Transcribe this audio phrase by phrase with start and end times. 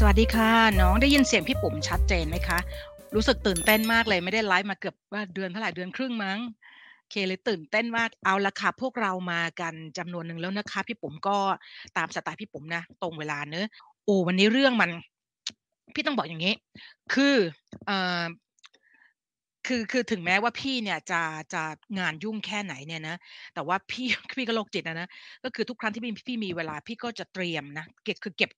[0.00, 2.58] สวัสดีค่ะ น้องได้ยินเสียงพี่ปุ๋มชัดเจนไหมคะ
[3.14, 6.38] รู้สึกตื่นเต้นมากเลยไม่ได้ไลฟ์มาเกือบว่าเดือนเท่าไหร่เดือนครึ่งมั้ง
[6.98, 11.38] โอเคเลยตื่นเต้นมากเอาละค่ะพวกเรามากันจำนวนหนึ่งแล้วนะคะ พี่ปุ๋มก็
[11.96, 13.66] ตามสไตล์พี่ปุ๋มนะ ตรงเวลาเนอะ
[14.04, 14.90] โอ้วันนี้เรื่องมัน
[15.94, 16.54] พี่ต้องบอกอย่างนี้
[17.14, 17.34] คือ
[17.86, 18.22] เอ่อ
[19.68, 21.22] คือคือถึงแม้ว่าพี่เนี่ยจะ
[21.54, 21.62] จะ
[21.98, 23.16] งานยุ่งแค่ไหนเนี่ยนะ
[23.54, 24.06] แต่ว่าพี่
[24.38, 25.08] พี่ก็โรคจิตนะนะ
[25.44, 28.50] ก็คือทุกครั้งที่พี่พี่มีเวลาพี่ก็จะเตรียมนะเก็บคือเก็บ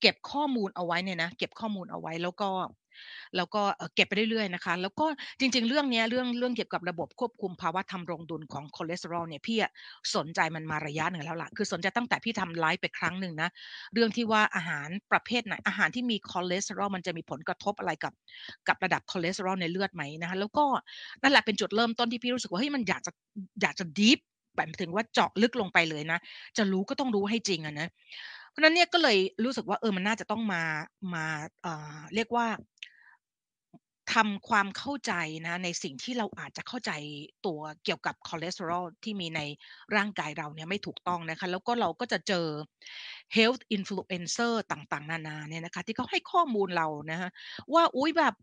[0.00, 2.50] เก็บข้อมูลเอาไว้เนี่ยนะเก็บข้อมูลเอาไว้แล้วก็
[3.36, 3.62] แล้วก็
[3.94, 5.06] เก็บไปเรื่อยๆนะคะแล้วก็
[5.40, 9.58] จริง ๆ เรื่องนี้เรื่องเรื่องเกี่ยวกับระบบควบคุมภาวะธำรงดุลของคอเลสเตอรอลเนี่ยพี่
[10.16, 13.48] สนใจมันมาระยะหนึ่งแล้วล่ะคือสนใจตั้งแต่พี่ทำไลฟ์ไปครั้งหนึ่งนะ
[13.94, 18.12] เรื่องที่ว่าอาหารประเภทไหนอาหารที่มีคอเลสเตอรอลมันจะมีผลกระทบอะไรกับ
[18.68, 20.64] กับระดับคอเลสเตอรอลในเลือดไหมนะคะแล้วก็
[21.22, 23.12] นั่นแหละเป็นจุดเริ่มต้นที่พี่รู้สึกว่าเฮ้ยมันอยากจะ
[23.62, 24.18] อยากจะดีฟ
[24.56, 26.18] แบบถึงว่าเจาะลึกลงไปเลยนะ
[26.56, 27.88] จะรู้ก็ต้องรู้ให้จริงอะนะ
[28.58, 30.62] ราะนั้นเนี่ยก็เลยรู้สึกว่าเออมันน่าจะต้องมา
[31.14, 31.26] มา
[31.62, 32.46] เอ่อเรียกว่า
[34.14, 35.12] ทำความเข้าใจ
[35.46, 36.92] นะในสิ่งที่เราอาจจะเข้าใจ
[37.46, 39.40] ตัวเกี่ยวกับคอเลสเตอรอลที่มีใน
[39.96, 42.46] ร่างกายเราเนี่ยไม่ถูกต้องนะคะแล้วก็เราก็จะเจอ
[43.36, 47.30] health influencer ต่างๆ นานาเนี่ยนะคะที่เขาให้ข้อมูลเรานะคะ
[47.74, 48.34] ว่าอุ้ยแบบ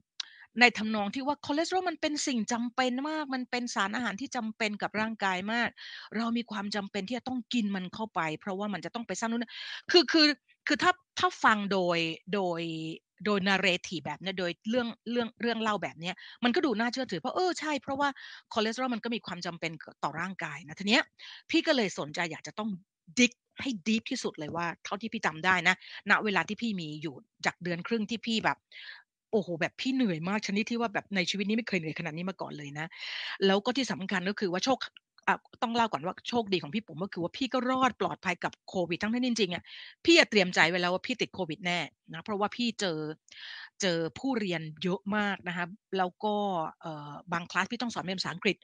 [0.60, 5.70] ในทำนองที่ว่าคอเลสเตอรอลมันเป็นสิ่งจำเป็นมาก มันเป็นสารอาหารที่จำเป็นกับร่างกายมาก
[6.18, 9.54] เรามีความจำเป็นที่จะต้องกินมันเข้าไป เพราะว่ามันจะต้องไปสร้างนู่น
[9.92, 10.28] คือคือ
[10.68, 11.98] คือถ้าถ้าฟังโดย
[12.34, 12.62] โดย
[13.26, 18.10] โดย narrative แบบเนี้ยโดยเรื่องเรื่องเรื่องเล่าแบบเนี้ยมันก็ดูน่าเชื่อถือเพราะเออใช่เพราะว่า
[18.54, 19.72] คอเลสเตอรอลมันก็มีความจำเป็น
[20.04, 21.04] ต่อร่างกายนะทีเนี้ย
[21.50, 22.70] พี่ก็เลยสนใจอยากจะต้อง
[23.20, 23.32] dig
[23.62, 25.76] ให้ deep ที่สุดเลยว่า เท่าที่พี่จำได้นะ
[26.10, 28.58] ณเวลาที่พี่มีอยู่จากเดือนครึ่งที่พี่แบบ
[29.36, 32.86] โอ้โหแบบพี่เหนื่อยมากชนิดที่ว่าแบบในชีวิตนี้ไม่เคยเหนื่อยขนาดนี้มาก่อนเลยนะ
[33.46, 34.78] แล้วก็ที่สำคัญก็คือว่าโชค
[35.64, 39.64] ต้องเล่าก่อนว่าโชคดีของพี่ผมก็คือว่าพี่ก็รอดปลอดภัยกับโควิดทั้งที่จริงๆอะ
[40.06, 41.80] พี่เตรียมใจไว้แล้วว่าพี่ติดโควิดแน่
[42.14, 42.98] นะเพราะว่าพี่เจอ
[43.82, 45.66] เจอผู้เรียนเยอะมากนะคะ
[45.98, 46.36] แล้วก็
[47.34, 48.56] บางคลาสพี่ต้องสอนเป็นภาษาอังกฤษ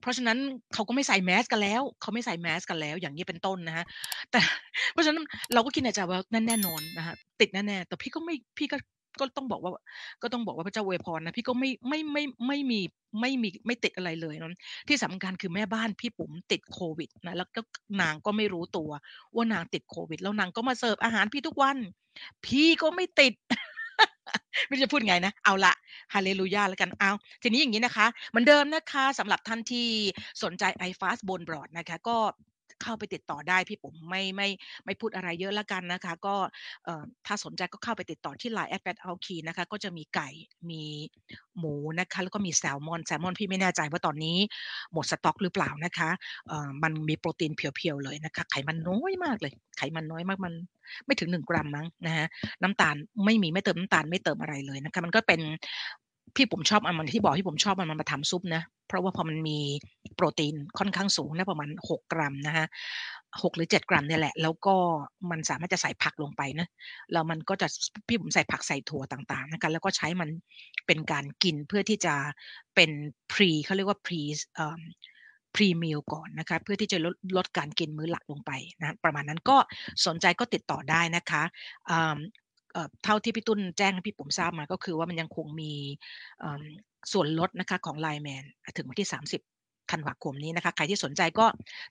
[0.00, 0.38] เพราะฉะนั้น
[0.74, 3.84] เขาก็ไม่ใส่แมสกันแล้ว เขาไม่ใส่แมสกันแล้ว อย่างนี้เป็นต้นนะฮะ
[4.30, 4.40] แต่
[4.92, 8.76] เพราะฉะนั้นเราก็คิดในใจว่านั่นแน่นอนนะคะติดแน่ๆแต่พี่ก็ไม่พี่ก็
[9.20, 9.72] ก็ต้องบอกว่า
[10.22, 12.80] ก็ต้องบอกว่าพระเจ้าอวยพรนะพี่ก็ไม่ไม่ไม่ไม่มี
[13.20, 17.60] ไม่มีไม่ติดอะไรเลยนะที่สำคัญคือแม่บ้านพี่ปุ๋มติดโควิดนะแล้วก็
[18.00, 18.90] นางก็ไม่รู้ตัว
[19.34, 21.76] ว่านางติดโควิด แล้วนางก็มาเสิร์ฟอาหารพี่ทุกวัน
[22.46, 23.34] พี่ก็ไม่ติด
[24.66, 25.74] ไม่จะพูดไงนะ เอาละ
[26.14, 27.12] ฮาเลลูยาแล้วกัน เอา
[27.42, 29.88] ทีนี้อย่างนี้นะคะ เหมือนเดิมนะคะสำหรับท่านที่
[30.42, 32.16] สนใจ iFast บนบรอดนะคะ ก็
[32.82, 34.48] เข้าไปติดต่อได้พี่ผมไม่ไม่
[34.84, 36.34] ไม่พูดอะไรเยอะล้วกันนะคะ ก็
[37.26, 40.28] ถ้าสนใจก็เข้าไปติดต่อที่ Line แอดแปดเอาคีนะคะ ก็จะมีไก่
[40.70, 40.82] มี
[41.58, 44.36] หมูนะคะ แล้วก็มีแซลมอนแซลมอนพี่ไม่แน่ใจว่าตอนนี้
[44.92, 46.10] หมดสต็อกหรือเปล่านะคะ
[46.82, 50.54] มันมีโปรตีนเพียวๆเลยนะคะ ไขมันน้อยมากเลย ไขมันน้อยมากมัน
[51.06, 52.26] ไม่ถึงหนึ่งกรัมมั้งนะฮะ
[52.62, 55.40] น้ำตาลไม่มีไม่เติมน้ำตาลไม่เติมอะไรเลยนะคะ มันก็เป็น
[56.36, 59.58] พี่ผมชอบมันที่บอกที่ผมชอบมันมันมาทำซุปนะ เพราะว่าพอมันมี
[60.16, 62.66] โปรตีนค่อนข้างสูงนะประมาณ6กกรัมนะฮะ
[63.42, 64.74] หกหรือ7กรัมเนี่ยแหละ แล้วก็
[65.30, 66.66] มันสามารถจะใส่ผักลงไปนะ
[67.12, 67.68] แล้วมันก็จะ
[68.08, 70.28] พี่ผมใส่ผักใส่ถั่วต่างๆนะคะแล้วก็ใช้มัน
[70.86, 72.14] เป็นการกินเพื่อที่จะ
[72.74, 72.90] เป็น
[73.32, 74.20] พรีเขาเรียกว่าพรี
[74.54, 74.80] เอ่อ
[75.54, 79.56] พรีมิลก่อนนะคะเพื่อที่จะลดลดการกินมื้อหลักลงไปนะประมาณนั้นก็
[80.06, 81.42] สนใจก็ติดต่อได้นะคะ
[83.04, 85.72] เท่าที่พี่ตุ้นแจ้งให้พี่ผมทราบมาก็คือว่ามันยังคงมี
[87.12, 88.44] ส่วนลดนะคะของไลน์แมน
[88.76, 91.46] ถึงวันที่ 30ธันวาคมนี้นะคะ ใครที่สนใจก็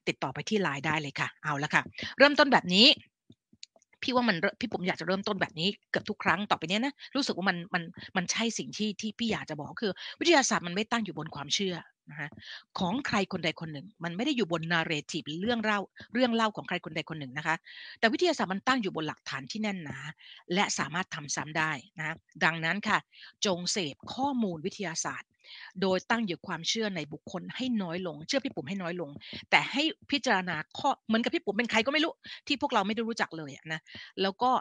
[0.07, 1.81] ติดต่อไปที่ไลน์ได้เลยค่ะ เอาละค่ะ
[2.17, 2.87] เริ่มต้นแบบนี้
[4.01, 7.83] พี่ว่ามันพี่ผมอยากจะเริ่มต้นแบบนี้เกือบทุกครั้งต่อไปนี้นะรู้สึกว่ามันมัน
[8.17, 11.75] มันใช่สิ่งที่ที่พี่อยากจะบอกคือ วิทยาศาสตร์มันไม่ตั้งอยู่บนความเชื่อ
[12.09, 12.29] นะคะ
[12.79, 15.79] ของใครคนใดคนหนึ่ง มันไม่ได้อยู่บนนาร์เรทีฟเรื่องเล่า
[16.13, 17.55] เรื่องเล่าของใครคนใดคนหนึ่งนะคะ
[17.99, 19.97] แต่วิทยาศาสตร์มันตั้งอยู่บนหลักฐานที่แน่นหนา
[20.53, 22.97] และสามารถทำซ้ำได้นะดังนั้นค่ะ
[23.45, 25.29] จงเสพข้อมูลวิทยาศาสตร์
[25.81, 29.09] โดยตั้งอยู่ความเชื่อในบุคคลให้น้อยลง เชื่อพี่ปุ๋มให้น้อยลง
[29.49, 32.13] แต่ให้พิจารณาข้อเหมือนกับพี่ปุ๋มเป็นใครก็ไม่รู้
[32.47, 33.81] ที่พวกเราไม่ได้รู้จักเลยนะ
[34.21, 34.51] แล้วก็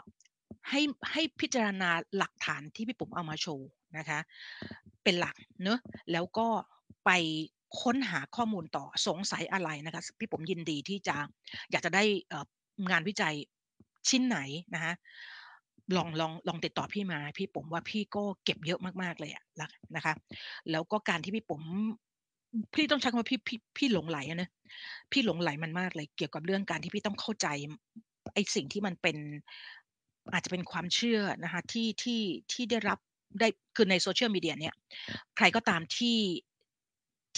[0.69, 0.81] ให้
[1.11, 3.67] ให้พิจารณาหลักฐานที่พี่ปุ๋มเอามาโชว์
[3.97, 4.19] นะคะ
[5.03, 5.79] เป็นหลักเนอะ
[6.11, 6.47] แล้วก็
[7.05, 7.11] ไป
[7.81, 11.15] ค้นหาข้อมูลต่อสงสัยอะไรนะคะพี่ผมยินดีที่จะ
[11.71, 12.03] อยากจะได้
[12.91, 13.35] งานวิจัย
[14.09, 14.37] ชิ้นไหน
[14.73, 14.93] นะคะ
[15.95, 19.43] ลองลองลองติดต่อพี่มา พี่ผมว่าพี่ก็เก็บเยอะมากๆเลยอะ
[19.95, 20.13] นะคะ
[20.71, 21.61] แล้วก็การที่พี่ผม
[22.73, 24.49] พี่ต้องใช้คำว่าพี่พี่พี่หลงไหลนะ
[25.11, 27.47] พี่หลงไหลมันมากเลย เกี่ยวกับเรื่องการที่พี่ต้องเข้าใจ
[28.33, 29.17] ไอ้สิ่งที่มันเป็น
[30.33, 32.21] อาจจะเป็นความเชื่อนะคะที่ที่
[32.51, 32.99] ที่ได้รับ
[33.39, 34.73] ได้คือในโซเชียลมีเดียเนี่ย
[35.37, 36.17] ใครก็ตามที่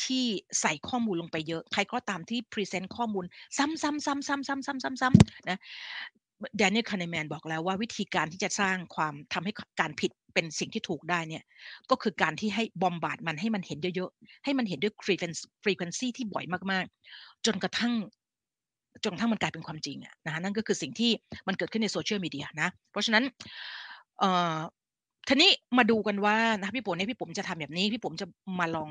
[0.05, 0.25] ที่
[0.61, 3.25] ใส่ข้อมูลลงไปเยอะ ใครก็ตามที่ present ข้อมูล
[3.57, 5.59] ซ้ำๆๆๆๆๆๆๆนะ
[6.57, 9.51] แดเนียลคาห์เนแมนบอกแล้วว่าวิธีการที่จะสร้างความทำให้
[9.81, 11.44] การผิดเป็นสิ่งที่ถูกได้เนี่ย
[11.89, 17.93] ก็คือการที่ให้ bombard มันให้มันเห็นเยอะๆ ให้มันเห็นด้วย frequency ที่บ่อยมากๆ จนกระทั่ง
[19.03, 21.11] จนกระทั่งมันกลายเป็นความจริงอะนะฮะนั่นก็คือสิ่งที่
[21.47, 23.23] มันเกิดขึ้นในโซเชียลมีเดียนะ เพราะฉะนั้น
[24.19, 24.57] เอ่อ
[25.27, 28.27] ทีนี้มาดูกันว่านะพี่ปุ๋มเนี่ยพี่ปุ๋มจะทำแบบนี้ พี่ปุ๋มจะ
[28.59, 28.89] มาลอง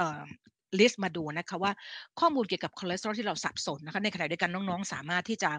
[0.00, 1.72] เอ่อ list มาดูนะคะว่า
[2.20, 5.50] ข้อมูลเกี่ยวกับคอเลสเตอรอลที่เราสับสนนะคะในขณะเดียวกันน้องๆ สามารถที่จะ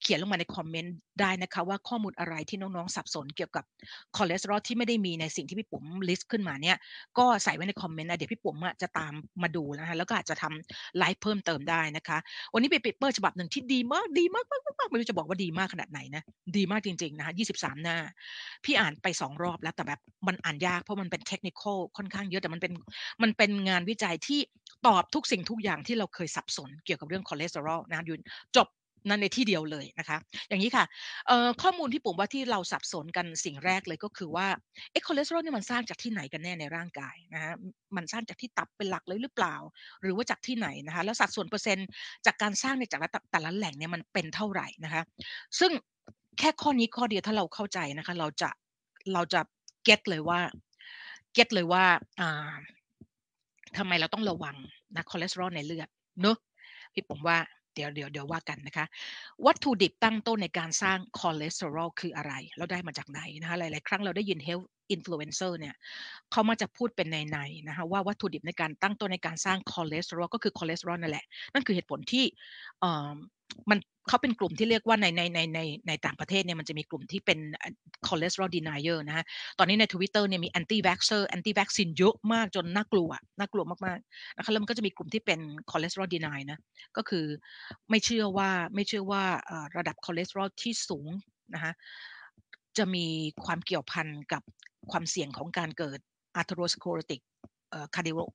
[0.00, 3.64] เขียนลงมาใน comment ได้นะคะว่าข้อมูลอะไรที่น้องๆ สับสนเกี่ยวกับ
[4.16, 6.76] คอเลสเตอรอลที่ไม่ได้มีในสิ่งที่พี่ปุ๋ม list ขึ้นมาเนี่ย
[7.18, 9.12] ก็ใส่ไว้ใน comment นะเดี๋ยวพี่ปุ๋มจะตาม
[9.42, 12.18] มาดูนะคะแล้วก็อาจจะทำไลฟ์เพิ่มเติมได้นะคะ
[12.52, 16.22] วันนี้เป็น paper ฉบับหนึ่งที่ดีมากดีมากมากมากไม่รู้จะบอกว่าดีมากขนาดไหนนะ
[16.56, 17.96] ดีมากจริงๆนะคะ23 หน้า
[18.64, 21.62] พี่อ่านไปสองรอบแล้วแต่แบบมันอ่านยากเพราะมันเป็นเทคนิค
[21.96, 22.72] ค่อนข้างเยอะแต่มันเป็น
[23.22, 24.40] มันเป็นงานวิจัยที่
[24.86, 28.16] ตอบทุกสิ่งทุกอย่างที่เราเคยสับสนเกี่ยวกับเรื่องคอเลสเตอรอลนะอยู่
[28.56, 28.68] จบ
[29.08, 30.84] นั่นในที่เดียวเลยนะคะ อย่างนี้ค่ะ
[31.62, 34.46] ข้อมูลที่พี่ปุ๋มว่าที่เราสับสนกันสิ่งแรกเลยก็คือว่า
[34.92, 37.54] เอคอเลสเตอรอลนี่มันสร้างจากที่ไหนกันแน่ในร่างกายนะฮะ
[37.96, 39.54] มันสร้างจากที่ตับเป็นหลักเลยหรือเปล่า
[40.02, 41.88] หรือว่าจากที่ไหนนะคะแล้วสัดส่วนเปอร์เซ็นต์
[42.26, 43.00] จากการสร้างในจาก
[43.32, 45.02] แต่ละแหล่งเนี่ยมันเป็นเท่าไหร่นะคะ
[45.58, 45.72] ซึ่ง
[46.38, 48.50] แค่ข้อนี้ข้อเดียวถ้าเราเข้าใจนะคะ เราจะ
[49.12, 49.40] เราจะ
[49.84, 50.40] get เลยว่า
[51.34, 51.84] get เลยว่า
[53.76, 54.56] ทำทำไมเราต้องระวัง
[54.96, 55.88] นะคอเลสเตอรอลในเลือด
[56.20, 56.36] เนอะ
[56.92, 57.36] พี่ปุ๋มว่า
[57.74, 58.86] เดี๋ยวเดี๋ยวเดี๋ยวว่ากันนะคะ
[59.46, 65.74] วัตถุดิบตั้งต้นในการสร้างคอเลสเตอรอลคืออะไรเราได้มาจากไหนนะคะหลาย ๆ ครั้งเราได้ยิน health influencer เนี่ย
[66.32, 72.24] เขามาจะพูดเป็นนัยๆนะคะว่าวัตถุดิบในการตั้งต้นในการสร้างคอเลสเตอรอลก็คือคอเลสเตอรอลนั่นแหละ นั่นคือเหตุผลที่
[73.70, 77.38] มันเขาเป็นกลุ่มที่เรียกว่าในในในในในต่างประเทศเนี่ยมันจะมีกลุ่มที่เป็น
[78.06, 79.24] cholesterol denier นะฮะ
[79.58, 85.40] ตอนนี้ในทวิตเตอร์เนี่ยมี anti-vaxxer anti-vaccine เยอะมากจนน่ากลัวน่ากลัวมากๆนะคะแล้วมันก็จะมีกลุ่มที่เป็น
[85.70, 86.58] cholesterol deny นะ
[86.96, 87.24] ก็คือ
[87.90, 89.22] ไม่เชื่อว่าไม่เชื่อว่า
[89.76, 91.08] ระดับคอเลสเตอรอลที่สูง
[91.54, 91.72] นะคะ
[92.78, 93.06] จะมี
[93.44, 94.42] ความเกี่ยวพันกับ
[94.90, 95.98] ความเสี่ยงของการเกิด
[96.40, 97.20] atherosclerotic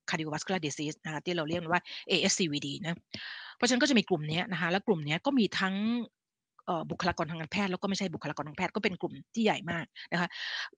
[0.09, 2.99] cardiovascular disease นะคะที่เราเรียกว่า ASCVD นะ
[3.55, 5.75] เพราะฉะนั้นก็จะมีกลุ่มนี้นะคะแล้วกลุ่มนี้ก็มีทั้ง
[6.91, 10.27] บุคลากรทางการแพทย์แล้วก็ไม่ใช่บุคลากรทางแพทย์ก็เป็นกลุ่มที่ใหญ่มากนะคะ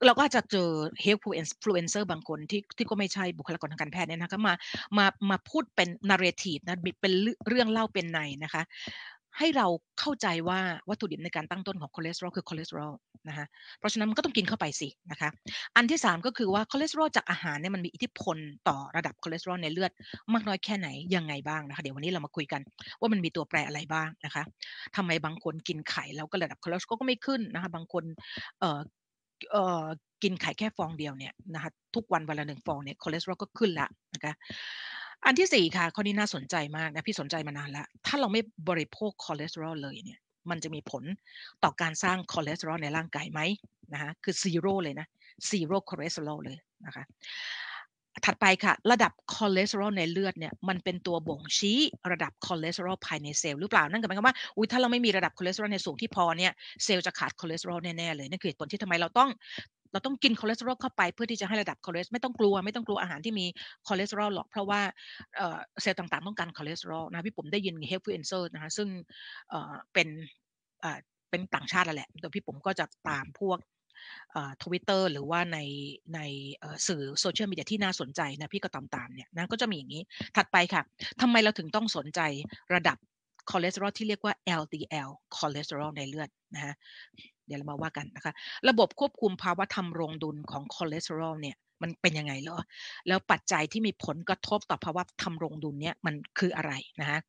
[0.05, 0.69] เราก็จะเจอ
[1.03, 4.53] health influencer บางคนที่ที่ก็ไม่ใช่บุคลากรทางการแพทย์เนี่ยนะคะมา
[4.97, 7.13] มามาพูดเป็น narrative นะเป็น
[7.47, 8.63] เรื่องเล่าเป็นนัยนะคะ
[9.37, 9.67] ให้เรา
[9.99, 10.59] เข้าใจว่า
[10.89, 12.93] วัตถุดิบในการตั้งต้นของคอเลสเตอรอลคือคอเลสเตอรอล
[13.27, 13.45] นะคะ
[13.79, 15.29] เพราะฉะนั้นมันก็ต้องกินเข้าไปสินะคะ
[15.75, 18.37] อันที่ 3 ก็คือว่าคอเลสเตอรอลจากอาหารเนี่ยมันมีอิทธิพล
[18.67, 19.91] ต่อระดับคอเลสเตอรอลในเลือด
[20.33, 22.61] มากน้อยแค่ไหนยังไงบ้างนะคะเดี๋ยววันนี้เรามาคุยกัน
[22.99, 24.43] ว่ามันมีตัวแปรอะไรบ้างนะคะ
[24.95, 28.03] ทำไมบางคนกินไข่แล้วก็ระดับคอเลสเตอรอลก็ไม่ขึ้นนะคะบางคน
[28.59, 28.79] เอ่อ
[29.51, 29.85] เอ่อ
[30.23, 34.33] กินไข่แค่ฟองเดียวเนี่ยนะคะทุกวันวันละหนึ่งฟองเนี่ยคอเลสเตอรอลก็ขึ้นละนะคะ
[35.25, 40.19] อันที่สี่ค่ะข้อนี้น่าสนใจมากนะพี่สนใจมานานแล้ว ถ้าเราไม่บริโภคคอเลสเตอรอลเลยเนี่ย
[40.49, 41.03] มันจะมีผล
[41.63, 43.41] ต่อการสร้างคอเลสเตอรอลในร่างกายไหม
[43.93, 45.07] นะคะคือ zero เลยนะ
[45.49, 47.03] zero cholesterol เลยนะคะ
[48.25, 51.79] ถัดไปค่ะ ระดับคอเลสเตอรอลในเลือดเนี่ยมันเป็นตัวบ่งชี้
[52.11, 56.51] ระดับคอเลสเตอรอลภายในเซลล์หรือเปล่านั่นก็หมายความว่าอุ้ยถ้าเราไม่มีระดับคอเลสเตอรอลในสูงที่พอเนี่ย
[56.83, 59.29] เซลล์จะขาดคอเลสเตอรอลแน่ๆเลยนั่นคือเหตุผลที่ทำไมเราต้อง
[59.91, 63.45] เราต้องกินคอเลสเตอรอลเข้าไปเพื่อที่จะให้ระดับคอเลสไม่ต้องกลัวไม่ต้องกลัวอาหารที่มี
[63.87, 64.81] คอเลสเตอรอลหรอกเพราะว่า
[65.81, 68.87] เซลล์ต่างๆ ต้องการคอเลสเตอรอลนะพี่ปุ๋มได้ยิน health influencer นะคะซึ่ง
[69.93, 70.07] เป็น
[71.29, 73.59] เป็นต่างชาติแล้วแหละแต่พี่ปุ๋มก็จะตามพวก
[74.63, 75.59] ทวิตเตอร์หรือว่าใน
[76.15, 76.19] ใน
[76.87, 80.03] สื่อโซเชียลมีเดียที่น่าสนใจนะพี่ก็ตามตามเนี่ยนะก็จะมีอย่างนี้
[80.35, 80.81] ถัดไปค่ะ
[81.21, 82.21] ทำไมเราถึงต้องสนใจ
[82.75, 82.97] ระดับ
[83.51, 86.73] คอเลสเตอรอลที่เรียกว่า LDL cholesterol ในเลือดนะฮะ
[87.49, 88.33] เดี๋ยวเรามาว่ากันนะคะ
[88.69, 92.59] ระบบควบคุมภาวะธำรงดุลของคอเลสเตอรอลเนี่ยมันเป็นยังไงเหรอ
[93.07, 97.19] แล้วปัจจัยที่มีผลกระทบต่อภาวะธำรงดุลเนี่ยมันคืออะไรนะฮะ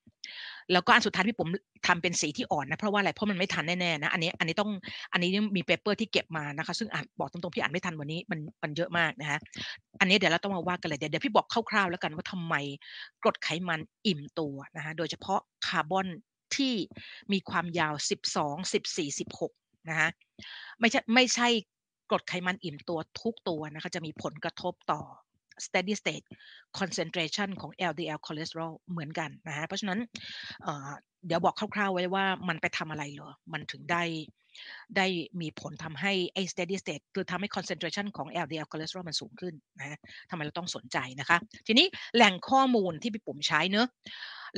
[0.72, 1.48] แล้วก็อันสุดท้ายพี่ปุ๋ม
[1.86, 4.70] ทำเป็นสีที่อ่อนนะ เพราะว่าอะไร เพราะมันไม่ทันแน่ๆนะ อันนี้อันนี้ต้อง
[5.12, 9.38] อันนี้มี paper ที่เก็บมานะคะ ซึ่งอ่านบอกตรงๆพี่อ่านไม่ทันวันนี้มันมันเยอะมากนะฮะ
[10.00, 12.54] อันนี้เดี๋ยวเราต้องมาว่ากันเลย เดี๋ยวเดี๋ยวพี่บอกคร่าวๆแล้วกันว่าทำไม
[13.22, 16.06] กรดไขมันอิ่มตัวนะฮะโดยเฉพาะคาร์บอน
[16.56, 16.74] ที่
[17.32, 17.94] มีความยาว
[18.34, 20.10] 12 14 16 นะฮะ
[20.80, 21.48] ไม่ใช่ไม่ใช่
[22.10, 25.00] กรดไขมันอิ่มตัวทุกตัวนะคะจะมีผลกระทบต่อ
[25.64, 26.26] steady state
[26.78, 29.98] concentration ของ LDL cholesterol เหมือนกันนะฮะเพราะฉะนั้น
[31.26, 34.02] เดี๋ยวบอกคร่าวๆไว้ว่ามันไปทำอะไรเหรอ มันถึงได้
[34.96, 35.06] ได้
[35.40, 39.98] มีผลทำให้ไอ้ steady state คือทำให้ concentration ของ LDL cholesterol มันสูงขึ้นนะ
[40.30, 43.86] ทำไมเราต้องสนใจนะคะ ทีนี้แหล่งข้อมูลที่พี่ปุ๋มใช้เนอะ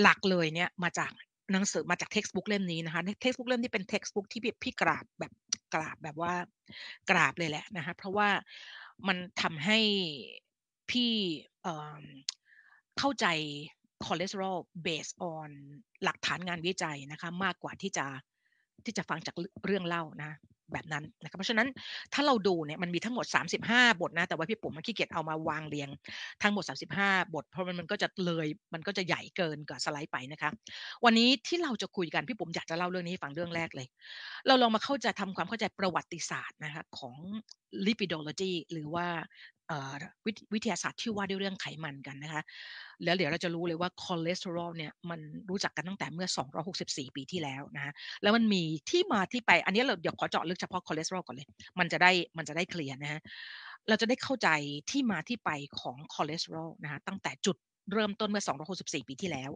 [0.02, 1.12] หลักเลยเนี่ยมาจาก
[1.52, 5.32] หนังสือมาจาก textbook เล่มนี้นะคะ textbook เล่มนี้เป็น textbook ที่พี่กราบแบบ
[5.74, 6.34] กราบแบบว่า
[7.10, 8.28] กราบเลยแหละนะคะเพราะว่า
[9.08, 9.78] มันทำให้
[10.90, 11.12] พี่
[12.98, 13.26] เข้าใจ
[14.04, 15.50] คอเลสเตอรอล based on
[16.04, 18.06] หลักฐานงานวิจัยนะคะมากกว่าที่จะ
[18.84, 20.32] ที่จะฟังจากเรื่องเล่านะ
[20.74, 21.68] แบบนั้นนะครับเพราะฉะนั้น
[22.14, 25.88] ถ้าเราดูเนี่ยมันมีทั้งหมด 35 บทนะแต่ว่าพี่ปุ๋มมันขี้เกียจเอามาวางเรียง
[26.42, 30.50] ทั้งหมด 35 บท เพราะมันมันก็จะเลยมันก็จะใหญ่เกินกว่าสไลด์ไปนะคะ
[31.04, 33.86] วันนี้ที่เราจะคุยกันพี่ปุ๋มอยากจะเล่าเรื่องนี้ฟังเรื่องแรกเลย
[34.46, 37.14] เราลองมาเข้าใจทำความเข้าใจประวัติศาสตร์นะคะของ
[37.86, 39.06] lipidology หรือว่า
[40.54, 42.42] วิทยาศาสตร์ที่ว่าด้วยเรื่องไขมันกันนะคะ
[43.04, 46.28] แล้วเดี๋ยวเราจะรู้เลยว่าคอเลสเตอรอลเนี่ยมันรู้จักกันตั้งแต่เมื่อ
[46.72, 51.46] 264 ปีที่แล้วนะแล้วมันมีที่มาที่ไปอันนี้เราเดี๋ยวขอเจาะลึกเฉพาะคอเลสเตอรอลก่อนเลย
[51.78, 53.20] มันจะได้มันจะได้ clear นะฮะ
[53.88, 54.48] เราจะได้เข้าใจ
[54.90, 55.50] ที่มาที่ไป
[55.80, 57.56] ของคอเลสเตอรอลนะคะตั้งแต่จุด
[57.92, 58.44] เริ่มต้นเมื่อ
[58.76, 59.50] 264 ปีที่แล้ว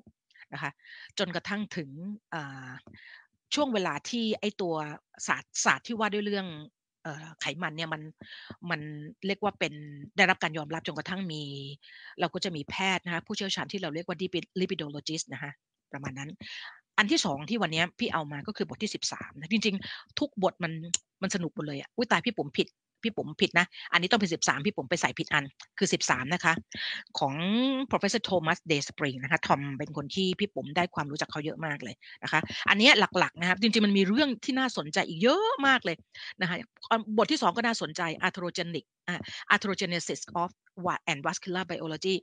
[0.53, 0.71] นะคะ
[1.19, 1.91] จนกระทั่งถึง
[3.55, 4.75] ช่วงเวลาที่ไอ้ตัว
[5.27, 6.47] ศาสตร์ศาสตร์ที่ว่าด้วยเรื่อง
[7.41, 8.03] ไขมันเนี่ยมัน
[8.71, 8.81] มัน
[9.27, 9.73] เรียกว่าเป็น
[10.17, 11.43] ได้รับการยอมรับจนกระทั่งมี
[12.21, 14.17] เราก็จะมีแพทย์นะคะผู้เชี่ยวชาญที่เราเรียกว่า
[14.61, 15.51] lipidologist นะคะ
[15.93, 16.31] ประมาณนั้น
[16.99, 20.73] อันที่สองที่วันนี้พี่เอามาก็คือบทที่สิบสามนะจริง ๆ ทุกบทมัน
[21.23, 22.69] มันสนุกหมดเลยอะอุ้ยตายพี่ผมผิด
[23.03, 25.45] พี่ผมผิดนะ อันนี้ต้องเป็น 13 พี่ผมไปใส่ผิดอัน
[25.79, 26.55] คือ 13 นะคะ
[27.19, 27.35] ของ
[27.91, 35.97] professor Thomas Day Spring นะคะทอมเป็นคนที่พี่ผมได้ความรู้จักเขาเยอะมากเลยนะคะ อันนี้หลักๆนะครับ จริงๆ มันมีเรื่องที่น่าสนใจอีกเยอะมากเลย
[36.41, 36.57] นะคะ
[37.17, 38.85] บทที่ 2 ก็น่าสนใจ atherogenic
[39.55, 40.51] atherogenesis of
[41.11, 42.15] and vascular biology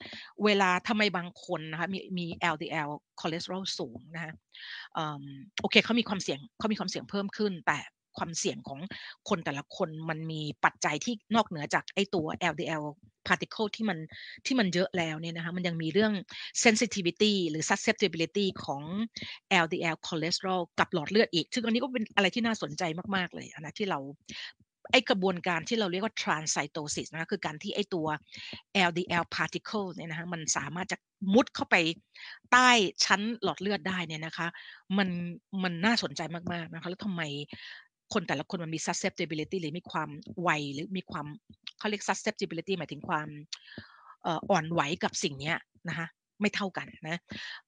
[0.43, 2.89] เวลาทำไมบางคนนะคะมีมี LDL
[3.19, 4.31] คอเลสเตอรอลสูงนะคะ
[5.61, 7.79] โอเคเขามีความเสี่ยงเขามีความเสี่ยงเพิ่มขึ้นแต่
[8.17, 8.79] ความเสี่ยงของ
[9.29, 12.83] คนแต่ละคนมันมีปัจจัยที่นอกเหนือจากไอตัว LDL
[13.27, 13.99] particle ที่มัน
[14.45, 16.13] ที่มันเยอะแล้วเนี่ยนะคะมันยังมีเรื่อง
[16.63, 18.83] sensitivity หรือ susceptibility ของ
[19.63, 22.83] LDL cholesterol กับหลอดเลือดอีก ซึ่งอันนี้ก็เป็นอะไรที่น่าสนใจ
[23.15, 23.99] มาก ๆ เลยนะที่เรา
[24.91, 28.07] ไอกระบวนการที่เราเรียกว่า transcytosis นะคะคือการที่ไอตัว
[28.89, 30.97] LDL particle เนี่ยนะคะมันสามารถจะ
[31.33, 31.75] มุดเข้าไป
[32.51, 32.69] ใต้
[33.05, 34.47] ชั้นหลอดเลือดได้เนี่ยนะคะ
[34.97, 35.09] มัน
[35.63, 36.21] มันน่าสนใจ
[36.53, 37.21] มากๆนะคะแล้วทำไม
[38.13, 40.09] คนแต่ละคนมันมี susceptibility หรือมีความ
[40.41, 41.25] ไวหรือมีความ
[41.79, 43.27] เขาเรียก susceptibility หมายถึงความ
[44.49, 45.53] อ่อนไหวกับสิ่งนี้
[45.89, 46.07] นะคะ
[46.41, 47.19] ไม่เท่ากันนะ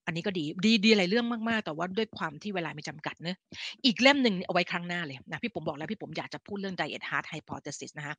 [0.06, 3.38] อันนี้ก็ดี ดีดีหลายเรื่องมากๆ แต่ว่าด้วยความที่เวลามีจำกัดเนะ
[3.86, 8.16] อีกเล่มหนึ่งเอาไว้ครั้งหน้าเลยนะ พี่ผมบอกแล้วพี่ผมอยากจะพูดเรื่อง diet heart hypothesis นะคะ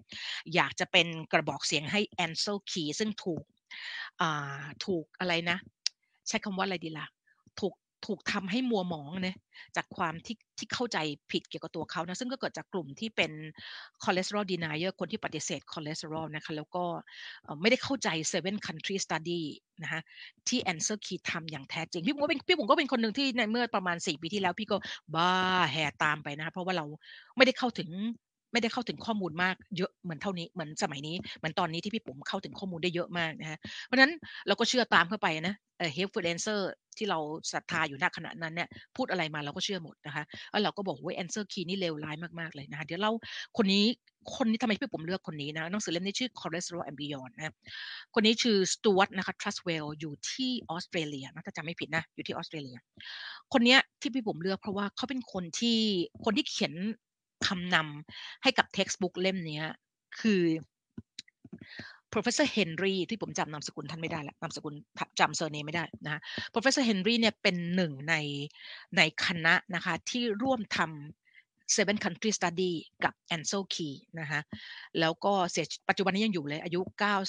[0.54, 3.44] อยากจะเป็นกระบอกเสียงให้ Ancel Keys ซึ่งถูก
[4.84, 5.58] ถูกอะไรนะ
[6.28, 7.06] ใช้คำว่าอะไรดีละ่ะ
[8.04, 9.36] ถูกถูกทำให้มัวหมองนะ
[9.76, 10.98] จากความที่ที่เข้าใจ
[11.30, 13.32] ผิดเกี่ยวกับตัวเขานะซึ่งก็เกิดจากกลุ่มที่เป็น
[14.04, 16.84] cholesterol denier คนที่ปฏิเสธคอเลสเตอรอลนะคะแล้วก็
[17.60, 19.42] ไม่ได้เข้าใจ seven country study
[19.82, 20.00] นะคะ
[20.48, 24.76] ที่ Ancel Keys ทำอย่างแท้จริง พี่ผมก็เป็นพี่ผมก็เป็นคนหนึ่งที่ในเมื่อประมาณ 4 ปีที่แล้ว พี่ก็
[25.14, 25.32] บ้า
[25.72, 26.84] แห่ตามไปนะเพราะว่าเรา
[27.36, 27.90] ไม่ได้เข้าถึง
[28.56, 34.12] ไม่ได้เข้าถึงข้อมูลมากเยอะเหมือนเท่านี้เหมือนสมัยนี้เหมือนตอนนี้ที่พี่ผมเข้าถึงข้อมูลได้เยอะมากนะฮะเพราะฉะนั้น
[34.46, 35.54] เราก็เชื่อตามเข้าไปนะ
[35.94, 37.18] health influencer ที่เรา
[37.52, 43.10] ศรัทธาอยู่ณขณะนั้นเนี่ยพูดอะไรมาเราก็เชื่อหมดนะคะแล้วเราก็บอกว่า Ancel Keys นี่เลวร้ายมากๆเลยนะคะเดี๋ยวเรา
[43.56, 43.84] คนนี้
[44.36, 47.54] คนนี้ทำไมพี่ผมเลือกคนนี้นะหนังสือเล่มนี้ชื่อ Cholesterol and Beyond นะ
[48.14, 52.76] คนนี้ชื่อสตูร์ตนะคะ Truswell อยู่ที่ออสเตรเลียนะถ้าจำไม่ผิดนะอยู่ที่ออสเตรเลีย
[53.52, 55.78] คนนี้ที่พี่ผมเลือกเพราะว่าเขาเป็นคนที่
[56.24, 56.72] คนที่เขียน
[57.46, 59.62] คำนำให้กับ textbook เล่มนี้
[60.20, 60.42] คือ
[62.12, 64.74] professor Henry ที่ผมจำนามสกุลท่านไม่ได้ละนามสกุล
[65.20, 66.20] จำเซอร์เนไม่ได้นะ
[66.52, 68.14] professor Henry เนี่ยเป็นหนึ่งใน
[68.96, 71.25] ในคณะนะคะที่ร่วมทำ
[71.74, 72.72] Seven Country Study
[73.04, 74.40] กับ Ansel Key นะคะ
[75.00, 76.80] แล้วก็เสียปัจจุบันนี้ยังอยู่เลยอายุ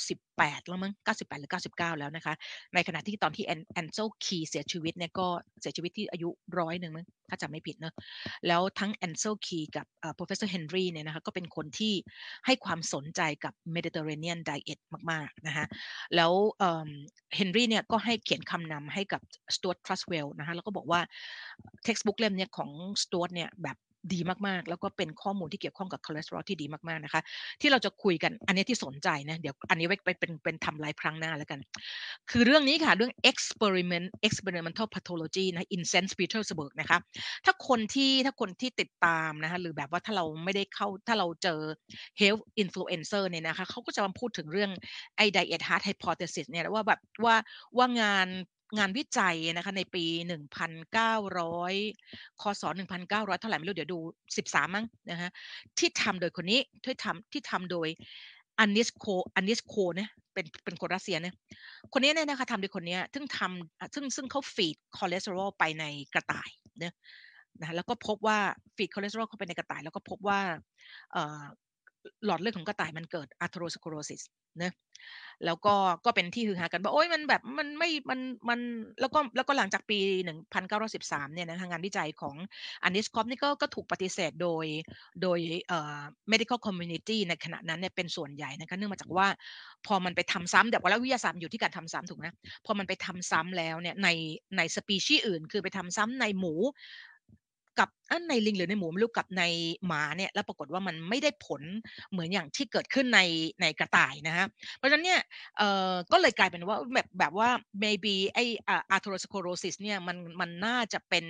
[0.10, 2.34] 98 แล้วมั้ง 98 หรือ 99 แล้วนะคะ
[2.74, 3.46] ในขณะที่ตอนที่
[3.80, 5.28] Ancel Keys เสียชีวิตเนี่ยก็
[5.62, 6.30] เสียชีวิตที่อายุ
[6.60, 7.94] ร้อยหนึ่งมั้งถ้าจำไม่ผิดเนะ
[8.48, 9.86] แล้วทั้ง Ancel Keys กับ
[10.18, 11.94] Professor Henry เนี่ยนะคะก็เป็นคนที่
[12.46, 14.80] ให้ความสนใจกับ Mediterranean Diet
[15.12, 15.66] มากๆนะคะ
[16.16, 16.32] แล้ว
[17.36, 19.22] เฮนรี่เนี่ยก็ให้เขียนคำนำให้กับ
[19.56, 21.02] Stuart Truswell นะคะแล้วก็บอกว่า
[21.86, 22.70] textbook เล่มเนี่ยของ
[23.02, 23.78] Stuart เนี่ยแบบ
[24.14, 27.22] ดีมากๆ แล้วก็เป็นข้อมูลที่เกี่ยวข้องกับคอเลสเตอรอลที่ดีมากๆนะคะ
[27.62, 31.60] ที่เราจะคุยกันอันนี้ที่สนใจนะเดี๋ยวอันนี้ไว้ไปเป็นเป็นทำไลฟ์ครั้งหน้าแล้วกัน
[32.32, 36.98] คือเรื่องนี้ค่ะเรื่อง experiment experimental pathology นะ in Saint Petersburg นะคะ
[37.46, 41.60] ถ้าคนที่ถ้าคนที่ติดตามนะคะหรือแบบว่าถ้าเราไม่ได้เข้าถ้าเราเจอ
[42.22, 44.72] health influencer เนี่ยนะคะเขาก็จะมาพูดถึงเรื่อง
[45.18, 47.36] ไอ้ diet heart hypothesis เนี่ยว่าแบบว่า
[47.78, 48.28] ว่างาน
[48.78, 50.04] งานวิจัยนะคะในปี
[50.84, 52.64] 1,900 คศ
[53.02, 54.00] 1,900 เท่าไหร่ไม่รู้ เดี๋ยวดู
[54.38, 55.30] 13 มั้งนะฮะ
[55.78, 57.88] ที่ทำโดยคนนี้ที่ทำที่ทำโดย
[58.60, 59.06] Anitschkow
[59.36, 61.36] Anitschkow เนี่ยเป็นเป็นคนรัสเซียเนี่ย
[61.94, 66.94] คนนี้เนี่ยนะคะทำโดยคนนี้ซึ่งทำซึ่งซึ่งเขา feed คอเลสเตอรอลไปในกระต่ายเนี่ย
[67.60, 68.38] นะแล้วก็พบว่า
[68.76, 70.40] feed คอเลสเตอรอลเข้าไปในกระต่าย แล้วก็พบว่า
[72.26, 74.22] หลอดเลือดของกระต่ายมันเกิด atherosclerosis
[74.64, 74.72] นะ
[75.46, 78.60] แล้วก็ก็เป็นที่ฮือฮากันว่าโอ้ยมันแบบมันไม่มันมัน
[79.02, 80.00] แล้วก็แล้วก็หลังจากปี
[80.66, 82.36] 1913เนี่ยนะทางงานวิจัยของ
[82.84, 84.66] Anitschkow นี่ก็ก็ถูกปฏิเสธโดย
[85.22, 89.28] โดยเอ่อ medical community ในขณะนั้นเนี่ยเป็นส่วนใหญ่นะคะเนื่องมาจากว่า
[89.88, 92.26] พอมันไปทำซ้ำแต่ว่าวิทยาศาสตร์อยู่ที่การทำซ้ำถูกไหม
[92.66, 94.10] พอมันไปทำซ้ำแล้วเนี่ยใน
[94.58, 96.54] ในสปีชีส์อื่น คือไปทำซ้ำในหมู
[97.80, 99.44] กับ อันในลิงหรือในหมูไม่รู้กับใน
[99.88, 101.62] หมาเนี่ยแล้วปรากฏว่ามันไม่ได้ผล
[102.12, 103.22] เหมือนอย่างที่เกิดขึ้นใน
[103.62, 104.46] ในกระต่ายนะฮะ
[104.76, 105.20] เพราะฉะนั้นเนี่ย
[105.58, 107.50] เอ่อก็เลยกลายเป็นว่าแบบแบบว่า
[107.84, 111.26] maybe ไออา atherosclerosis เนี่ยมันมันน่าจะเป็น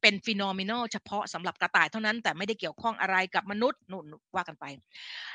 [0.00, 4.06] เป็น phenomenon เฉพาะสำหรับกระต่ายเท่านั้นแต่ไม่ได้เกี่ยวข้องอะไรกับมนุษย์นู่น
[4.36, 4.64] ว่ากันไป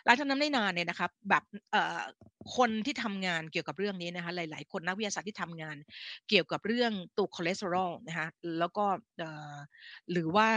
[0.05, 2.01] หลังจากนั้นไม่นานเนี่ยนะครับแบบเอ่อ
[2.57, 5.77] คนที่ทำงานเกี่ยวกับเรื่องนี้นะคะหลาย ๆ คนนักวิทยาศาสตร์ที่ทำงาน
[6.29, 8.27] เกี่ยวกับเรื่องตัวคอเลสเตอรอลนะคะ
[8.59, 8.85] แล้วก็
[10.11, 10.47] หรือว่า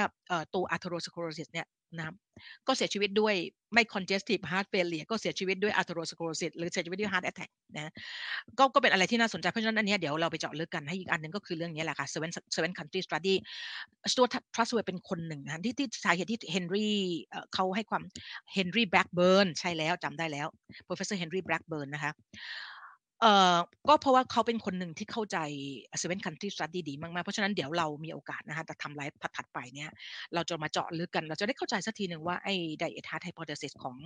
[0.54, 1.66] ตัว atherosclerosis เนี่ย
[1.98, 2.04] นะ
[2.66, 3.34] ก็เสียชีวิตด้วย
[3.74, 7.92] ไม่ congestive heart failure ก็เสียชีวิตด้วย atherosclerosis หรือเสียชีวิตด้วย heart attack นะ
[8.58, 13.34] ก็ก็เป็นอะไรที่น่าสนใจ เพราะฉะนั้นอันนี้เดี๋ยวเราไปเจาะลึกกันให้อีกอันหนึ่งก็คือเรื่องนี้แหละค่ะ seven seven country study
[14.12, 16.94] Stuart Truswell เป็นคนหนึ่งนะที่ที่สาเหตุที่เฮนรี่
[17.54, 18.02] เขาให้ความ
[18.54, 20.46] Henry Blackburn ใช่แล้วจำได้แล้ว
[20.86, 22.12] professor Henry Blackburn นะคะ
[23.20, 23.56] เอ่อ
[23.88, 25.38] ก็เพราะว่าเขาเป็นคนหนึ่งที่เข้าใจ
[26.00, 29.90] Seven Country Study ดีมากๆ เพราะฉะนั้นเดี๋ยวเรามีโอกาสนะคะจะทำไลฟ์ถัดๆไปเนี่ย
[30.34, 33.96] เราจะมาเจาะลึกกัน เราจะได้เข้าใจสักทีหนึ่งว่า ไอ้ Diet Heart Hypothesis ของ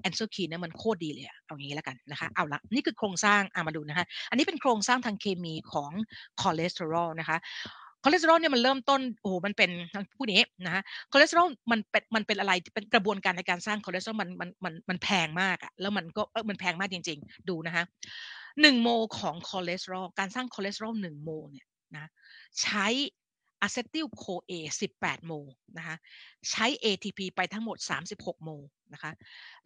[0.00, 5.90] Ancel Keys เนี่ยมันโคตรดีเลยเอางี้แล้วกันนะคะ เอาละนี่คือโครงสร้างอามาดูนะคะ อันนี้เป็นโครงสร้างทางเคมีของ
[6.40, 7.38] คอเลสเตอรอลนะคะ
[8.04, 9.70] คอเลสเตอรอลเนี่ยมันเริ่มต้นโอ้มันเป็น
[10.16, 17.84] ผู้นี้นะฮะคอเลสเตอรอลมันเป็นมันเป็นอะไรเป็นกระบวนการในการสร้างคอเลสเตอรอลมันมันมันมันแพงมากอะแล้วมันก็เออมันแพงมากจริง ๆ ดูนะฮะ
[18.60, 18.88] หนึ่งโมล
[19.18, 22.06] ของคอเลสเตอรอลการสร้างคอเลสเตอรอลหนึ่งโมลเนี่ยนะ
[22.62, 22.86] ใช้
[23.62, 24.52] acetyl-CoA
[24.92, 25.32] 18 โมล
[25.76, 25.96] นะคะ
[26.50, 27.76] ใช้ ATP ไปทั้งหมด
[28.10, 28.50] 36 โมล
[28.92, 29.12] นะคะ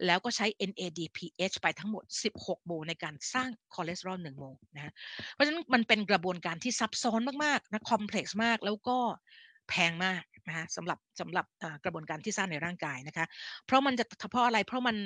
[0.05, 2.03] แล้วก็ใช้ NADPH ไปทั้งหมด
[2.35, 4.45] 16 โมลในการสร้างคอเลสเตอรอล1โมล
[4.75, 4.93] นะ
[5.31, 8.97] เพราะฉะนั้นมันเป็นกระบวนการที่ซับซ้อนมากๆนะ complex มากแล้วก็
[9.69, 11.45] แพงมากนะสำหรับสำหรับ
[11.85, 13.25] กระบวนการที่สร้างในร่างกายนะคะ
[13.65, 14.97] เพราะมันจะเพราะอะไร เพราะมัน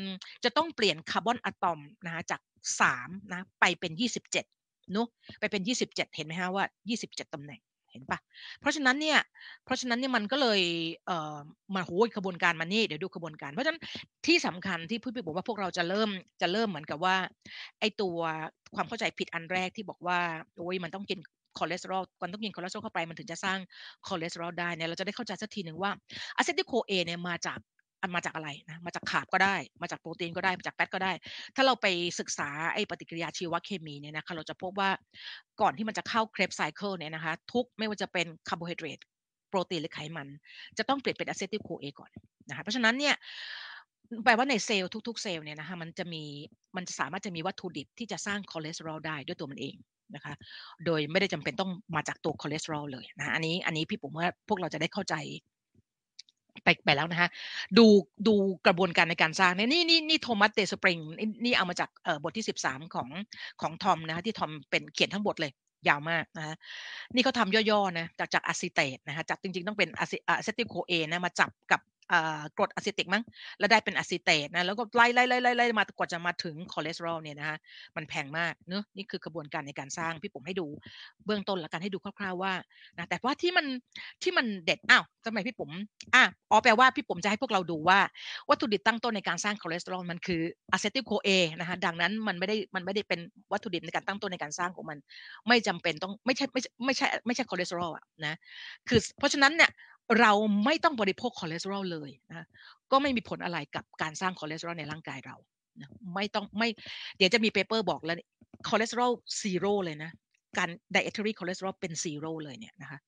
[0.43, 2.41] จะต้องเปลี่ยนคาร์บอนอะตอมนะคะจาก
[2.82, 5.08] 3นะไปเป็น 27เนาะ
[5.39, 7.60] ไปเป็น 27 เห็นไหมฮะว่า 27ตำแหน่ง
[7.97, 8.19] เห็นปะ
[8.60, 9.19] เพราะฉะนั้นเนี่ย
[9.65, 10.62] เพราะฉะนั้นเนี่ยมันก็เลย
[11.07, 11.38] เอ่อ
[11.75, 13.81] มาโหยขบวนการมานี่เดี๋ยวดูขบวนการ เพราะฉะนั้น
[14.25, 16.10] ที่สำคัญที่พูดไปบอกว่าพวกเราจะเริ่ม
[16.41, 17.15] จะเริ่มเหมือนกับว่า
[17.79, 18.17] ไอ้ตัว
[18.75, 20.19] ความเข้าใจผิดอันแรกที่บอกว่า
[20.57, 21.19] โอ้ยมันต้องกิน
[21.57, 23.60] คอเลสเตอรอลมันต้องกินคอเลสเตอรอลเข้าไปมันถึงจะสร้าง
[24.07, 25.91] คอเลสเตอรอลได้เนี่ยเราจะได้เข้าใจสักทีหนึ่งว่า
[26.38, 27.60] acetyl-CoA เนี่ยมาจาก
[28.01, 31.12] อันมาจากอะไรนะมาจาก carb ก็ได้ มาจากโปรตีนก็ได้มาจาก fat ก็ได้
[31.55, 31.88] ถ้าเราไป
[32.19, 34.89] ศึกษาไอ้ปฏิกิริยาชีวเคมีเนี่ยนะคะเราจะพบว่า
[35.62, 38.99] ก่อนที่มันจะเข้า Krebs cycle เนี่ยนะคะทุกไม่ว่าจะเป็นคาร์โบไฮเดรต
[39.49, 40.27] โปรตีนหรือไขมัน
[40.77, 42.12] จะต้องเปลี่ยนเป็น acetyl-CoA ก่อน
[42.49, 43.15] นะคะเพราะฉะนั้นเนี่ย
[44.23, 46.23] แปลว่าในเซลล์ทุก ๆ เซลล์เนี่ยนะคะมันจะมี
[46.75, 49.75] มันสามารถจะมีวัตถุดิบที่จะสร้างคอเลสเตอรอลได้ด้วยตัวมันเอง
[50.15, 50.33] นะคะ
[50.86, 55.15] โดยไม่ได้จำเป็นต้องมาจากตัวคอเลสเตอรอลเลยนะอันนี้อันนี้พี่ผมว่าพวกเราจะได้เข้าใจ
[56.63, 57.30] ไปไปแล้วนะฮะ
[57.78, 57.86] ดู
[58.28, 58.34] ดู
[58.67, 60.97] กระบวนการในการสร้างเนี่ยนี่นี่นี่ Thomas Dayspring
[61.43, 61.89] นี่เอามาจาก
[62.24, 63.10] บทที่ 13 ของ
[63.62, 65.52] ของทอมนะฮะที่ทอมเป็นเขียนทั้งบทเลย
[65.88, 66.56] ยาวมากนะฮะ
[67.13, 71.82] นี่เขาทำย่อๆนะจากจากอะซิเตตนะฮะจากจริงๆต้องเป็นอะซิ acetyl-CoA นะมาจับกับ
[72.58, 73.24] กรดอะซิติกมั้ง
[73.60, 77.58] แล้วได้เป็นอะซิเตตนะแล้วก็ไล่ไล่ไล่ไล่ไล่มากว่าจะมาถึงคอเลสเตอรอลเนี่ยนะฮะ
[77.96, 80.65] มันแพงมากเนอะนี่คือกระบวนการในการสร้างพี่ผมให้ดู
[81.26, 82.54] เบื้องต้นแล้วกันให้ดูคร่าวๆว่า
[82.98, 83.65] นะแต่ว่าที่มัน
[84.24, 85.70] ที่มันเด็ดอ้าวทำไมพี่ผม
[86.15, 88.00] อะอ๋อแปลว่าพี่ผมจะให้พวกเราดูว่า
[88.50, 93.20] วัตถุดิบตั้งต้นในการสร้างคอเลสเตอรอลมันคือ acetyl-CoAนะคะดังนั้นมันไม่ได้มันไม่ได้เป็น
[93.52, 94.98] วัตถุดิบในการตั้งต้นในการสร้างของมัน
[95.48, 98.36] ไม่จำเป็นต้องไม่ใช่ไม่ไม่ใช่ไม่ใช่คอเลสเตอรอลอะนะ
[98.88, 99.70] คือเพราะฉะนั้นเนี่ย
[100.20, 100.32] เรา
[100.65, 102.48] ไม่ต้องบริโภคคอเลสเตอรอลเลยนะ
[102.91, 105.36] ก็ไม่มีผลอะไรกับการสร้างคอเลสเตอรอลในร่างกายเรา
[105.80, 106.70] นะไม่ต้องไม่
[107.17, 108.17] เดี๋ยวจะมี paper บอกแล้ว
[108.69, 110.12] cholesterol zero เลยนะ
[110.58, 113.00] การ dietary คอเลสเตอรอลเป็นซีโร่เลยเนี่ยนะคะ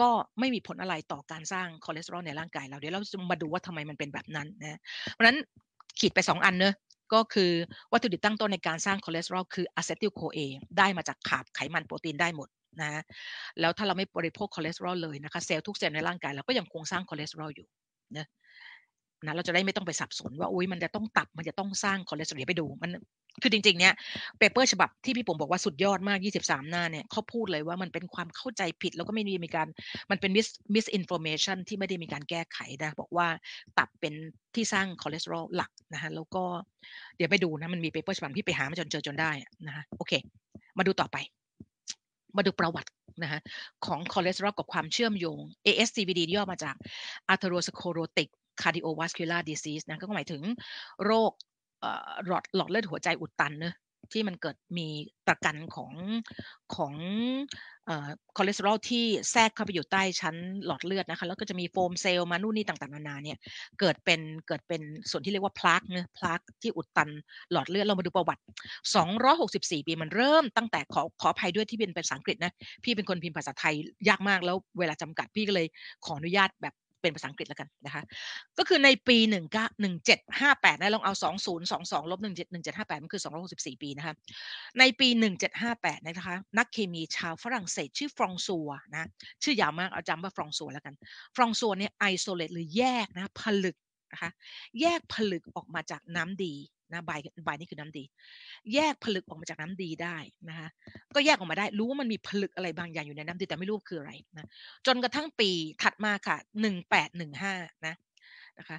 [0.00, 4.80] ก็ไม่มีผลอะไรต่อการสร้างคอเลสเตอรอลในร่างกายเราเดี๋ยวเราจะมาดูว่าทำไมมันเป็นแบบนั้นนะ
[5.12, 5.38] เพราะฉะนั้น
[5.98, 6.74] ขีดไป 2 อันเนอะ
[7.12, 7.50] ก็คือ
[7.92, 10.38] วัตถุดิบตั้งต้นในการสร้างคอเลสเตอรอลคือ acetyl-CoA
[10.78, 12.48] ได้มาจาก carb ไขมันโปรตีนได้หมด
[12.80, 13.02] นะ
[13.60, 17.66] แล้วถ้าเราไม่บริโภคคอเลสเตอรอลเลยนะคะเซลล์ทุกเซลล์ในร่างกายเราก็ยังคงสร้างคอเลสเตอรอลอยู่
[18.16, 18.26] นะ
[19.26, 22.90] นะเราจะได้ไม่ต้องไปสับสนว่าอุ้ยมันจะต้องตับมันจะต้องสร้างคอเลสเตอรอลไปดูมัน
[23.42, 23.94] คือจริง ๆ เนี่ย
[24.38, 29.68] paper ฉบับที่พี่ปุ๋มบอกว่าสุดยอดมาก 23 หน้าเนี่ยเขาพูดเลยว่ามันเป็นความเข้าใจผิด แล้วก็ไม่มีการ
[30.10, 33.26] มันเป็น mis misinformation ที่ไม่ได้มีการแก้ไขนะบอกว่า
[33.78, 34.14] ตับเป็น
[34.54, 36.44] ที่สร้างคอเลสเตอรอลหลักนะฮะแล้วก็
[37.16, 39.30] เดี๋ยวไปดูนะมันมี paper ฉบับที่ไปหามาจนเจอจนได้
[39.66, 40.12] นะฮะโอเค
[40.78, 41.16] มาดูต่อไป
[42.36, 42.90] มาดูประวัติ
[43.22, 43.40] นะฮะ
[43.86, 46.74] ของคอเลสเตอรอลกับความเชื่อมโยง ASCVD ย่อมาจาก
[47.32, 48.28] atherosclerotic
[48.62, 50.42] cardiovascular disease นะก็หมายถึง
[51.04, 51.32] โรค
[52.26, 53.74] หลอดหลอดเลือดหัวใจอุดตันเนอะ
[54.12, 54.86] ที่มันเกิดมี
[55.28, 55.92] ตะกรันของ
[56.74, 56.94] ของ
[58.36, 60.36] คอเลสเตอรอลที่แทรกเข้าไปอยู่ใต้ชั้น
[60.66, 63.38] หลอดเลือดนะคะแล้วก็จะมี foam cell มานู่นนี่ต่างๆนานาเนี่ย
[63.80, 67.08] เกิดเป็นเกิดเป็นส่วนที่เรียกว่า plaque เนะ plaque ที่อุดตัน
[67.52, 68.42] หลอดเลือดเรามาดูประวัติ
[69.14, 72.52] 264 ปีมันเริ่มตั้งแต่ขอขออภัยด้วยที่เป็นภาษาอังกฤษนะ
[72.84, 73.74] พี่เป็นคนพิมพ์ภาษาไทย
[74.08, 75.66] ยากมากแล้วเวลาจำกัดพี่ก็เลย
[76.04, 78.02] ขออนุญาตแบบ เป็นภาษาอังกฤษแล้วกันนะคะ
[78.58, 79.66] ก็คือในปี1 9
[80.18, 81.12] 1758นะลองเอา
[81.62, 84.14] 2022ลบ17 1758 มันคือ 264 ปีนะคะ
[84.78, 85.08] ในปี
[85.58, 89.08] 1758 นะคะ นักเคมีชาวฝรั่งเศสชื่อฟรองซัวนะ
[89.42, 90.94] ชื่อยาวมาก เอาจำว่าฟรองซัวแล้วกัน
[91.36, 93.76] ฟรองซัวเนี่ยไอโซเลตหรือแยกนะ ผลึก
[94.12, 94.30] นะคะ
[94.80, 96.54] แยกผลึกออกมาจากน้ำดี
[96.92, 97.12] นะใบ
[97.44, 98.04] ใบนี่คือน้ำดี
[98.74, 100.16] แยกผลึกออกมาจากน้ำดีได้
[100.48, 100.68] นะคะ
[101.14, 104.48] ก็แยกออกมาได้รู้ว่ามันมีผลึกอะไรบางอย่างอยู่ในน้ำดีแต่ไม่รู้คืออะไรนะ
[104.86, 105.50] จนกระทั่งปี
[105.82, 107.54] ถัดมาค่ะหนึ่งแปดหนึ่งห้า
[107.86, 107.94] นะ
[108.58, 108.78] นะคะ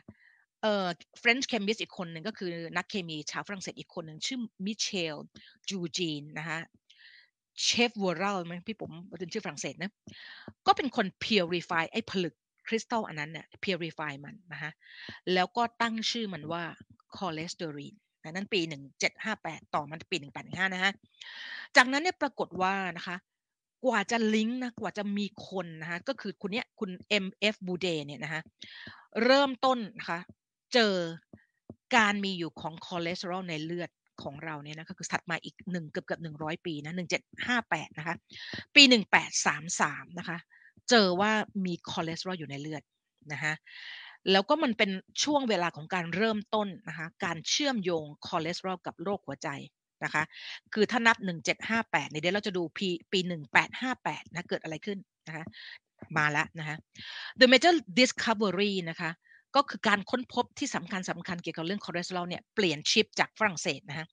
[0.62, 0.88] เอ่อ
[1.21, 5.17] French chemist อีกคนหนึ่งก็คือนักเคมีชาวฝรั่งเศสอีกคนหนึ่งชื่อ Michel
[5.69, 6.60] Eugène นะคะ
[7.63, 9.91] Chevreul ไหมพี่ปุ๋มเป็นชื่อฝรั่งเศสนะ
[10.67, 12.36] ก็เป็นคน purify ไอ้ผลึก
[12.67, 14.71] คริสตัลอันนั้นเนี่ย purify มันนะคะ
[15.34, 16.63] แล้วก็ตั้งชื่อมันว่า
[17.17, 18.62] cholesterine นั้นปี
[19.17, 20.91] 1758 ต่อมาปี 1815นะฮะ
[21.76, 23.15] จากนั้นเนี่ยปรากฏว่านะคะ
[23.86, 26.89] กว่าจะลิงก์นะกว่าจะมีคนนะคะก็คือคุณเนี้ยคุณ
[27.24, 28.41] MF Boudet เนี่ยนะคะ
[29.26, 30.19] เริ่มต้นนะคะ
[30.74, 30.93] เจอ
[31.95, 33.89] การมีอยู่ของคอเลสเตอรอลในเลือด
[34.24, 38.15] ของเราเนี่ยนะก็คือถัดมาอีกหนึ่งเกือบเกือบหนึ่งร้อยปีนะหนึ่งเจ็ดห้าแปดนะคะ
[38.76, 40.38] ปีหนึ่งแปดสามสามนะคะ
[40.89, 41.32] เจอว่า
[41.65, 42.84] มีคอเลสเตอรอลอยู่ในเลือด
[43.34, 43.54] นะคะ
[44.31, 44.91] แล้วก็มันเป็น
[45.23, 49.49] ช่วงเวลาของการเริ่มต้นนะคะการเชื่อมโยงคอเลสเตอรอลกับโรคหัวใจ
[50.03, 50.23] นะคะ
[50.73, 51.17] คือถ้านับ
[51.63, 53.19] 1758เนี่ยเดี๋ยวเราจะดูปีปี
[53.77, 55.45] 1858นะเกิดอะไรขึ้นนะคะ
[56.17, 56.77] มาแล้วนะคะ
[57.39, 59.12] the major discovery นะคะ
[59.55, 64.05] ก็คือการค้นพบที่สำคัญสำคัญเกี่ยวกับเรื่องคอเลสเตอรอลเนี่ยเปลี่ยน shift จากฝรั่งเศสนะคะ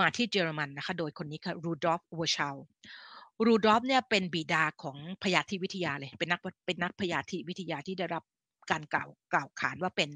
[0.00, 8.22] มาที่เยอรมันนะคะโดยคนนี้ค่ะ Rudolf Virchow Rudolf เนี่ยเป็นบิดาของพยาธิวิทยาเลยเป็นนักเป็นนักพยาธิวิทยาที่ได้รับ
[8.70, 10.10] การกล่าวกล่าวขานว่าเป็น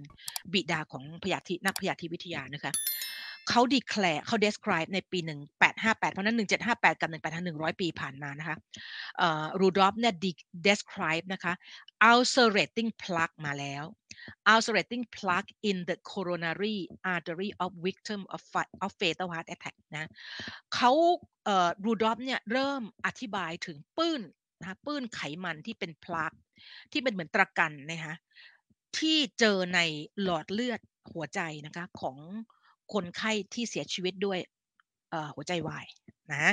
[0.52, 2.72] บิดาของพยาธินักพยาธิวิทยานะคะ
[3.48, 5.18] เขา declare เขา describe ในปี
[5.66, 6.36] 1858 เพราะนั้น
[6.68, 7.10] 1758 กับ
[7.44, 8.56] 1800 ปีผ่านมานะคะ
[9.60, 10.14] รูดอฟเนี่ย
[10.66, 11.52] describe นะคะ
[12.10, 13.84] ulcerating plaque มาแล้ว
[14.52, 16.76] ulcerating plaque in the coronary
[17.14, 18.42] artery of victim of
[18.84, 20.10] of fatal heart attack นะ
[20.74, 20.92] เขา
[21.84, 24.22] รูดอฟเนี่ยเริ่มอธิบายถึงปื้น
[24.60, 26.32] นะคะปื้นไขมันที่เป็นพลัก
[26.92, 28.14] ที่เป็นเหมือนตะกันนะคะ
[28.98, 29.80] ที่เจอใน
[30.22, 30.80] หลอดเลือด
[31.12, 32.16] หัวใจนะคะของ
[32.92, 34.38] คนไข้ที่เสียชีวิตด้วย
[35.34, 35.86] หัวใจวาย
[36.32, 36.52] นะ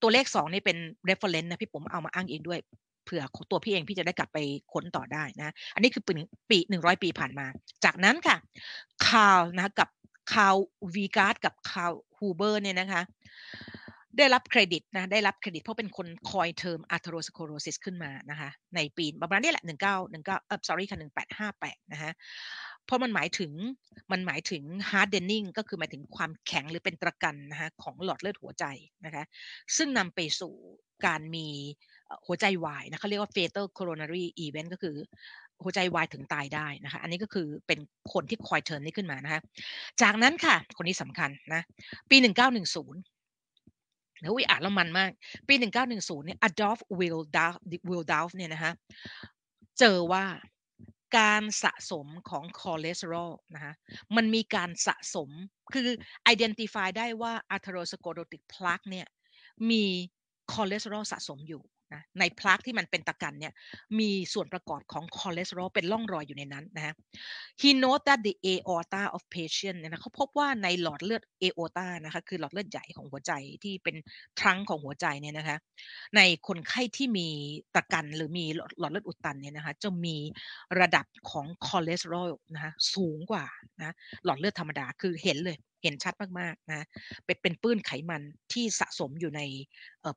[0.00, 2.60] ตัวเลข 2 นี่เป็น reference นะพี่ผมเอามาอ้างเองด้วย
[3.04, 4.38] เผื่อตัวพี่เองพี่จะได้กลับไป
[4.72, 6.12] ค้นต่อได้นะอันนี้คือปี
[6.50, 7.46] ปีหนึ่งร้อยปีผ่านมา
[7.84, 8.36] จากนั้นค่ะ
[9.08, 9.88] คาวนะกับ
[10.32, 10.54] คาว
[10.94, 13.02] วีการ์ดกับคาวฮูเบอร์เนี่ยนะคะ
[14.16, 22.10] ได้รับเครดิตนะได้รับเครดิตเพราะเป็นคน coin term atherosclerosis ขึ้นมานะคะในปีประมาณนี้แหละหนึ่งเก้าหนึ่งเก้าเอ sorry ค่ะหนึ่งแปดห้าแปดนะคะ
[22.84, 23.52] เพราะมันหมายถึง
[24.12, 28.64] มันหมายถึง hardening ก็คือหมายถึงความแข็งหรือเป็นตะกันนะคะของหลอดเลือดหัวใจ
[29.04, 29.24] นะคะ
[29.76, 30.54] ซึ่งนำไปสู่
[31.06, 31.46] การมี
[32.26, 34.96] หัวใจวายนะเขาเรียกว่า fatal coronary event ก็คือ
[35.62, 37.78] หัวใจวายถึงตายได้นะคะ อันนี้ก็คือเป็น
[38.12, 39.40] คนที่คอยเทิร์นนี้ขึ้นมานะคะ
[40.02, 41.62] จากนั้นค่ะ คนนี้สำคัญนะ
[42.10, 43.17] ปี 1910
[44.20, 45.10] แล้วอุยอ่านแล้วมันมาก
[45.48, 47.52] ปี 1910เนี่ย Adolf Wildau
[47.90, 48.72] Windaus เนี่ยนะคะ
[49.78, 50.24] เจอว่า
[51.18, 53.72] การสะสมของคอเลสเตอรอลนะคะ
[54.16, 55.30] มันมีการสะสม
[55.72, 55.88] คือ
[56.34, 59.06] identify ได้ว่า atherosclerotic plaque เนี่ย
[59.70, 59.84] มี
[60.52, 63.52] คอเลสเตอรอลสะสมอยู่ นะใน plaque ที่มันเป็นตะกรันเนี่ย
[63.98, 66.94] มีส่วนประกอบของคอเลสเตอรอลเป็นร่องรอยอยู่ในนั้นนะฮะ
[67.60, 73.32] he noted that the aorta of patient เนี่ยนะเขาพบว่าในหลอดเลือด aorta นะคะคือหลอดเลือดใหญ่ของหัวใจ
[73.64, 73.96] ที่เป็น
[74.40, 75.56] trunk ของหัวใจเนี่ยนะคะ
[76.16, 77.28] ในคนไข้ที่มี
[77.76, 78.44] ตะกรันหรือมี
[78.78, 80.16] หลอดเลือดอุดตันเนี่ยนะคะจะมี
[80.80, 83.46] ระดับของคอเลสเตอรอลนะคะสูงกว่า
[83.80, 86.86] นะหลอดเลือดธรรมดาคือเห็นเลย เห็นชัดมากๆนะ
[87.24, 89.40] เป็นเป็นปื้นไขมันที่สะสมอยู่ใน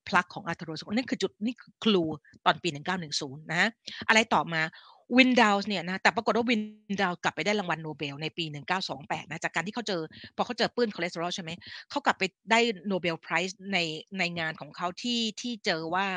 [0.08, 2.04] plaque ของ atheros นั่นคือจุดนี่คือ clue
[2.46, 2.70] ตอนปี
[3.12, 3.70] 1910 นะ
[4.08, 4.62] อะไรต่อมา
[5.18, 8.46] Windaus เนี่ยนะแต่ปรากฏว่า Windaus กลับไปได้รางวัลโนเบลในปี
[8.88, 10.02] 1928 นะจากการที่เขาเจอ
[10.36, 11.52] พอเขาเจอปื้นคอเลสเตอรอลใช่ไหม
[11.90, 13.78] เขากลับไปได้ Nobel Prize ใน
[14.20, 16.08] ในงานของเขาที่ที่เจอว่า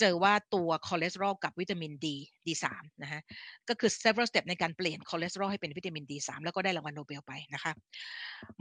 [0.00, 2.16] เจอว่าตัวคอเลสเตอรอลกับวิตามินดี
[2.48, 3.20] ดีสามนะฮะ
[3.68, 7.72] ก็คือ several step ในการเปลี่ยนคอเลสเตอรอลให้เป็นวิตามินดีสามแล้วก็ได้รางวัลโนเบลไปนะคะ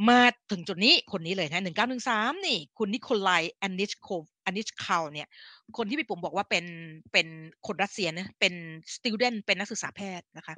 [0.10, 4.10] มาถึงจุดนี้คนนี้เลยนะหนึ่งเก้าหนึ่งสามนี่คุณ Nikolai Anichkov
[4.46, 5.28] อันนี้คาวเนี่ย
[5.78, 6.66] คนที่พี่ปุ๋มบอกว่าเป็น
[7.14, 7.28] เป็น
[7.68, 8.54] คนรัสเซียนะเป็น
[8.96, 10.56] student เป็นนักศึกษาแพทย์นะคะ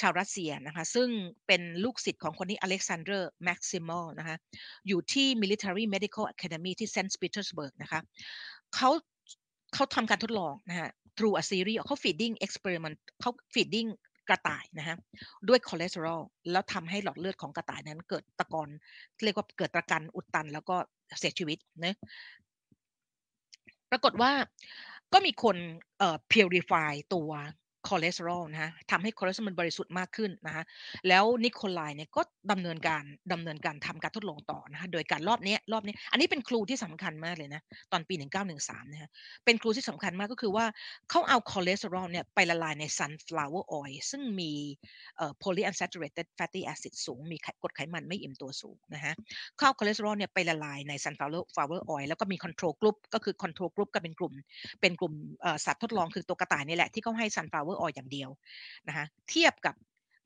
[0.00, 1.08] ชาวรัสเซียนะคะซึ่ง
[1.46, 4.36] เป็นลูกศิษย์ของคนนี้ Alexander Maximow นะคะ
[4.88, 8.00] อยู่ที่ military medical academy ที่เซนต์ปีเตอร์สเบิร์กนะคะ
[8.74, 8.90] เขา
[9.74, 13.88] เขาทำการทดลองนะฮะ through a series เขา feeding experiment เขา feeding
[14.28, 14.96] กระต่ายนะฮะ
[15.48, 16.20] ด้วยคอเลสเตอรอล
[16.52, 18.68] แล้วทำให้หลอดเลือดของกระต่ายนั้น เกิดตะกอน
[19.24, 20.76] เรียกว่าเกิดตะกรันอุดตัน แล้วก็
[21.18, 21.96] เสียชีวิตนะ
[23.90, 24.32] ปรากฏว่า
[25.12, 25.56] ก็มีคน
[25.98, 27.30] เอ่อ purify ตัว
[27.88, 30.64] คอเลสเตอรอลนะฮะทำให้คอเลสเตอรอลมันบริสุทธิ์มากขึ้นนะฮะ
[31.08, 32.22] แล้วนิโคลายเนี่ยก็
[32.52, 38.14] ดำเนินการดำเนินการทำการทดลองต่อนะฮะโดยการรอบนี้รอบนี้ อันนี้เป็น clue ที่สำคัญมากเลยนะตอนปี
[38.54, 39.10] 1913นะฮะ
[39.44, 40.66] เป็น clue ที่สำคัญมากก็คือว่า
[41.10, 44.52] เขาเอาคอเลสเตอรอลเนี่ยไปละลายใน sunflower oil ซึ่งมี
[45.16, 49.14] เอ่อ polyunsaturated fatty acid สูง มีกรดไขมันไม่อิ่มตัวสูงนะฮะ
[49.56, 54.32] เขาเอาคอเลสเตอรอลเนี่ยไปละลายใน sunflower oil แล้วก็มี control group ก็คือ control group ก็เป็นกลุ่ม
[54.80, 55.14] เป็นกลุ่ม
[55.64, 58.30] สัตว์ทดลองคือตัวกระต่ายนี่แหละที่เขาให้ sunflower oil อย่างเดียว
[58.88, 59.74] นะคะเทียบกับ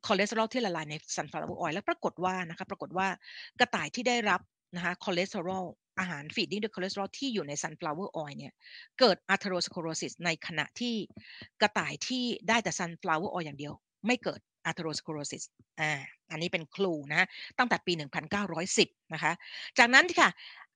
[0.06, 3.08] คอเลสเตอรอลที่ละลายใน sunflower oil แล้วปรากฏว่านะคะปรากฏว่า
[3.60, 4.40] กระต่ายที่ได้รับ
[4.76, 5.64] นะคะคอเลสเตอรอล
[5.98, 8.52] อาหาร feeding ด้วยคอเลสเตอรอลที่อยู่ใน sunflower oil เนี่ย
[8.98, 10.94] เกิด atherosclerosis ในขณะที่
[11.60, 13.74] กระต่ายที่ได้แต่ sunflower oil อย่างเดียว
[14.06, 15.44] ไม่เกิด atherosclerosis
[15.80, 15.90] อ่า
[16.30, 17.26] อันนี้เป็นครูนะ
[17.58, 19.32] ตั้งแต่ปี 1910 นะคะ
[19.78, 20.28] จากนั้นค่ะ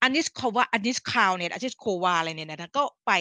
[0.03, 3.13] อันนิสคว่าอันนิสคาวเนี่ยอันนิสโควาอะไรเนี่ยนะก็ไป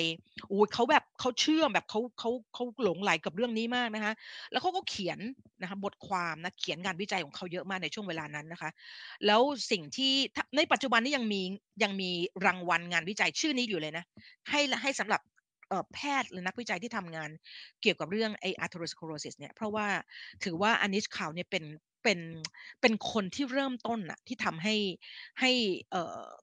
[0.47, 4.13] โอ้เขาแบบเขาเชื่อมแบบเขาเขาเขาหลงไหลกับเรื่องนี้มากนะคะ
[4.51, 5.19] แล้วเขาก็เขียน
[5.61, 8.69] นะคะบทความนะเขียนงานวิจัยของเขาเยอะมากในช่วงเวลานั้นนะคะ
[9.25, 10.13] แล้วสิ่งที่
[10.57, 11.41] ในปัจจุบันนี้ยังมี
[11.83, 12.09] ยังมี
[12.45, 14.03] รางวัลงานวิจัยชื่อนี้อยู่เลยนะ
[14.49, 15.21] ให้ให้สำหรับ
[15.93, 17.29] แพทย์หรือนักวิจัยที่ทำงาน
[17.81, 19.87] เกี่ยวกับเรื่องไอ atherosclerosis เนี่ยเพราะว่า
[20.43, 21.63] ถือว่าอันนิชคาวเนี่ยเป็น
[22.03, 22.19] เป็น
[22.81, 24.75] เป็นคนที่เริ่มต้นอะที่ทำให้
[25.39, 25.51] ให้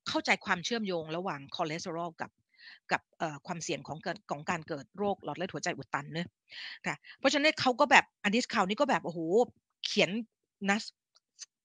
[0.09, 2.31] เข้าใจความเชื่อมโยงระหว่างคอเลสเตอรอลกับ
[2.93, 3.03] กับ
[3.47, 6.29] ความเสี่ยงของเกิดของการเกิดโรคหลอดเลือดหัวใจอุดตันเนอะ
[6.87, 9.21] ค่ะเพราะฉะนั้นเขาก็แบบอันนิชคาวนี่ก็แบบโอ้โห
[9.85, 10.11] เขียน
[10.69, 10.85] นัส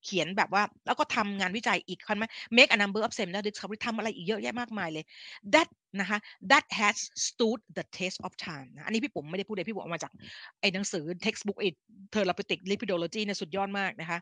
[0.05, 2.25] เขียนแบบว่า แล้วก็ทำงานวิจัยอีกคันไหม
[2.57, 5.05] make a number of seminal discovery ทำอะไรอีกเยอะแยะมากมายเลย
[5.53, 6.19] that นะคะ
[6.51, 10.11] that has stood the test of time นะอันนี้พี่ผมไม่ได้พูดเลยพี่บอกมาจาก
[10.59, 11.69] ไอ้หนังสือ textbook ไอ้
[12.13, 14.19] therapeutic lipidology เนี่ยสุดยอดมากนะคะ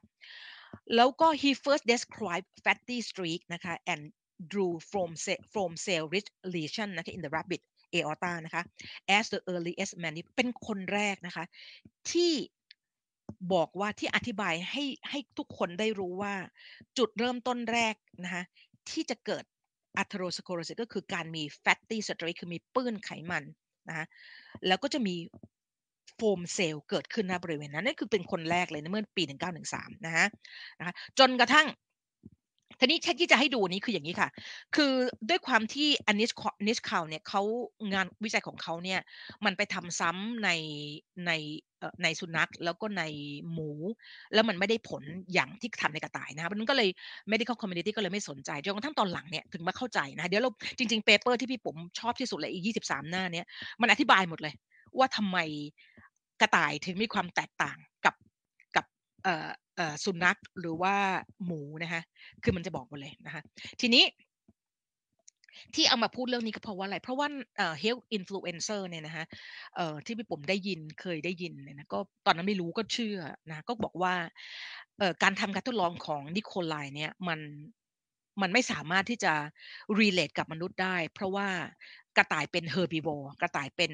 [0.95, 4.03] แล้วก็ he first described fatty streak นะคะ and
[4.51, 5.09] drew from
[5.53, 7.61] from cell rich lesion นะคะ in the rabbit
[7.97, 8.63] aorta นะคะ
[9.17, 11.45] as the earliest man เป็นคนแรกนะคะ
[12.11, 12.33] ที่
[13.53, 16.33] บอกว่าที่อธิบายให้ให้ทุกคนได้รู้ว่า
[16.97, 18.43] จุดเริ่มต้นแรกนะคะ
[18.89, 19.43] ที่จะเกิด
[19.97, 23.43] atherosclerosis ก็คือการมี fatty streakือมีปื้นไขมัน
[23.89, 24.05] นะคะ
[24.67, 25.15] แล้วก็จะมี
[26.15, 29.23] foam cell เกิดขึ้นณบริเวณนั้นนั่นคือเป็นคนแรกเลยนเมื่อปี
[29.63, 30.27] 1913 นะฮะ
[30.79, 31.67] นะคะจนกระทั่ง
[32.83, 34.29] ทีนี้ที่จะให้ดูนี้คืออย่างนี้ค่ะ
[34.75, 34.93] คือ
[35.29, 36.31] ด้วยความที่อันนิช
[36.67, 37.41] นิชคาวเนี่ยเขา
[37.93, 38.99] งานวิจัยของเขาเนี่ย
[39.45, 40.49] มันไปทำซ้ำใน
[41.25, 41.31] ใน
[42.03, 43.03] ในสุนัขแล้วก็ใน
[43.51, 43.71] หมู
[44.33, 46.89] แล้วมันไม่ได้ผลอย่างที่ทำในกระต่ายนะครับมันก็เลย
[47.31, 53.45] medical community ก็เลยไม่สนใจจนกระทั่งตอนหลังเนี่ยถึงมาเข้าใจนะเดี๋ยวเราจริงๆเปเปอร์ที่พี่ผมชอบที่สุดเลยอีก23หน้าเนี่ย
[53.81, 54.53] มันอธิบายหมดเลย
[54.97, 55.37] ว่าทำไม
[56.41, 58.15] กระต่ายถึงมีความแตกต่างกับ
[58.75, 58.85] กับ
[59.23, 59.49] เอ่อ
[60.05, 60.95] สุนัขหรือว่า
[61.45, 62.01] หมูนะคะ
[62.43, 63.41] คือมันจะบอกหมดเลยนะคะ
[63.81, 64.03] ทีนี้
[65.75, 69.25] ที่เอามาพูดเรื่องนี้ก็เพราะว่าอะไร เพราะว่าเอ่อ health influencer เนี่ยนะคะ
[69.75, 73.17] เอ่อที่พี่ผมได้ยินเคยได้ยินเนี่ยนะก็ตอนนั้นไม่รู้ก็เชื่อ
[73.49, 74.13] นะก็บอกว่า
[74.99, 77.39] เอ่อการทำการทดลองของนิโคลายเนี่ยมัน
[78.41, 79.33] มันไม่สามารถที่จะ
[79.99, 81.47] relate กับมนุษย์ได้ เพราะว่า
[82.17, 83.91] กระต่ายเป็น herbivore กระต่ายเป็น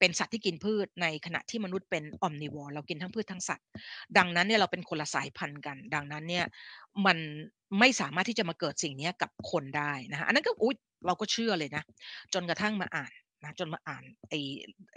[0.00, 3.66] เป็นสัตว์ที่กินพืชในขณะที่มนุษย์เป็นออมนิวอร์เรากินทั้งพืชทั้งสัตว์
[4.18, 6.44] ดังนั้นเนี่ยเราเป็นคนละสายพันธุ์กัน ดังนั้นเนี่ย
[7.06, 7.18] มัน
[7.78, 11.82] ไม่สามารถที่จะมาเกิดสิ่งนี้กับคนได้นะฮะอันนั้นก็อุ้ยเราก็เชื่อเลยนะ
[12.34, 14.40] จนกระทั่งมาอ่านนะจนมาอ่านไอ้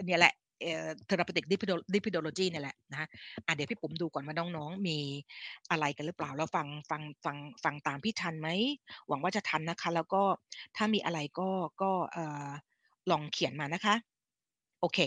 [0.06, 1.46] เนี่ยแหละเอ่อ therapeutic
[1.94, 3.08] lipidology เนี่ยแหละนะ
[3.46, 4.98] อะเดี๋ยวพี่ปุ๋มดูก่อนว่าน้องๆ มี
[5.72, 8.50] อะไรกันหรือเปล่าเราฟังฟังฟังฟังตามพี่ทันไหม
[9.08, 10.24] หวังว่าจะทันนะคะ แล้วก็
[10.76, 11.50] ถ้ามีอะไรก็
[11.82, 12.50] ก็เออ
[13.12, 13.96] ลองเขียนมานะคะ
[14.84, 15.00] โอเค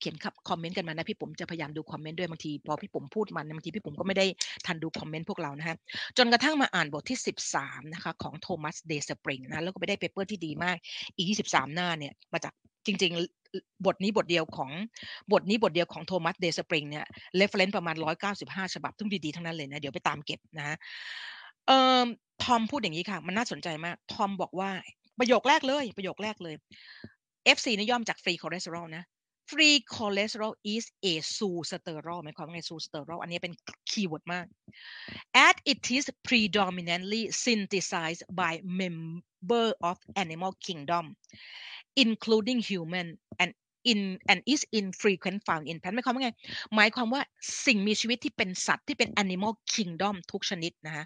[0.00, 0.16] เขียน
[0.48, 4.26] คอมเมนต์กันมานะพี่ผมจะพยายามดูคอมเมนต์ด้วยบางทีพอพี่ผมพูดมันบางทีพี่ผมก็ไม่ได้
[4.66, 5.76] ทันดูคอมเมนต์พวกเรานะฮะ
[6.18, 7.18] จนกระทั่งมาอ่านบทที่
[7.54, 10.76] 13นะคะของ Thomas Dayspring นะแล้วก็ไปได้ paper ที่ดีมาก
[11.16, 12.52] อีก23 หน้าเนี่ยมาจาก
[12.86, 13.12] จริง
[13.48, 14.70] ๆ บทนี้บทเดียวของ
[15.32, 17.96] บทนี้บทเดียวของ Thomas Dayspring เนี่ย reference ประมาณ
[18.34, 20.76] 195 ฉบับทั้งดีๆทั้งนั้นเลยนะ เดี๋ยวไปตามเก็บนะ
[21.66, 22.04] เอ่อ
[22.42, 24.70] ทอมพูดอย่างนี้ค่ะ มันน่าสนใจมาก ทอมบอกว่า
[25.18, 26.56] ประโยคแรกเลย ประโยคแรกเลย
[27.56, 29.04] FC นี่ย่อจาก free cholesterol นะ
[29.50, 33.54] free cholesterol is a zoosterol หมายความว่าไง zoosterol อันนี้เป็น
[33.90, 34.46] keyword มาก
[35.46, 38.96] as it is predominantly synthesized by mem
[39.42, 41.16] member of animal kingdom
[41.96, 43.52] including human and
[43.84, 46.30] in and is infrequently found in plant หมายความว่าไง
[46.76, 47.22] หมายความว่า
[47.66, 51.04] สิ่งมีชีวิตที่เป็นสัตว์ที่เป็น animal kingdom ทุกชนิดนะฮะ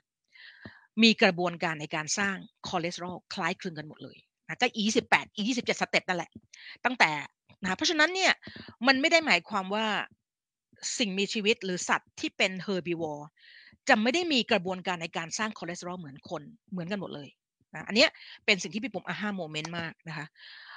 [1.03, 2.37] มีกระบวนการในการสร้าง
[2.69, 4.17] คอเลสเตอรอลคล้ายคลึงกันหมดเลย
[4.49, 6.31] นะก็ E28 E27 step นั่นแหละ
[6.85, 7.11] ตั้งแต่
[7.63, 8.33] นะเพราะฉะนั้นเนี่ย
[8.87, 9.87] มันไม่ได้หมายความว่า
[10.99, 13.29] สิ่งมีชีวิตหรือสัตว์ที่เป็น herbivore
[13.89, 17.29] จะไม่ได้มีกระบวนการในการสร้างคอเลสเตอรอลเหมือนคนเหมือนกันหมดเลย
[17.75, 18.07] นะอันนี้
[18.45, 20.27] เป็นสิ่งที่พี่ปุ๋ม aha moment มากนะคะ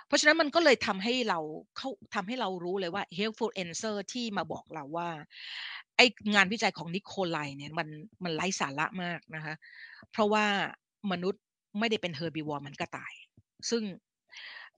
[0.07, 1.39] เพราะฉะนั้นมันก็เลยทำให้เรา
[1.77, 5.09] เขาทำให้เรารู้เลยว่า helpful answer ที่มาบอกเราว่า
[5.97, 6.01] ไอ
[6.33, 7.87] งานวิจัยของนิโคไลเนี่ยมัน
[8.23, 9.53] มันไร้สาระมากนะคะ
[10.11, 10.45] เพราะว่า
[11.11, 11.43] มนุษย์
[11.79, 13.13] ไม่ได้เป็น herbivore มันก็ตาย
[13.69, 13.83] ซึ่ง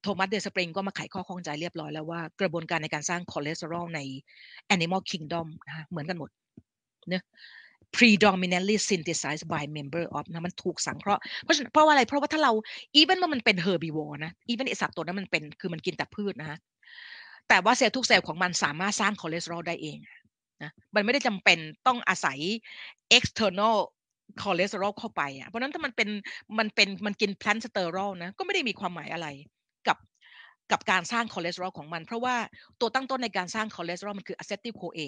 [0.02, 4.00] Thomas Dayspring ก็มาไขข้อข้องใจเรียบร้อยแล้วว่ากระบวนการในการสร้างคอเลสเตอรอลใน
[4.76, 6.30] Animal Kingdom นะเหมือนกันหมด
[7.10, 7.24] เนะ
[7.98, 12.52] predominantly synthesized by member of นะมันถูกสังเคราะห์เพราะเพราะว่าอะไรเพราะว่าถ้าเรา
[13.00, 16.58] even ว่ามันเป็น herbivore นะ even ไอสัตว์ตัวนั้นมันเป็นคือมันกินแต่พืชนะฮะ
[17.50, 19.98] แต่ว่าเซลล์ทุกเซลล์ของมันสามารถสร้างคอเลสเตอรอลได้เอง
[20.64, 22.38] นะมันไม่ได้จำเป็นต้องอาศัย
[23.18, 23.76] external
[24.42, 26.10] คอเลสเตอรอลเข้าไปอะเพราะนั้นถ้ามันเป็น
[26.60, 29.28] มันเป็นมันกิน plant sterol นะก็ไม่ได้มีความหมายอะไร
[29.88, 29.98] กับ
[30.72, 32.36] กับการสร้างคอเลสเตอรอลของมัน เพราะว่า
[32.80, 35.00] ตัวตั้งต้นในการสร้างคอเลสเตอรอลมันคือ acetyl-CoA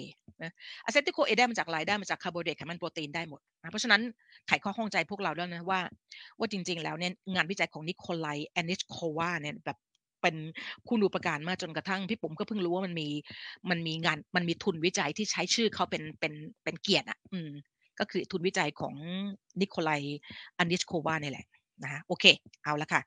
[0.42, 0.52] นะ
[0.84, 4.00] acetyl-CoA ได้มาจากอะไรได้มาจากคาร์โบไฮเดรตไขมันโปรตีนได้หมดนะเพราะฉะนั้น
[4.48, 5.80] ไขข้อข้องใจพวกเราแล้วนะว่า
[6.38, 9.78] ว่าจริง ๆ แล้วเนี่ยงานวิจัยของนิโคลัยแอนนิชโควาเนี่ยแบบ
[10.22, 10.36] เป็น
[10.88, 13.08] คุณูปการมากจนกระทั่งพี่ปุ๋มก็เพิ่งรู้ว่ามันมี
[13.70, 16.32] มันมีงานมันมีทุนวิจัยที่ใช้ชื่อเขาเป็นเป็น
[16.64, 17.50] เป็นเกียรติอะอืม
[17.98, 18.94] ก็คือทุนวิจัยของ
[19.60, 20.02] นิโคลัย
[20.58, 21.46] อันนิชโควาเนี่ยแหละ
[21.84, 22.24] นะโอเค
[22.64, 23.00] เอาละค่ะ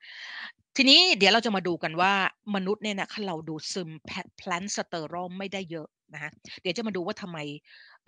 [0.75, 2.13] ทีนี้เดี๋ยวเราจะมาดูกันว่า
[2.55, 3.89] มนุษย์เนี่ยนะเราดูดซึม
[4.37, 7.37] plant sterol ไม่ได้เยอะนะฮะเดี๋ยวจะมาดูว่าทำไม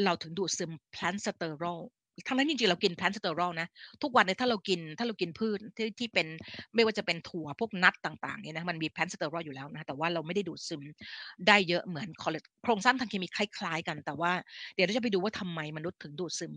[0.04, 1.80] เราถึงดูดซึม plant sterol
[2.28, 3.68] ทั้งนั้นจริงๆเรากิน plant sterol นะ
[4.04, 6.28] ทุกวันเนี่ยถ้าเรากินถ้าเรากินพืชที่ที่เป็น
[6.76, 10.82] ไม่ว่าจะเป็นถั่วพวก nut ต่างๆเนี่ยนะมันมี plant sterol อยู่แล้วนะแต่ว่าเราไม่ได้ดูดซึม
[11.48, 14.32] ได้เยอะเหมือนคอเลสโครงสร้างทางเคมีคล้ายๆกัน แต่ว่า
[14.76, 16.54] เดี๋ยวเราจะไปดูว่าทำไมมนุษย์ถึงดูดซึม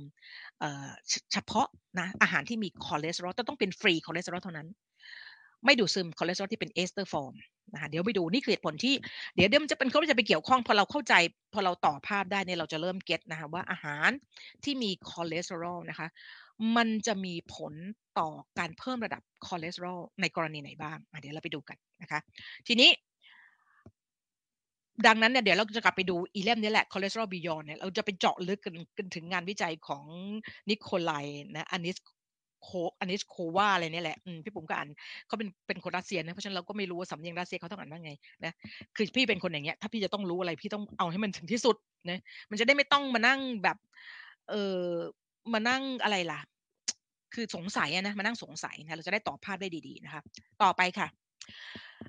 [1.33, 1.67] เฉพาะ
[2.01, 4.69] นะอาหารที่มีคอเลสเตอรอลต้องเป็น free cholesterol เท่านั้น
[5.65, 7.35] ไม่ดูดซึมคอเลสเตอรอลที่เป็น ester form
[7.73, 8.95] นะคะเดี๋ยวไปดูนี่คือเหตุผลที่
[9.35, 11.15] เดี๋ยวเดี๋ยวมันจะเป็นเขาจะไปเกี่ยวข้องพอเราเข้าใจ
[11.55, 14.11] พอเราต่อภาพได้เนี่ยเราจะเริ่ม get นะคะว่าอาหาร
[14.65, 16.09] ที่มีคอเลสเตอรอลนะคะ
[16.77, 17.75] มันจะมีผล
[18.19, 22.21] ต่อการเพิ่มระดับคอเลสเตอรอลในกรณีไหนบ้างเดี๋ยวเราไปดูกันนะคะ
[22.67, 22.91] ทีนี้
[25.07, 28.61] ดังนั้นเนี่ยเดี๋ยวเราจะกลับไปดูอีเล่มนี้แหละ cholesterol beyond เนี่ยเราจะไปเจาะลึก
[28.97, 30.05] กันถึงงานวิจัยของ
[30.71, 31.13] นิโคลไล
[31.55, 31.93] นะอันนี้
[32.63, 32.71] โค
[33.01, 34.89] อันนี้โควาอะไรเนี่ยแหละพี่ปุ๋มก็อ่าน
[35.27, 38.13] เขาเป็นเป็นคนรัสเซียนะเพราะฉะนั้นเราก็ไม่รู้ว่าสำเนียงรัสเซียเขาต้องอ่านว่าไง
[38.45, 38.53] นะ
[38.97, 41.77] คือพี่เป็นคนอย่างเงี้ยถ้าพี่จะต้องรู้อะไรพี่ต้องเอาให้มันถึงที่สุด
[42.11, 42.21] นะ
[42.51, 43.77] มันจะได้ไม่ต้องมานั่งแบบ
[44.51, 44.87] เออ
[45.53, 46.41] มานั่งอะไรล่ะ
[47.35, 50.23] คือสงสัยนะมานั่งสงสัยนะเราจะได้ต่อภาพได้ดีๆนะคะ
[50.63, 51.09] ต่อไปค่ะ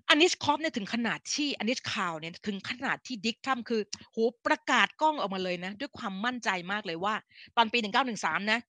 [0.10, 7.16] อันนิชคอฟเนี่ยถึงขนาดที่อันนิชคาวเนี่ยถึงขนาดที่ dictum คือโหประกาศก้องออกมาเลยนะ ด้วยความมั่นใจมากเลยว่า
[7.58, 7.80] ตอนปี
[8.16, 8.60] 1913 นะ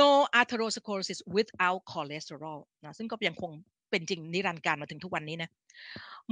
[0.00, 3.50] no atherosclerosis without cholesterol นะซึ่งก็ยังคง
[3.90, 5.50] เป็นจริงนิรันดร์การมาถึงทุกวันนี้นะ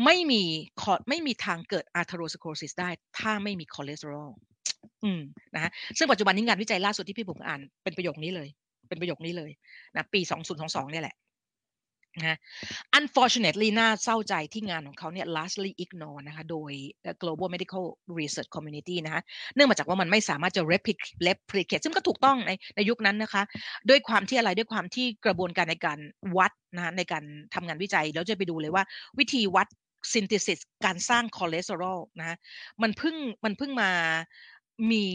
[0.04, 0.42] ไม่มี
[0.80, 4.30] คอไม่มีทางเกิด atherosclerosis ได้ ถ้าไม่มีคอเลสเตอรอล
[5.04, 5.20] อืม
[5.54, 8.48] นะซึ่งปัจจุบันนี้งานวิจัยล่าสุดที่พี่ปุ๋มอ่านเป็นประโยคนี้เลย
[8.88, 9.50] เป็นประโยคนี้เลย
[9.96, 10.20] นะปี
[10.56, 11.14] 2022เนี่ยแหละ
[12.18, 12.38] นะ
[12.98, 16.72] unfortunately น่าเศร้าใจที่งานของเขาเนี่ย largely ignore นะคะ โดย
[17.22, 17.84] global medical
[18.18, 19.22] research community นะคะ
[19.54, 20.62] เนื่องมาจากว่ามันไม่สามารถจะ
[21.28, 23.42] replicate ซึ่งก็ถูกต้องในในยุคนั้นนะคะ
[23.88, 25.98] ด้วยความที่อะไรด้วยความที่กระบวนการในการ
[26.36, 28.84] วัดนะในการทำงานวิจัย แล้วจะไปดูเลยว่า
[29.18, 29.68] วิธีวัด
[30.12, 32.36] synthesis การสร้างคอเลสเตอรอลนะ
[32.82, 33.90] มันเพิ่งมันเพิ่งมา
[34.92, 35.06] มี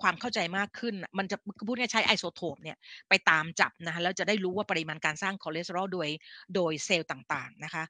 [0.00, 2.76] ความเข้าใจมากขึ้น มันจะพูดง่ายใช้ไอโซโทปเนี่ย
[3.08, 6.08] ไปตามจับนะคะแล้วจะได้รู้ว่าปริมาณการสร้างคอเลสเตอรอลโดย
[6.54, 7.84] โดยเซลล์ต่างๆนะคะ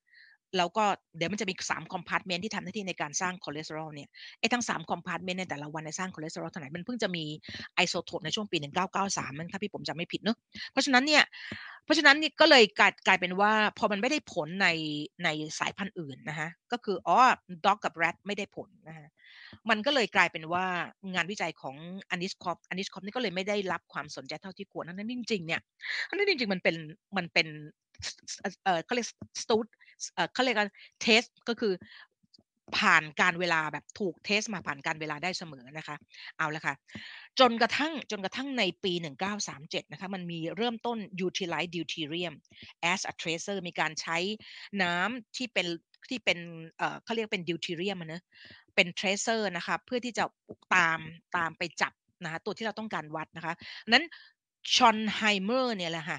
[0.57, 0.85] แล้วก็
[1.17, 4.09] เดี๋ยวมันจะมี3 compartment ที่ทำหน้าที่ในการสร้างคอเลสเตอรอลเนี่ย
[4.41, 7.25] ไอ้ทั้ง3 compartment ในแต่ละวันในสร้างคอเลสเตอรอลเท่าไหร่มันเพิ่งจะมี
[7.75, 10.37] ไอโซโทปในช่วงปี 1993มันถ้าพี่ผมจำไม่ผิดเนอะ
[10.73, 11.23] เพราะฉะนั้นเนี่ย
[11.85, 14.69] เพราะฉะนั้นนี่ก็เลยกลายกลายเป็นว่าพอมันไม่ได้ผลใน
[15.25, 17.17] ในสายพันธุ์อื่นนะคะก็คืออ๋อ
[17.65, 19.07] dog กับ rat ไม่ได้ผลนะคะ
[19.71, 20.67] มันก็เลยกลายเป็นว่า
[21.15, 21.77] งานวิจัยของ
[22.11, 25.61] Anitschkow Anitschkow นี่ก็เลยไม่ได้รับความสนใจเท่าที่ควรนั้นจริงๆเนี่ย
[26.09, 26.77] นั้นจริงๆมันเป็น
[27.17, 27.47] มันเป็น
[28.65, 29.09] เออเขาเรียก
[29.43, 29.67] stood
[30.33, 30.71] เขาเรียกกัน
[31.01, 31.73] test ก็คือ
[32.79, 35.97] ผ่านกาลเวลาแบบถูก test มาผ่านกาลเวลาได้เสมอนะคะ
[36.39, 36.75] เอาละค่ะ
[37.41, 38.93] จนกระทั่งจนกระทั่งในปี
[39.43, 42.35] 1937 นะคะ มันมีเริ่มต้น utilize deuterium
[42.93, 44.17] as a tracer มีการใช้
[44.83, 45.67] น้ำที่เป็น
[46.09, 46.39] ที่เป็น
[47.05, 48.23] เขาเรียกเป็น deuterium นะ
[48.75, 50.25] เป็น tracer นะคะเพื่อที่จะ
[50.75, 50.99] ตาม
[51.37, 51.93] ตามไปจับ
[52.25, 53.55] นะคะตัวที่เราต้องการวัดนะคะ
[53.89, 54.05] นั้น
[54.75, 56.19] ชอนไฮเมอร์เนี่ยแหละค่ะ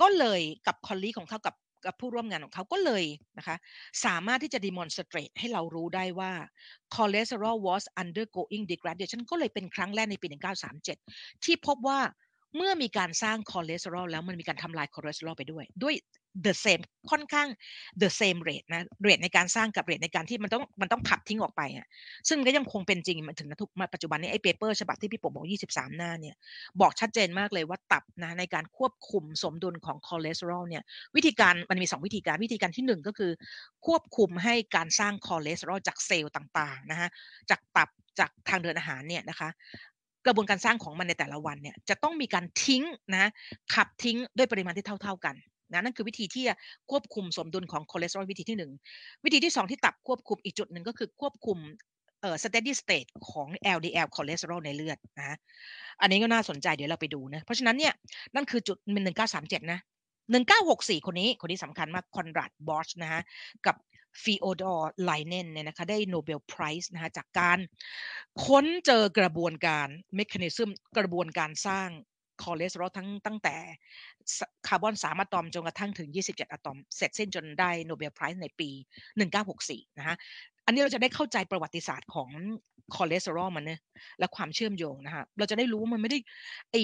[0.00, 1.54] ก็เลยกับ colleague ของเขากับ
[1.84, 3.04] กับผู้ร่วมงานของเขาก็เลย
[3.38, 3.56] นะคะ
[4.04, 6.32] สามารถที่จะ demonstrate ให้เรารู้ได้ว่า
[6.94, 10.26] cholesterol was undergoing degradation ก็เลยเป็นครั้งแรกในปี
[10.86, 12.00] 1937 ที่พบว่า
[12.56, 15.94] เมื่อมีการสร้างคอเลสเตอรอลแล้วมันมีการทำลายคอเลสเตอรอลไปด้วย ด้วย
[16.46, 17.48] the same ค่อนข้าง
[18.02, 21.86] the same rate นะ rate ในการสร้างกับ rate ในการที่มันต้องมันต้องขับทิ้งออกไปอะ
[22.28, 26.36] ซึ่งก็ยังคงเป็นจริงมาถึงทุกมาปัจจุบันนี้ไอ้ paper ฉบับที่พี่ผมบอก 23 หน้าเนี่ย
[26.80, 30.82] บอกชัดเจนมากเลยว่าตับนะในการควบคุมสมดุลของคอเลสเตอรอลเนี่ย
[31.16, 33.32] วิธีการมันมี 2 วิธีการวิธีการที่ 1 ก็คือ
[33.86, 37.08] ควบคุมให้การสร้างคอเลสเตอรอลจากเซลล์ต่างๆนะฮะ
[37.50, 39.48] จากตับจากทางเดินอาหารเนี่ยนะคะ
[40.26, 42.82] กระบวนการสร้างของมันในแต่ละวันเนี่ยจะต้องมีการทิ้ง
[43.14, 43.30] นะ
[43.74, 45.34] ขับทิ้งด้วยปริมาณที่เท่า ๆกัน
[45.72, 46.54] นะนั่นคือวิธีที่จะ
[46.90, 48.72] ควบคุมสมดุลของคอเลสเตอรอลวิธีที่ 1
[49.24, 51.58] วิธีที่ 2 ที่ตับควบคุมอีกจุดหนึ่งก็คือควบคุม
[52.20, 55.36] เอ่อ steady state ของ LDL คอเลสเตอรอลในเลือดนะ
[56.00, 57.92] อันนี้ก็น่าสนใจเดี๋ยวเราไปดูนะ เพราะฉะนั้นเนี่ย
[58.34, 59.04] นั่นคือจุดเป็น
[59.36, 59.80] 1937นะ
[60.32, 63.22] 1964คนนี้คนนี้สำคัญมากคอนราดบล็อคนะฮะ
[63.66, 63.76] กับ
[64.22, 67.58] ฟีโอดอร์ไลเนนเนี่ยนะคะได้ Nobel Prize นะคะจากการ
[68.44, 71.88] ค้นเจอกระบวนการ mechanism กระบวนการสร้าง
[72.42, 73.56] คอเลสเตอรอลทั้งตั้งแต่
[74.66, 78.70] คาร์บอน3อะตอมจนกระทั่งถึง 27 อะตอม เสร็จสิ้นจนได้ Nobel Prize ในปี
[79.18, 80.16] 1964 นะคะ
[80.66, 82.30] อันนี้เราจะได้เข้าใจประวัติศาสตร์ของ
[82.94, 83.80] คอเลสเตอรอลมันเนี่ย
[84.18, 86.18] และความเชื่อมโยงนะคะเราจะได้รู้ว่ามันไม่ได้
[86.70, 86.76] ไอ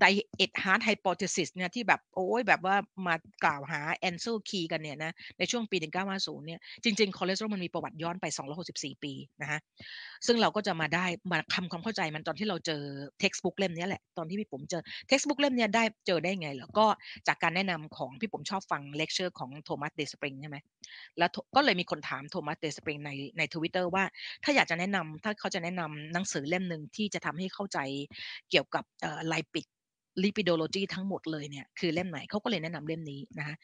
[0.00, 2.76] diet heart hypothesis เนี่ยที่แบบโอ้ยแบบว่า
[3.06, 3.14] มา
[3.44, 5.76] กล่าวหา Ancel Keys กันเนี่ยนะในช่วงปี
[6.10, 8.26] 1950 เนี่ยจริงๆคอเลสเตอรอลมันมีประวัติย้อนไป
[8.64, 9.60] 264 ปีนะฮะ
[10.26, 12.82] ซึ่งเราก็จะมาได้มาทำความเข้าใจมันตอนที่เราเจอ
[13.20, 16.86] textbook เล่มนี้แหละ ตอนที่พี่ผมเจอ textbook เล่มนี้ได้เจอได้ไงเหรอก็
[17.28, 20.58] จากการแนะนำของพี่ผมชอบฟังเลคเชอร์ของ Thomas Dayspring ใช่ไหม
[21.18, 24.04] แล้วก็เลยมีคนถาม Thomas Dayspring ในในทวิตเตอร์ว่า
[24.44, 27.78] ถ้าอยากจะแนะนำถ้าเขาจะแนะนำหนังสือเล่มหนึ่งที่จะทำให้เข้าใจ
[28.50, 28.84] เกี่ยวกับ
[29.28, 29.66] lipid
[30.22, 33.56] lipidology ทั้งหมดเลยเนี่ยคือเล่มไหนเขาก็เลยแนะนำเล่มนี้นะ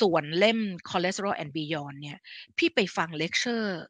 [0.00, 0.58] ส่วนเล่ม
[0.90, 2.18] cholesterol and beyond เนี่ย
[2.58, 3.82] พี่ไปฟังเลคเชอร์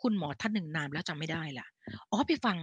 [0.00, 1.66] คุณหมอท่านหนึ่งนานแล้วจำไม่ได้ละ
[2.10, 2.56] อ๋อไปฟัง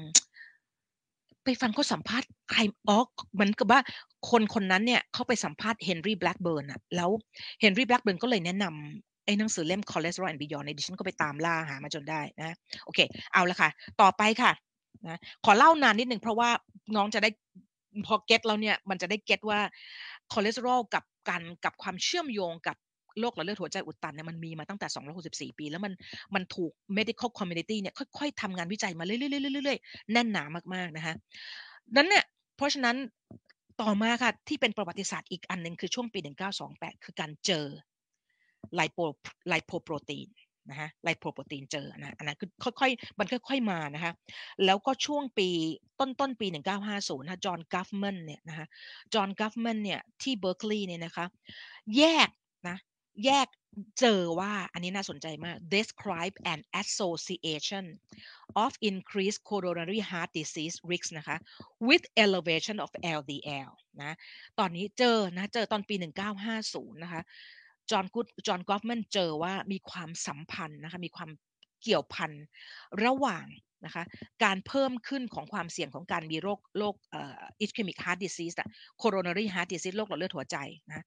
[1.43, 2.97] ไปฟังเขาสัมภาษณ์ใครอ๋อ
[3.33, 3.79] เหมือนกับว่า
[4.29, 7.09] คนคนนั้นเนี่ยเขาไปสัมภาษณ์เฮนรี่แบล็กเบิร์นอะแล้ว
[7.61, 12.55] เฮนรี่แบล็กเบิร์นก็เลยแนะนำไอ้หนังสือเล่ม cholesterol and beyond ในดิฉันก็ไปตามล่าหามาจนได้นะ
[12.85, 12.99] โอเค
[13.33, 13.69] เอาละค่ะ
[14.01, 14.51] ต่อไปค่ะ
[15.07, 16.49] นะขอเล่านานนิดหนึ่งเพราะว่า
[16.95, 17.29] น้องจะได้
[18.07, 19.59] พอเก็ตแล้วเนี่ยมันจะได้เก็ตว่า
[20.31, 22.77] คอเลสเตอรอลกับการกับความเชื่อมโยงกับ
[23.19, 25.93] โรคหลอดเลือดหัวใจอุดตันเนี่ยมันมีมาตั้งแต่ 264 ปี แล้วมัน
[26.35, 30.43] มันถูก medical community เนี่ยค่อยๆทำงานวิจัยมาเรื่อยๆๆๆแน่นหนา
[30.73, 31.15] มากๆนะคะ
[31.95, 32.23] นั้นเนี่ย
[32.57, 32.95] เพราะฉะนั้น
[33.81, 36.19] ต่อมาค่ะที่เป็นประวัติศาสตร์อีกอันหนึ่งคือช่วงปี
[36.61, 37.65] 1928 คือการเจอ
[38.75, 38.99] ไลโป
[39.47, 40.27] ไลโปโปรตีน
[40.69, 42.49] นะฮะไลโปรโปรตีนเจอนะอันนั้นคือ
[42.79, 44.13] ค่อยๆมันค่อยๆมานะคะ
[44.65, 45.49] แล้วก็ช่วงปี
[45.99, 46.47] ต้นต้นปี
[46.87, 48.65] 1950นะจอห์นกัฟแมนเนี่ยนะคะ
[49.13, 51.25] จอห์นกัฟแมนเนี่ยที่เบอร์คลีย์เนี่ยนะคะ
[51.97, 52.29] แยก
[52.67, 52.77] นะ
[53.25, 53.47] แยก
[53.99, 57.85] เจอว่าอันนี้น่าสนใจมาก describe an association
[58.63, 61.37] of increased coronary heart disease risk นะคะ
[61.87, 64.15] with elevation of LDL นะ
[64.59, 65.95] ตอนนี้เจอนะ เจอตอนปี
[66.49, 67.21] 1950 นะคะ
[67.91, 71.29] จอห์นกูดจอห์นกอฟมันเจอว่ามีความสัมพันธ์นะคะมีความ
[71.81, 72.31] เกี่ยวพัน
[73.05, 73.45] ระหว่าง
[73.85, 74.03] นะคะ
[74.43, 76.95] การเพิ่มขึ้นของความเสี่ยงของการมีโรคโรค
[77.59, 78.69] ischemic heart disease อะ
[78.99, 80.57] coronary heart disease โรคหลอดเลือดหัวใจ
[80.89, 81.05] นะ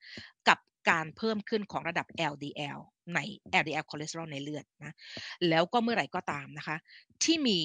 [0.49, 0.59] กับ
[0.91, 2.79] การเพิ่มขึ้นของระดับ LDL
[3.15, 3.19] ใน
[3.63, 4.95] LDL คอเลสเตอรอลในเลือดนะ
[5.49, 6.77] แล้วก็เมื่อไหร่ก็ตามนะคะ
[7.25, 7.59] ที่มี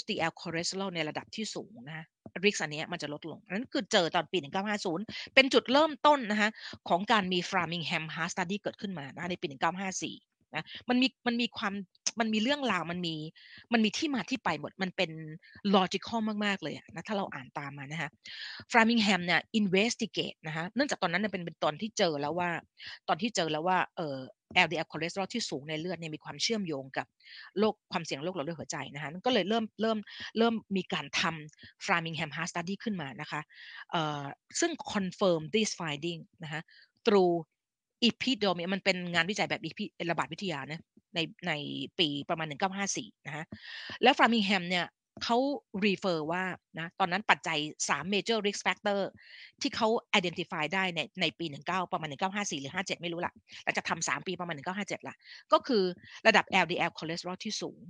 [0.00, 2.06] HDL คอเลสเตอรอลในระดับที่สูงนะ
[2.44, 4.38] risk อันนี้มันจะลดลง นั้นคือเจอตอนปี
[4.86, 6.50] 1950 เป็นจุดเริ่มต้นนะคะ
[6.88, 11.74] ของการมี Framingham Heart Study เกิดขึ้นมานะในปี 1954 นะมันมีมันมีความ
[12.20, 13.16] มันมีเรื่องราวมันมี
[13.72, 15.10] มันมีที่มาที่ไปหมดมันเป็น
[15.76, 18.10] logical มากๆเลยนะถ้าเราอ่านตามมานะฮะ
[18.72, 22.50] Framingham เนี่ย investigate นะฮะเนื่องจากตอนนั้นเป็นเป็นตอนที่เจอแล้วว่า
[23.08, 24.16] ตอนที่เจอแล้วว่าเออ
[24.64, 27.06] LDL คอเลสเตอรอลที่สูงในเลือดเนี่ยมีความเชื่อมโยงกับ
[27.58, 29.98] โรคความเสี่ยงโรคหลอดเลือดหัวใจนะคะก็เลยเริ่มเริ่ม
[30.38, 33.40] เริ่มมีการทำ Framingham Heart Study ขึ้นมานะคะ
[33.90, 34.24] เอ่อ
[34.60, 36.60] ซึ่ง confirm this finding นะคะ
[37.06, 37.34] through
[38.08, 40.80] epidemi มันเป็นงานวิจัยแบบอีพีระบาดวิทยานะ
[41.14, 41.52] ในใน
[41.98, 42.46] ปีประมาณ
[42.86, 43.44] 1954 นะฮะ
[44.02, 44.86] แล้ว Framingham เนี่ย
[45.24, 45.38] เขา
[45.84, 46.44] refer ว่า
[46.78, 49.00] นะตอนนั้นปัจจัย 3 major risk factor
[49.62, 49.88] ที่เขา
[50.18, 53.32] identify ได้ในในปี 19 ประมาณ 1954 หรือ 57 ไม่รู้ละ
[53.62, 55.16] หลังจากทำ3 ปีประมาณ 1957ละ
[55.52, 55.84] ก็คือ
[56.26, 57.80] ระดับ LDL cholesterol ที่สูง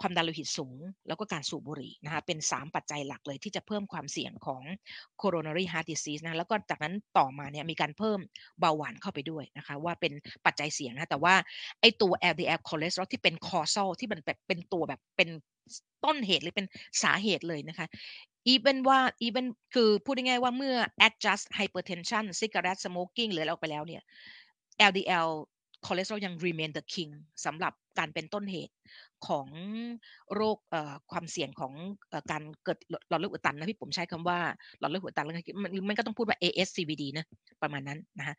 [0.00, 0.78] ความดันโลหิตสูง
[1.08, 4.62] แล้วก็การสูบบุหรี่นะคะเป็น 3 ปัจจัยหลักเลยที่จะเพิ่มความเสี่ยงของ
[5.20, 8.18] coronary heart disease นะแล้วก็จากนั้นต่อมาเนี่ยมีการเพิ่ม
[8.60, 10.12] เบาหวานเข้าไปด้วยนะคะว่าเป็น
[10.46, 11.34] ปัจจัยเสี่ยงนะแต่ว่า
[11.80, 15.28] ไอตัว LDL cholesterol ที่เป็น causal ที่มันแบบเป็นตัวแบบเป็น
[16.04, 16.66] ต้นเหตุหรือเป็น
[17.02, 17.86] สาเหตุเลยนะคะ
[18.54, 20.76] even ว่า even คือพูดง่ายๆว่าเมื่อ
[21.06, 24.02] adjust hypertension cigarette smoking หรืออะไรออกไปแล้วเนี่ย
[24.90, 25.28] LDL
[25.86, 27.10] คอเลสเตอรอลยัง remain the king
[27.44, 28.74] สำหรับ การเป็นต้นเหตุ
[29.26, 29.46] ของ
[30.34, 30.58] โรค
[31.12, 31.72] ความเสี่ยงของ
[32.30, 32.78] การเกิด
[33.08, 34.38] หลอดเลือดอุดตันนะพี่ผมใช้คำว่า
[34.78, 37.24] หลอดเลือดอุดตันแล้วมันมันก็ต้องพูดว่า ASCVD นะ
[37.62, 38.34] ประมาณนั้นนะฮะ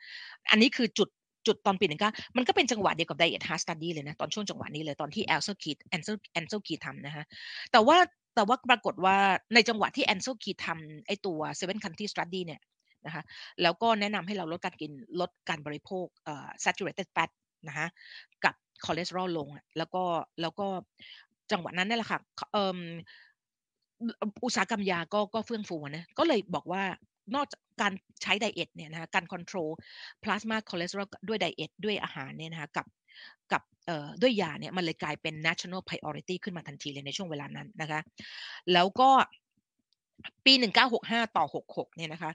[0.51, 1.10] อันนี้คือจุด
[1.47, 6.16] จุดตอนปีหนึ่งก็มันก็เป็นจังหวะเดียวกับ Diet Heart Study เลยนะตอนช่วงจังหวะนี้เลยตอนที่ a n s e l Keat a n s e l
[6.39, 7.26] a n s e l Keat ทำนะฮะ
[7.72, 7.97] แต่ว่า
[8.36, 9.16] แต่ว่าปรากฏว่า
[9.53, 12.62] ในจังหวะที่ a n s e l Keat ทำไอตัว Seven Countries Study เนี่ย
[13.06, 13.24] นะคะ
[13.62, 14.91] แล้วก็แนะนำให้เราลดการกิน
[15.22, 17.30] ลดการบริโภคเอ่อ saturated fat
[17.68, 17.88] นะฮะ
[18.43, 18.56] กับ
[18.86, 20.04] คอเลสเตอรอลลงแล้วก็
[20.42, 20.68] แล้วก็
[21.52, 22.20] จังหวะนั้นนี่แหละค่ะ
[24.46, 26.84] อุตสาหกรรมยาก็ก็เฟื่องฟูนะก็เลยบอกว่า
[27.36, 29.68] นอกจากการใช้ diet เนี่ยนะคะการควบคุม
[30.24, 32.86] พลาสมาคอเลสเตอรอลด้วย diet ด้วยอาหารเนี่ยนะคะกับ
[33.52, 33.62] กับ
[34.22, 38.00] ด้วยยาเนี่ยมันเลยกลายเป็น national priority ขึ้นมาทันทีเลยในช่วงเวลานั้นนะคะ
[38.74, 39.10] แล้วก็
[40.46, 40.54] ปี
[40.96, 42.32] 1965 ต่อ 66 เนี่ยนะคะ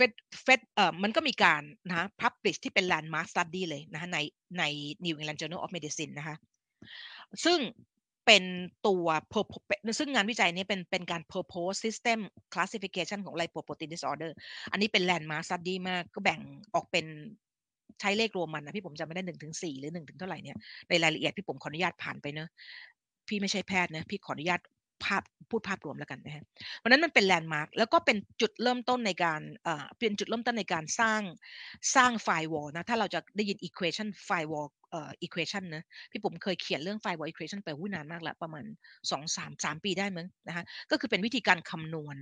[0.00, 4.18] ฟดเฟดเอ่อมันก็มีการนะพับลิชที่เป็น landmark study เลยนะใน
[4.58, 4.64] ใน
[5.04, 6.36] New England Journal of Medicine นะคะ
[7.44, 7.58] ซึ่ง
[8.26, 8.44] เป็น
[8.86, 9.06] ตัว
[9.98, 12.18] ซึ่งงานวิจัยนี้เป็นเป็นการ purpose system
[12.54, 14.32] classification ของ lipoprotein disorder
[14.72, 16.40] อันนี้เป็น landmark study มากก็แบ่ง
[16.74, 17.06] ออกเป็น
[18.00, 20.56] ใช้เลขรวมมันนะพี่ผมจำไม่ได้หนึ่งถึงสี่หรือหนึ่งถึงเท่าไหร่เนี่ย
[20.88, 22.48] ในรายละเอียดพี่ผมขออนุญาตผ่านไปเนอะ
[23.28, 24.60] พี่ไม่ใช่แพทย์นะพี่ขออนุญาต
[25.04, 26.44] ภาพพูดภาพรวมแล้วกันนะฮะ
[26.76, 31.20] เพราะนั้นมันเป็นแลนด์มาร์กแล้วก็เป็นจุดเริ่มต้นในการเอ่อเป็นจุดเริ่มต้นในการสร้าง
[31.96, 38.64] สร้างไฟวอลนะถ้าเราจะได้ยิน equation ไฟวอล เอ่อ equation นะพี่ผมเคยเขียนเรื่องไฟวอล equation ไปหุ้นานมากละประมาณ
[39.10, 42.16] 2 3 3 ปีได้มั้งนะคะก็คือเป็นวิธีการคำนวณ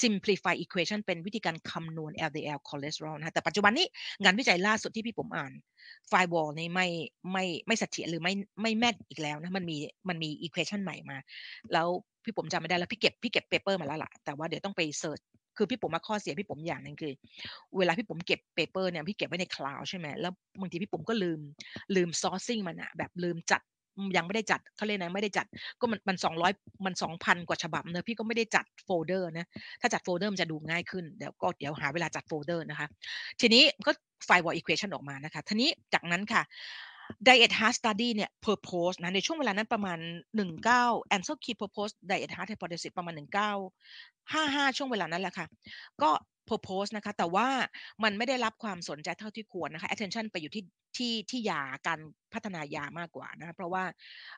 [0.00, 3.86] simplify equation เป็นวิธีการคำนวณ LDL cholesterol นะแต่ปัจจุบันนี้
[4.22, 5.52] งานวิจัยล่าสุดที่พี่ปุ๋มอ่าน
[6.08, 6.88] Friedewald นี่ไม่
[7.32, 9.76] ไม่ไม่เสถียรหรือไม่ไม่แม่นอีกแล้วนะมันมี
[10.08, 11.16] มันมี equation ใหม่มา
[11.72, 11.88] แล้ว
[12.24, 15.20] พี่ปุ๋มจำไม่ได้แล้วพี่เก็บพี่เก็บ paper มาแล้วล่ะแต่ว่าเดี๋ยวต้องไป search
[15.56, 17.12] คือพี่ปุ๋มมาข้อเสียพี่ปุ๋มอย่างหนึ่งคือ
[17.78, 21.40] เวลาพี่ปุ๋มเก็บ paper เนี่ยพี่เก็บไว้ใน cloud ใช่ไหมแล้วบางทีพี่ปุ๋มก็ลืม
[21.96, 23.62] ลืม sorting มันอะแบบลืมจัด
[24.16, 25.46] ยังไม่ได้จัดเขาเรียกนะไม่ได้จัด
[25.80, 26.52] ก็มันมันสองร้อย
[26.86, 29.46] มันสองพันกว่าฉบับเนอะพี่ก็ไม่ได้จัดโฟลเดอร์นะ
[29.80, 32.86] ถ้าจัดโฟลเดอร์มันจะดูง่ายขึ้นเดี๋ยวก็เดี๋ยวหาเวลาจัดโฟลเดอร์นะคะ
[33.40, 33.92] ทีนี้ก็
[34.26, 36.42] Friedewald equation ออกมานะคะทีนี้จากนั้นค่ะ
[37.26, 39.98] Diet Heart Study เนี่ย purpose นะในช่วงเวลานั้นประมาณ
[40.58, 43.14] 19 Ancel Keys propose Diet Heart Hypothesis ประมาณ
[43.96, 45.46] 1955 ช่วงเวลานั้นแหละค่ะ
[46.02, 46.10] ก็
[46.48, 47.48] propose นะคะ แต่ว่า
[48.02, 50.62] มันไม่ได้รับความสนใจเท่าที่ควรนะคะ attention ไปอยู่ที่
[50.96, 52.00] ที่ที่ยาการ
[52.32, 53.84] พัฒนายามากกว่านะเพราะว่า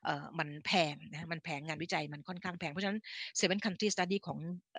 [0.04, 3.00] เอ่อมันแพงนะมันแพงงานวิจัยมันค่อนข้างแพง เพราะฉะนั้น
[3.40, 4.38] seven country study ของ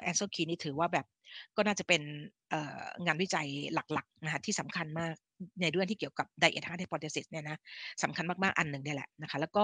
[0.09, 1.05] Ansel Key นี่ถือว่าแบบ
[1.55, 2.01] ก็น่าจะเป็น
[3.05, 5.13] งานวิจัยหลักๆนะคะที่สำคัญมาก
[5.61, 7.57] ในเรื่องที่เกี่ยวกับ diet heart hypothesis เนี่ยนะ
[8.03, 9.63] สำคัญมากๆ อันหนึ่งเนี่ยแหละนะคะแล้วก็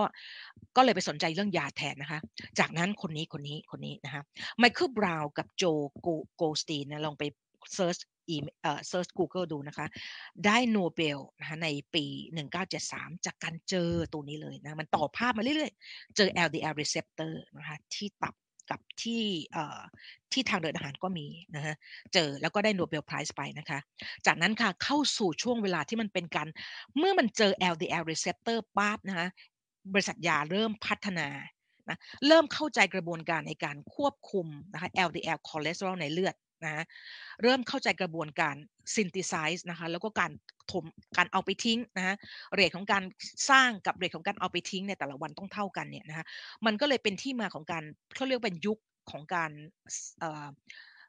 [0.78, 2.20] ก็เลยไปสนใจเรื่องยาแทนนะคะ
[2.60, 4.22] จากนั้นคนนี้คนนี้คนนี้นะคะ
[4.60, 5.64] ไมเคิลบราวน์กับโจ
[6.36, 7.24] โกสตีนนะลองไป
[7.76, 7.98] search
[8.32, 9.88] อีเอ่อ search Google ดูนะคะ
[10.46, 12.06] ได้โนเบลนะคะในปี
[12.66, 18.36] 1973 จากการเจอตัวนี้เลยนะมันต่อภาพมาเรื่อยๆ เจอ LDL receptor นะคะที่ตับ
[18.72, 19.24] กับที่
[20.32, 21.76] ที่ทางเดินอาหารก็มีนะฮะ
[22.14, 23.80] เจอแล้วก็ได้ Nobel Prize ไปนะคะ
[24.26, 26.48] จากนั้นค่ะเข้าสู่ช่วงเวลาที่มันเป็นการ
[26.98, 29.28] เมื่อมันเจอ LDL receptor ปั๊บนะคะ
[29.94, 31.28] บริษัทยาเริ่มพัฒนา
[31.90, 36.36] นะเริ่มเข้าใจกระบวนการในการควบคุมนะคะ LDL คอเลสเตอรอลในเลือด
[36.66, 36.86] นะ
[37.42, 38.56] เริ่มเข้าใจกระบวนการ
[38.96, 40.32] synthesize นะคะแล้วก็การ
[40.72, 40.86] ถม
[41.18, 42.16] การเอาไปทิ้งนะฮะ
[42.54, 43.04] rate ของการ
[43.50, 46.26] สร้างกับ rate ของการเอาไปทิ้งในแต่ละวันต้องเท่ากันเนี่ยนะคะ
[46.66, 47.84] มันก็เลยเป็นที่มาของการ
[48.16, 48.80] เขาเรียกเป็นยุค
[49.12, 49.52] ของการ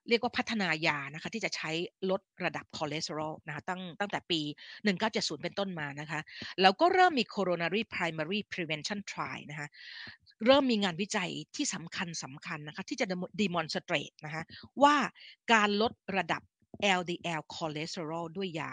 [0.09, 1.71] เรียกว่าพัฒนายานะคะที่จะใช้
[2.11, 4.41] ลดระดับคอเลสเตอรอลนะคะตั้งตั้งแต่ปี
[4.91, 6.21] 1970 เป็นต้นมานะคะ
[6.63, 9.69] แล้วก็เริ่มมี coronary primary prevention trial นะคะ
[10.47, 13.07] เริ่มมีงานวิจัยที่สำคัญสำคัญนะคะที่จะ
[13.43, 14.43] demonstrate นะคะ
[14.83, 14.97] ว่า
[15.53, 16.43] การลดระดับ
[16.99, 18.73] LDL คอเลสเตอรอลด้วยยา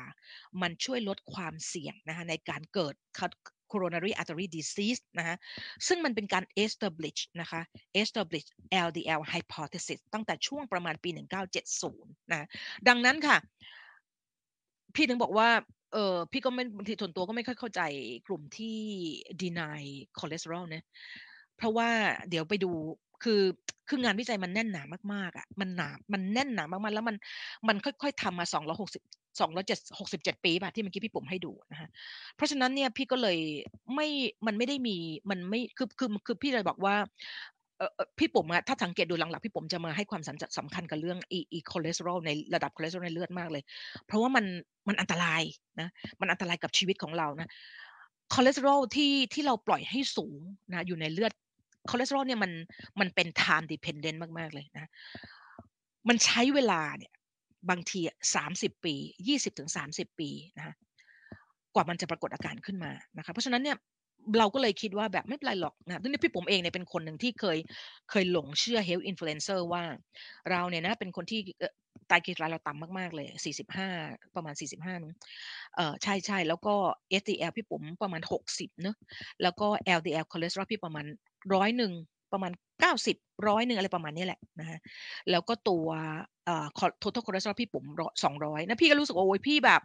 [0.61, 2.95] มันช่วยลดความเสี่ยงนะคะในการเกิด
[3.72, 5.36] coronary artery disease นะคะ
[5.88, 7.61] ซึ่งมันเป็นการ establish นะคะ
[8.01, 8.47] establish
[8.88, 11.09] LDL hypothesis ตั้งแต่ช่วงประมาณปี
[11.72, 12.47] 1970 นะ
[12.88, 13.38] ดังนั้นค่ะ
[14.95, 15.49] พี่ถึงบอกว่า
[15.93, 17.82] เออพี่ก็ไม่บางทีส่วนตัวก็ไม่ค่อยเข้าใจ
[18.28, 18.78] กลุ่มที่
[19.43, 19.82] deny
[20.20, 20.86] cholesterol นะ
[21.60, 21.89] เพราะว่า
[22.30, 22.72] เดี๋ยวไปดู
[23.24, 23.41] คือ
[23.89, 24.84] คืองานวิจัยมันแน่นหนา
[25.14, 27.16] มากๆอะมันหนา มันแน่นหนามากๆ แล้วมัน
[27.68, 29.03] มันค่อยๆทำมาสองร้อยหกสิบ
[29.39, 31.89] สองร้อยเจ็ดหกสิบเจ็ดปีป่ะที่เมื่อกี้พี่ปุ๋มให้ดูนะฮะ
[32.36, 33.38] เพราะฉะนั้นเนี่ยพี่ก็เลย
[33.95, 34.07] ไม่
[34.45, 34.97] มันไม่ได้มี
[35.30, 36.95] มันไม่คือคือคือพี่เลยบอกว่า
[37.78, 40.22] เออพี่ปุ๋มอะถ้าสังเกตดูหลังๆพี่ปุ๋มจะมาให้ความ
[40.57, 43.64] สำคัญกับเรื่องอีอีคอเลสเตอรอลในระดับคอเลสเตอรอลในเลือดมากเลย
[44.05, 44.45] เพราะว่ามัน
[44.88, 45.43] มันอันตราย
[45.80, 45.89] นะ
[46.20, 47.49] มันอันตรายกับชีวิตของเรานะ
[48.34, 50.39] คอเลสเตอรอลที่ที่เราปล่อยให้สูง
[50.72, 51.34] นะอยู่ในเลือด
[51.89, 52.51] คอเลสเตอรอลเนี่ยมัน
[52.99, 54.89] มันเป็น time dependent มากๆเลยนะ
[56.09, 57.13] มันใช้เวลาเนี่ย
[57.69, 57.99] บางที
[58.36, 58.95] สามสิบปี
[59.27, 60.75] ยี่สิบถึงสามสิบปีนะ
[61.75, 63.77] กว่ามันจะปรากฏอาการขึ้นมานะคะเพราะฉะนั้นเนี่ย
[64.39, 67.57] เราก็เลยคิดว่าแบบไม่เป็นไรหรอกนะซึ่งพี่ปุ๋มเองเนี่ยเป็นคนหนึ่งที่เคย
[68.11, 69.84] เคยหลงเชื่อ health influencer ว่า
[70.51, 71.39] เราเนี่ยนะเป็นคนที่
[72.09, 73.27] ตายกีฬาเราต่ำมาก ๆ เลย
[73.84, 75.13] 45 ประมาณ 45นึง
[75.75, 76.73] เออใช่ใช่แล้วก็
[77.21, 78.21] SDL พี่ผมประมาณ
[78.51, 78.95] 60เนอะ
[79.41, 79.67] แล้วก็
[79.97, 81.05] LDL คอเลสเตอรอลพี่ประมาณ
[81.53, 81.93] ร้อยหนึ่ง
[82.33, 82.51] ประมาณ
[82.99, 84.79] 90ร้อยหนึ่งอะไรประมาณนี้แหละนะฮะ
[85.31, 85.87] แล้วก็ตัว
[86.45, 86.67] เอ่อ
[87.03, 87.83] total cholesterol พี่ผม
[88.23, 89.81] สองร้อยนะพี่ก็รู้สึกว่าโอ้ยพี่แบบ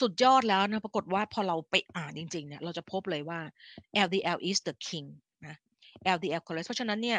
[0.00, 3.40] สุดยอดแล้วนะปรากฏว่าพอเราไปอ่านจริงๆเนี่ยเราจะพบเลยว่า
[4.06, 5.06] LDL is the king
[5.46, 5.56] นะ
[6.16, 7.18] LDL cholesterol เพราะฉะนั้นเนี่ย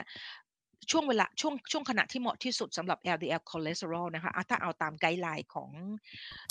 [0.92, 5.70] ช่วงเวลาช่วงช่วงขณะที่เหมาะที่สุดสำหรับ LDL cholesterol นะคะถ้าเอาตาม guideline ของ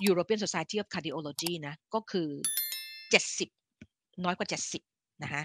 [0.09, 2.28] European Society of Cardiology นะก็คือ
[3.46, 4.88] 70 น้อยกว่า 70
[5.22, 5.42] นะคะ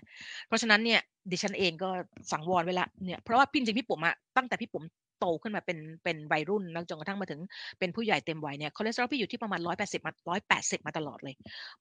[0.48, 1.00] เพราะฉะนั้นเนี่ย
[1.32, 1.90] ดิฉันเองก็
[2.32, 4.84] สังวรไว้ละเนี่ยเพราะว่าพี่จริงพี่ปุ๋มอะตั้งแต่พี่ปุ๋ม
[5.20, 7.40] โตขึ้นมาเป็นเป็นวัยรุ่นแล้วจนกระทั่งมาถึง
[7.80, 10.14] เป็นผู้ใหญ่เต็มวัยเนี่ยคอเลสเตอรอลพี่อยู่ที่ประมาณ 180 มา
[10.50, 11.36] 180 มาตลอดเลย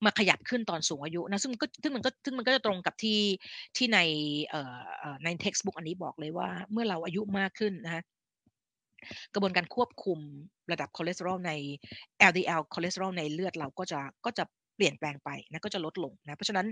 [0.05, 3.21] มาขยับขึ้นตอนสูงอายุนะซึ่งมันก็ซึ่งมันก็ซึ่งมันก็จะตรงกับที่
[3.77, 3.99] ที่ใน
[4.49, 4.63] เอ่
[5.13, 8.03] อใน textbook อันนี้บอกเลยว่าเมื่อเราอายุมากขึ้นนะคะ
[9.35, 10.19] กระบวนการควบคุม
[10.73, 11.53] ระดับคอเลสเตอรอลใน
[12.31, 14.45] LDL คอเลสเตอรอลในเลือดเราก็จะก็จะ
[14.83, 16.67] เปลี่ยนแปลงไปนะก็จะลดลงนะเพราะฉะนั้น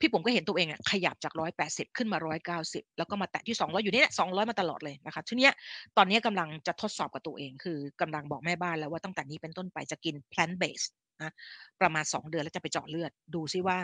[0.00, 1.32] พี่ปุ๋มก็เห็นตัวเองอะขยับจาก
[1.64, 2.18] 180 ขึ้นมา
[2.58, 5.52] 190 แล้วก็มาแตะที่ 200 อยู่นี่แหละ200 มาตลอดเลยนะคะทีเนี้ย
[5.96, 10.90] ตอนนี้กำลังจะทดสอบกับตัวเอง คือกำลังบอกแม่บ้านแล้วว่าตั้งแต่นี้เป็นต้นไปจะกิน plant based
[11.22, 11.32] นะ
[11.80, 13.78] ประมาณ 2 เดือนแล้วจะไปเจาะเลือดดูซิว่า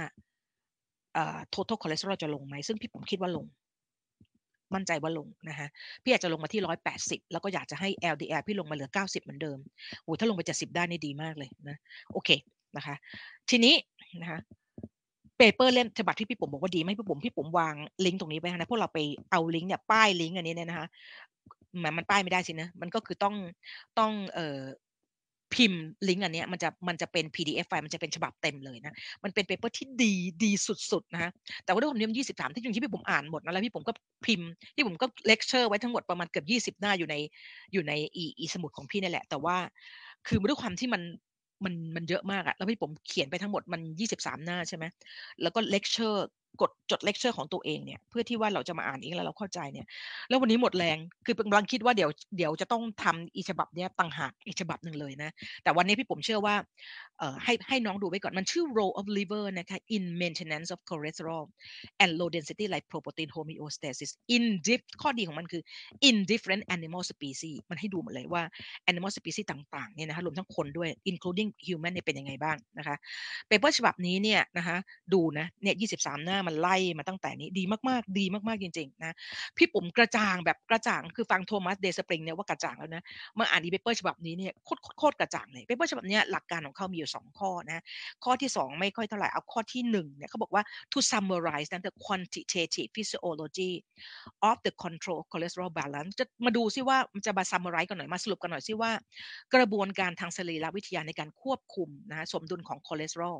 [1.15, 3.47] เอ่อ total cholesterol จะลงไหมซึ่งพี่ผมคิดว่าลง
[4.75, 5.69] มั่นใจว่าลงนะคะ
[6.03, 6.63] พี่อยากจะลงมาที่
[6.97, 9.59] 180 แล้วก็อยากจะให้ LDL พี่ลงมาเหลือ 90 เหมือนเดิม
[10.03, 11.77] โอ้ถ้าลงไป70ได้นี่ดีมากเลยนะ
[12.13, 12.31] โอเค
[12.77, 12.95] นะคะ
[13.51, 13.75] ทีนี้
[14.23, 14.41] นะคะ
[15.37, 18.99] เปเปอร์เล่มฉบับที่พี่ผมบอกว่าดีไหมพี่ผมพี่ผมวางลิงก์ตรงนี้ไปนะพวกเราไป
[19.31, 20.87] เอาลิงก์เนี่ยป้ายลิงก์อันนี้เนี่ยนะคะ
[21.83, 23.35] มันมันป้ายไม่ได้สินะมันก็คือต้อง
[23.99, 24.61] ต้องเอ่อ
[25.55, 28.95] พิมพ์ลิงก์อันนี้มันจะมันจะเป็น PDF ไฟล์มันจะเป็นฉบับเต็มเลยนะ
[29.25, 30.13] มันเป็น paper ที่ดี
[30.45, 30.53] ดี
[30.91, 31.31] สุดๆนะฮะ
[31.65, 33.93] แต่ว่าด้วยความที่มันยี่สิบสามที่จริงที่พี่ปุ๋มอ่านหมดนะแล้วพี่ปุ๋มก็
[34.27, 37.17] พิมพ์พี่ปุ๋มก็เลคเชอร์ไว้ทั้งหมดประมาณเกือบยี่สิบหน้าอยู่ใน
[37.73, 39.57] อยู่ในอีอีสมุดของพี่นี่แหละ แต่ว่า
[40.27, 41.03] คือด้วยความที่มัน
[41.65, 44.85] มันมันเยอะมากอะแล้วพี่ปุ๋มเขียนไปทั้งหมดมันยี่สิบสามหน้าใช่ไหม
[45.41, 46.21] แล้วก็เลคเชอร์
[46.61, 49.87] กดจดเลคเชอร์ของตัวเองเนี่ยเพื่อที่ว่าเราจะมาอ่านเองแล้วเราเข้าใจเนี่ย
[50.29, 55.31] แล้ววันนี้หมดแรงคือกำลังคิดว่าเดี๋ยวเดี๋ยวจะต้องทำอีฉบับเนี้ยต่างหากอีฉบับหนึ่งเลยนะ
[55.63, 56.55] แต่วันนี้พี่ผมเชื่อว่า
[57.19, 61.45] เอ่อให้ให้น้องดูไว้ก่อนมันชื่อ role of liver นะคะ in maintenance of cholesterol
[62.03, 65.63] and low density lipoprotein homeostasis in diff ข้อดีของมันคือ
[66.09, 68.43] in different animal species มันให้ดูหมดเลยว่า
[68.91, 72.97] animal species ต่างๆเนี่ยนะคะรวมทั้งคนด้วย including human เนี่ยเป็นยังไงบ้างนะคะ
[73.49, 74.77] เปเปอร์ฉบับนี้เนี่ยนะคะ
[75.15, 79.13] ดูนะเนี่ย 23 หน้ามันไล่มาตั้งแต่นี้ดีมากๆ ดีมากๆจริงๆนะ
[79.57, 83.03] พี่ปุ๋มกระจ่างแบบกระจ่างคือฟัง Thomas Dayspring เนี่ยว่ากระจ่างแล้วนะ
[83.35, 87.83] เมื่ออ่านอี paper ฉบับนี้เนี่ยโคตรโคตรกระจ่างเลย paper ฉบับนี้หลักการของเขามีอยู่ 2 ข้อนะ
[88.25, 90.63] ข้อที่ 2 ไม่ค่อยเท่าไหร่เอาข้อที่1เนี่ยเขาบอกว่า
[90.93, 93.73] to summarize นะ the quantitative physiology
[94.49, 98.91] of the control cholesterol balance จะมาดูซิว่ามันจะมา summarize กันหน่อยมาสรุปกันหน่อยซิว่า
[99.55, 103.37] กระบวนการทางสรีรวิทยาในการควบคุมนะสมดุลของคอเลสเตอรอล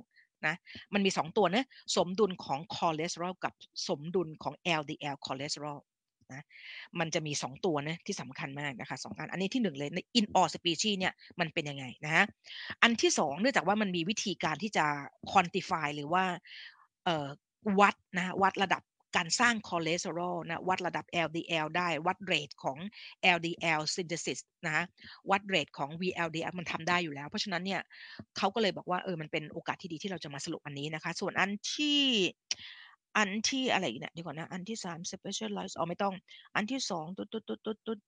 [0.47, 0.55] นะ
[0.95, 1.65] มันมี 2 ตัวนะ
[1.97, 3.53] สมดุลของคอเลสเตอรอลกับ
[3.89, 5.79] สมดุลของ LDL คอเลสเตอรอล
[6.33, 6.47] นะ
[7.01, 12.25] มันจะมี 2 ตัวนะที่สำคัญมากนะคะสองอันอันนี้ที่ 1 เลยใน in all species เนี่ยมันเป็นยังไงนะฮะ
[12.83, 14.87] อันที่ 2 เนื่องจากว่ามันมีวิธีการที่จะ
[15.31, 16.25] quantify หรือว่า
[17.81, 18.83] วัดนะวัดระดับ
[19.17, 22.79] การสร้างคอเลสเตอรอลนะวัดระดับ LDL ได้วัด rate ของ
[23.37, 24.85] LDL synthesis นะ
[25.31, 27.81] วัดเรทของ VLDL มันทำได้อยู่แล้ว เพราะฉะนั้นเนี่ย
[28.37, 32.01] เขาก็เลยบอกว่าเออมันเป็นโอกาสที่ดีที่เราจะมาสรุปอันนี้นะคะ ส่วนอันที่
[33.17, 36.15] อันที่อะไรเนี่ยดีกว่านะ อันที่สาม specialize อ๋อไม่ต้อง
[36.55, 37.99] อันที่สองตุ๊ดตุ๊ดตุ๊ดตุ๊ดตุ๊ด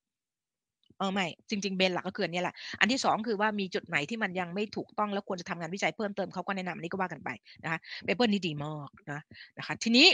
[0.99, 7.29] เออไม่จริง ๆเบนหลักก็คืออันนี้แหละอันที่สองคือว่ามีจุดไหนที่มันยังไม่ถูกต้องแล้วควรจะทำงานวิจัยเพิ่มเติมเขาก็แนะนำอันนี้ก็ว่ากันไป
[7.65, 9.21] นะคะเปเปอร์นี้ดีมากนะ
[9.59, 10.07] นะคะ ทีนี้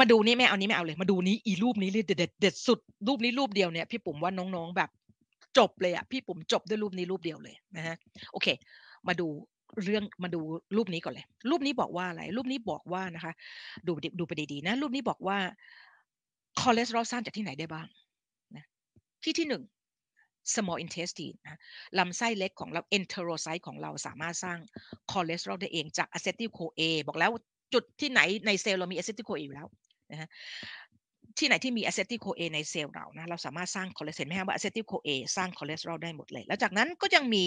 [0.00, 4.90] มาดูนี่ไม่เอานี้ไม่เอาเลย มาดูนี้อีรูปนี้เลยเด็ดเด็ดสุดรูปนี้รูปเดียวเนี่ยพี่ปุ๋มว่าน้องๆแบบ
[5.58, 7.96] จบเลยอะพี่ปุ๋มจบด้วยรูปนี้รูปเดียวเลยนะฮะ
[8.32, 8.46] โอเค
[9.08, 9.26] มาดู
[9.84, 10.40] เรื่องมาดู
[10.76, 13.32] รูปนี้ก่อนเลย รูปนี้บอกว่าอะไร รูปนี้บอกว่านะคะ
[13.86, 15.38] ดูดูไปดีๆนะ รูปนี้บอกว่า
[16.60, 17.86] คอเลสเตอรอลสร้างจากที่ไหนได้บ้าง
[18.56, 18.64] นะ
[19.22, 19.62] ที่ที่หนึ่ง
[20.54, 21.60] small intestine นะ
[21.98, 24.58] ลำไส้เล็กของเรา enterocyte ของเราสามารถสร้าง
[25.10, 27.30] คอเลสเตอรอลได้เองจาก acetyl-CoA บอกแล้ว
[27.74, 29.66] จุดที่ไหนในเซลล์เรามี acetyl-CoA อยู่แล้ว
[30.10, 30.28] นะฮะ
[31.38, 37.44] ที่ไหนที่มี acetyl-CoA ในเซลล์เรานะเราสามารถสร้างคอเลสเตอรอลไหมครับว่า acetyl-CoA สร้างคอเลสเตอรอลได้หมดเลย แล้วจากนั้นก็ยังมี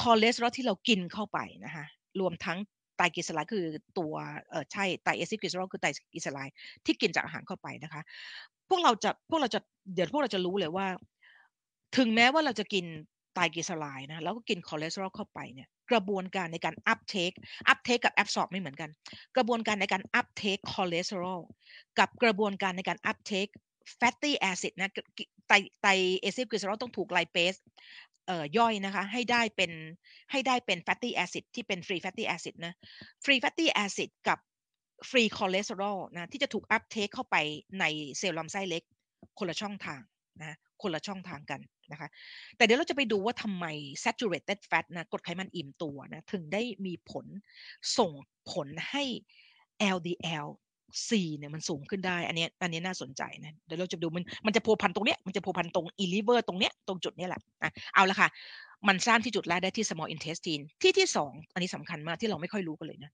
[0.00, 1.84] คอเลสเตอรอลที่เรากินเข้าไปนะคะ
[2.20, 2.58] รวมทั้ง
[2.96, 3.64] ไตรกลีเซอร์คือ
[3.98, 4.14] ตัว
[4.50, 6.54] เออใช่ triacylglycerol คือไตรกลีเซอไรด์
[6.86, 8.02] ที่กินจากอาหารเข้าไปนะคะ
[8.68, 9.60] พวกเราจะพวกเราจะ
[9.94, 10.86] เดี๋ยวพวกเราจะรู้เลยว่า
[11.96, 12.84] ถึงแม้ว่าเราจะกิน
[13.34, 17.36] ไตรกลีเซอไรด์นะแล้วก็กินคอเลสเตอรอลเข้าไปเนี่ย กระบวนการในการ uptake
[17.72, 18.90] uptake กับ absorb ไม่เหมือนกัน
[19.36, 21.40] กระบวนการในการ uptake คอเลสเตอรอล
[21.98, 23.52] กับกระบวนการในการ uptake
[24.00, 24.90] fatty acid นะ
[25.48, 27.54] tri triacylglycerol ต้องถูก lipase
[28.26, 29.72] เอ่อย่อยนะคะให้ได้เป็น
[30.30, 32.74] ให้ได้เป็น fatty acid ที่เป็น free fatty acid นะ
[33.24, 34.38] free fatty acid กับ
[35.10, 37.36] free cholesterol นะที่จะถูก uptake เข้าไป
[37.80, 37.84] ใน
[38.18, 38.82] เซลล์ลำไส้เล็ก
[39.38, 40.00] คนละช่องทาง
[40.40, 41.60] นะคนละช่องทางกัน
[41.92, 42.08] นะคะ
[42.56, 43.64] แต่เดี๋ยวเราจะไปดูว่าทำไม
[44.04, 47.26] saturated fat นะกรดไขมันอิ่มตัวนะถึงได้มีผล
[47.98, 48.10] ส่ง
[48.50, 49.04] ผลให้
[49.96, 50.46] LDL
[51.08, 58.28] C เนี่ยมันสูงขึ้นได้ อันนี้อันนี้น่าสนใจนะ เดี๋ยวเราจะดูมันมันจะพัวพันตรงเนี้ย มันจะพัวพันตรง e liver ตรงเนี้ย ตรงจุดเนี้ยแหละะเอาละค่ะ
[58.88, 63.12] มันสร้างที่จุดแรกได้ที่ small intestine ที่ที่สอง อันนี้สำคัญมากที่เราไม่ค่อยรู้กันเลยนะ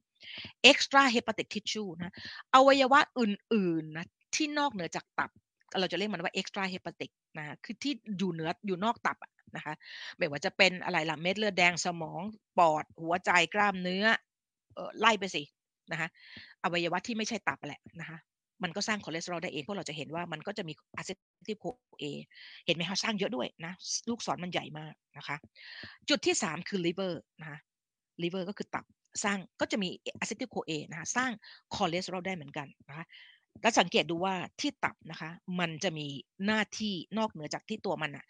[0.70, 2.12] extra hepatic tissue นะ
[2.54, 5.30] อวัยวะอื่นๆนะที่นอกเหนือจากตับ
[5.80, 9.16] เราจะเรียกมันว่า extra hepatic นะคือที่อยู่เหนืออยู่นอกตับ
[9.56, 9.74] นะคะ
[10.18, 12.22] ไม่ว่าจะเป็นอะไรล่ะเม็ดเลือดแดงสมอง
[12.58, 14.04] ปอดหัวใจกล้ามเนื้อ
[15.00, 15.42] ไล่ไปสิ
[15.92, 16.08] นะคะ
[16.64, 18.18] อวัยวะที่ไม่ใช่ตับแหละนะคะ
[18.62, 22.04] มันก็สร้างคอเลสเตอรอลได้เองเพราะเราจะเห็นว่ามันก็จะมี acetyl-CoA
[22.66, 23.72] เห็นไหมคะสร้างเยอะด้วยนะ
[24.10, 25.36] ลูกศรมันใหญ่มากนะคะ
[26.08, 27.58] จุดที่ 3 คือลิเวอร์นะคะ
[28.22, 28.84] ลิเวอร์ก็คือตับ
[29.24, 29.88] สร้างก็จะมี
[30.20, 31.30] acetyl-CoA นะคะสร้าง
[31.74, 33.04] คอเลสเตอรอลได้เหมือนกันนะคะ
[33.62, 35.30] แล้วสังเกตดูว่าที่ตับนะคะ
[35.60, 36.06] มันจะมี
[36.46, 38.24] หน้าที่นอกเหนือจากที่ตัวมันอะ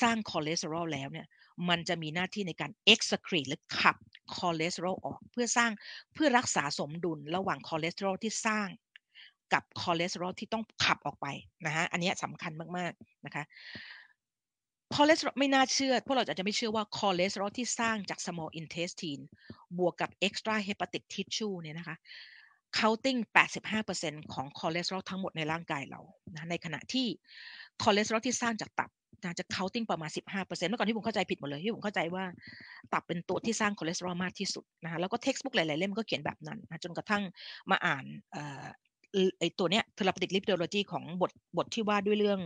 [0.00, 1.26] สร้างคอเลสเตอรอลแล้วเนี่ย
[1.68, 3.96] มันจะมีหน้าที่ในการ excrete หรือขับ
[4.36, 5.72] คอเลสเตอรอลออก เพื่อสร้าง
[6.14, 8.68] เพื่อรักษาสมดุลระหว่างคอเลสเตอรอลที่สร้าง
[9.52, 11.26] กับคอเลสเตอรอลที่ต้องขับออกไป
[11.66, 13.44] นะฮะอันนี้สำคัญมากๆนะคะ
[14.94, 19.22] คอเลสเตอรอลไม่น่าเชื่อ พวกเราอาจจะไม่เชื่อว่าคอเลสเตอรอลที่สร้างจาก small intestine
[19.78, 21.96] บวกกับ extra hepatic tissue เนี่ยนะคะ
[22.78, 23.18] counting
[23.76, 26.00] 85%ของคอเลสเตอรอลทั้งหมดในร่างกายเรา
[26.34, 27.06] นะในขณะที่
[27.82, 28.90] คอเลสเตอรอลที่สร้างจากตับ
[29.22, 32.24] นะจะ counting ประมาณ 15%เมื่อก่อนที่ผมเข้าใจผิดหมดเลยที่ผมเข้าใจว่า
[32.92, 37.22] ตับเป็นตัวที่สร้างคอเลสเตอรอลมากที่สุดนะแล้วก็ textbook หลายๆเล่มก็เขียนแบบนั้นนะจนกระทั่ง
[37.70, 38.04] มาอ่าน
[39.38, 42.40] ไอ้ตัวเนี้ย therapeutic lipidology ของบทบทที่ว่าด้วยเรื่อง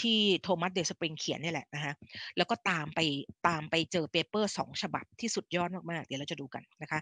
[0.00, 1.94] ที่ Thomas Dayspring เขียนนี่แหละนะฮะ
[2.36, 3.00] แล้วก็ตามไป
[3.48, 7.00] ตามไปเจอ paper สองฉบับที่สุดยอดมากๆ เดี๋ยวเราจะดูกันนะคะ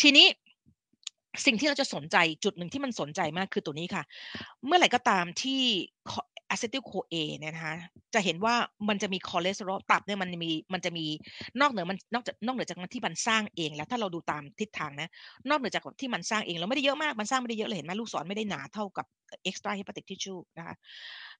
[0.00, 0.26] ทีนี้
[1.46, 4.02] สิ่งที่เราจะสนใจจุดหนึ่งที่มันสนใจมากคือตัวนี้ค่ะ
[4.66, 5.60] เมื่อไหร่ก็ตามที่
[6.50, 7.74] acetyl-CoA เนี่ยนะคะ
[8.14, 8.54] จะเห็นว่า
[8.88, 11.06] มันจะมีคอเลสเตอรอลตับเนี่ยมันมีมันจะมี
[11.60, 15.08] นอกเหนือมันนอกจากนอกเหนือจากที่มันสร้างเองแล้วถ้าเราดูตามทิศทางนะ
[15.48, 19.06] นอกเหนือจากที่มันสร้างเองเราไม่ได้เยอะมากมันสร้างไม่ได้เยอะเลยเห็นไหมลูกศรไม่ได้หนาเท่ากับ
[19.48, 20.74] extra hepatic tissue นะคะ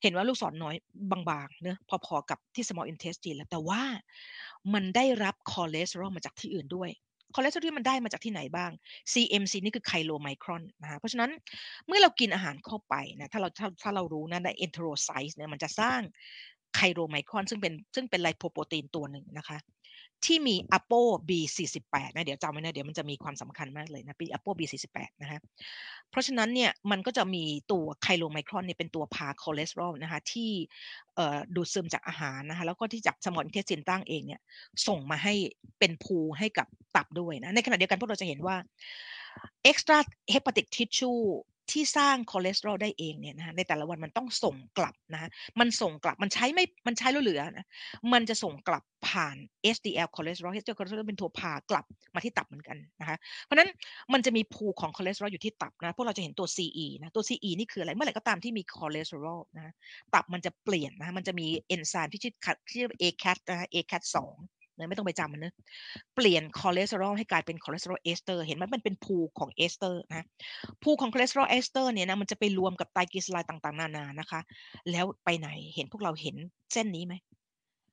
[0.02, 0.74] เห็นว่าลูกศรน้อย
[1.10, 3.82] บางๆเนอะพอๆกับที่ small intestine แล้วแต่ว่า
[4.74, 6.90] มันได้รับคอเลสเตอรอลมาจากที่อื่นด้วย
[7.34, 8.70] คอเลสเตอรอลมันได้มาจากที่ไหนบ้าง
[9.12, 11.30] CMC นี่คือ chylomicron นะคะเพราะฉะนั้น
[11.86, 16.00] เมื่อเรากินอาหารเข้าไปนะถ้าเราถ้าถ้าเรารู้นะใน enterocyte เนี่ยมันจะสร้าง
[16.76, 19.58] chylomicron ซึ่งเป็นซึ่งเป็นไลโปโปรตีนตัวหนึ่งนะคะ
[20.26, 25.38] ที่มี APO B48 นะเดี๋ยวจำไว้นะเดี๋ยวมันจะมีความสำคัญมากเลยนะเป็น APO B48 นะคะ
[26.10, 30.50] เพราะฉะนั้นเนี่ยมันก็จะมีตัว chylomicron เนี่ยเป็นตัวพาคอเลสเตอรอลนะคะที่
[31.54, 34.40] ดูดซึมจากอาหารนะคะแล้วก็ที่จาก small intestine เองเนี่ย
[34.86, 35.34] ส่งมาให้
[35.78, 36.66] เป็น pool ให้กับ
[36.96, 38.56] ตับด้วยนะในขณะเดียวกันพวกเราจะเห็นว่า
[39.70, 39.98] extra
[40.32, 41.20] hepatic tissue
[41.72, 47.66] ที่สร้างคอเลสเตอรอลได้เองเนี่ยนะในแต่ละวันมันต้องส่งกลับนะมันส่งกลับมันใช้ไม่มันใช้แล้วเหลือนะ
[48.12, 49.36] มันจะส่งกลับผ่าน
[49.76, 53.70] HDL คอเลสเตอรอล HDL คอเลสเตอรอลเป็นตัวพากลับมาที่ตับเหมือนกันนะคะเพราะนั้น
[54.12, 59.72] มันจะมี pool ของคอเลสเตอรอลอยู่ที่ตับนะพวกเราจะเห็นตัว CE นะตัว CE นี่คืออะไรเมื่อไหร่ก็ตามที่มีคอเลสเตอรอลนะ
[60.14, 62.34] ตับมันจะเปลี่ยนนะมันจะมีเอนไซม์ที่ชื่อ
[62.72, 64.02] ชื่อ ACAT นะ ACAT
[64.34, 65.52] 2 นะไม่ต้องไปจำมันนะ
[66.14, 70.26] เปลี่ยนคอเลสเตอรอลให้กลายเป็น cholesterol ester เห็นไหมมันเป็น pool ของ ester นะ
[70.82, 74.40] pool ของ cholesterol ester เนี่ยนะมันจะไปรวมกับไตรกลีเซอไรด์ต่างๆ นานานะคะ
[74.90, 76.36] แล้วไปไหนเห็นพวกเราเห็น
[76.72, 77.14] เส้นนี้ไหม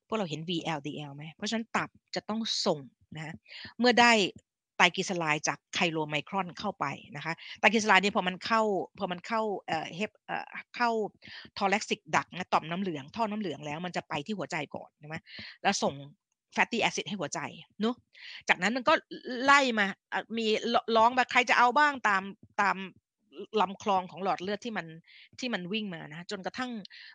[0.08, 2.80] พวกเราเห็น VLDL ไหมเพราะฉะนั้นตับจะต้องส่ง
[3.16, 3.34] นะ
[3.78, 4.12] เมื่อได้
[4.76, 6.86] ไตรกลีเซอไรด์จาก chylomicron เข้าไป
[7.16, 8.62] นะคะไตรกลีเซอไรด์เนี่ยพอมันเข้า
[8.98, 10.90] พอมันเข้าเอ่อเฮปเอ่อเข้า
[11.58, 15.16] thoracic duct นะต่อมน้ำเหลืองท่อน้ำเหลืองแล้วมันจะไปที่หัวใจก่อนใช่ไหม
[15.62, 15.94] แล้วส่ง
[16.54, 17.40] fatty acid ให้หัวใจ
[17.80, 17.94] เนาะ
[18.48, 18.92] จากนั้นมันก็
[19.44, 19.86] ไล่มา
[20.38, 20.46] มี
[20.96, 22.22] ร้องแบบใครจะเอาบ้างตาม
[22.62, 22.76] ตาม
[23.60, 24.86] ลำคลองของหลอดเลือดที่มัน
[25.40, 26.70] ที่มันวิ่งมานะจนกระทั่ง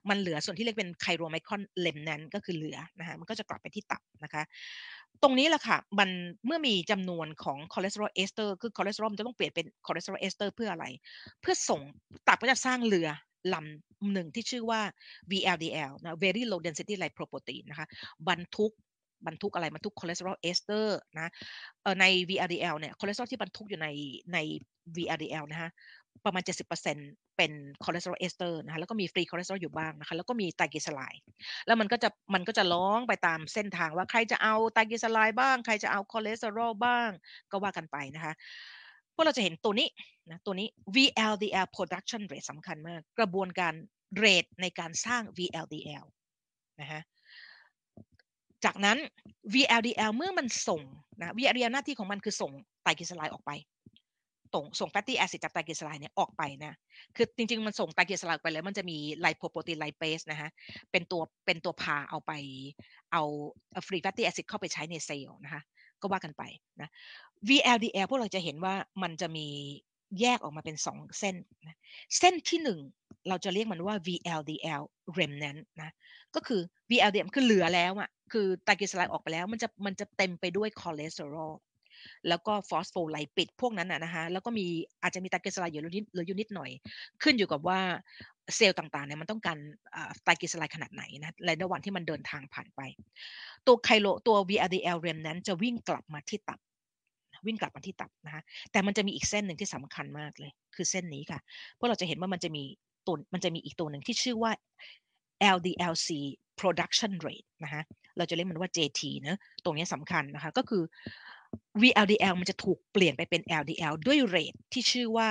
[0.10, 4.44] มันเหลือส่วนที่เรียกเป็น chylomicron remnant ก็คือเหลือนะฮะมันก็จะกลับไปที่ตับนะคะ
[5.24, 6.10] ตรงนี้แหละค่ะมัน
[6.46, 10.86] เมื่อมีจำนวนของ cholesterol ester คือคอเลสเตอรอลจะต้องเปลี่ยนเป็น cholesterol ester เพื่ออะไร
[11.42, 11.82] เพื่อส่ง
[12.28, 13.08] ตับก็จะสร้างเรือ
[13.54, 14.82] ลำหนึ่งที่ชื่อว่า
[15.32, 17.88] VLDL นะ very low density lipoprotein นะคะ
[18.28, 18.72] บรรทุก
[19.28, 21.32] บรรทุกอะไรบรรทุกคอเลสเตอรอลเอสเตอร์นะ
[22.02, 23.88] ใน VRDL เนี่ยคอเลสเตอรอลที่บรรทุกอยู่ใน
[24.34, 24.38] ใน
[24.96, 25.72] VRDL นะฮะ
[26.26, 27.52] ประมาณ 70%เป็น
[27.84, 31.24] cholesterol ester นะคะแล้วก็มี free cholesterol อยู่บ้างนะคะแล้วก็มีไตรกลีเซอไรด์
[31.66, 37.10] แล้วมันก็จะมันก็จะร้องไปตามเส้นทางว่าใครจะเอาไตรกลีเซอไรด์บ้างใครจะเอาคอเลสเตอรอลบ้าง
[37.52, 38.34] ก็ว่ากันไปนะคะ
[39.16, 39.88] พวกเราจะเห็นตัวนี้
[40.30, 43.74] นะตัวนี้ VLDL production rate สำคัญมาก กระบวนการ
[44.18, 46.06] rate ในการสร้าง VLDL
[46.82, 47.02] นะฮะ
[48.66, 48.98] จากนั้น
[49.54, 50.82] VLDL เมื่อมันส่ง
[51.20, 52.52] นะ VLDL หน้าที่ของมันคือส่ง
[52.84, 53.52] ไตรกลีเซอไรด์ออกไป
[54.54, 56.74] ส่งส่ง fatty acid จากไตรกลีเซอไรด์เนี่ยออกไปนะ
[57.16, 60.50] คือจริงๆ มันส่งไตรกลีเซอไรด์ไปแล้ว มันจะมี lipoprotein lipase นะฮะ
[60.92, 62.32] เป็นตัวเป็นตัวพาเอาไป
[63.12, 63.24] เอา
[63.88, 65.62] free fatty acid เข้าไปใช้ในเซลล์นะคะ
[66.02, 66.44] ก็ว่ากันไป
[66.82, 66.90] นะ
[67.50, 69.48] VLDL พวกเราจะเห็นว่ามันจะมี
[70.22, 71.36] แยกออกมาเป็น2เส้น
[71.68, 71.78] นะ
[72.20, 72.60] เส้นที่
[72.92, 74.84] 1เราจะเรียกมันว่า VLDL
[75.18, 75.92] remnant นะ
[76.36, 76.62] ก็คือ
[76.92, 81.54] VLDL คือเหลือแล้วอะคือไตรกลีเซอไรด์ออกไปแล้วมันจะมันจะเต็มไปด้วยคอเลสเตอรอล
[82.30, 84.66] แล้วก็ฟอสโฟไลปิดพวกนั้นนะนะคะแล้วก็มี
[85.02, 86.72] อาจจะมีไตรกลีเซอไรด์อยู่นิดหรืออยู่นิดหน่อย
[87.24, 87.80] ขึ้นอยู่กับว่า
[88.56, 89.58] เซลล์ต่างๆเนี่ยมันต้องการ
[90.24, 92.82] ไตรกลีเซอไรด์ขนาดไหนนะในระหว่างที่มันเดินทางผ่านไป
[93.68, 96.60] ตัวไคโลตัว VLDL REM นั้นจะวิ่งกลับมาที่ตับ
[97.46, 98.42] วิ่งกลับมาที่ตับนะคะ
[98.72, 101.40] แต่มันจะมีอีกเส้นหนึ่งที่สำคัญมากเลย คือเส้นนี้ค่ะ
[101.74, 102.64] เพราะเราจะเห็นว่ามันจะมี
[103.08, 104.52] ตัวมันจะมีอีกตัวหนึ่งที่ชื่อว่า
[105.56, 106.10] LDLC
[106.60, 107.82] production rate นะคะ
[108.18, 110.84] เราจะเรียกมันว่า JT นะตรงนี้สำคัญนะคะ ก็คือ
[111.82, 115.28] VLDL มันจะถูกเปลี่ยนไปเป็น LDL ด้วยเรทที่ชื่อว่า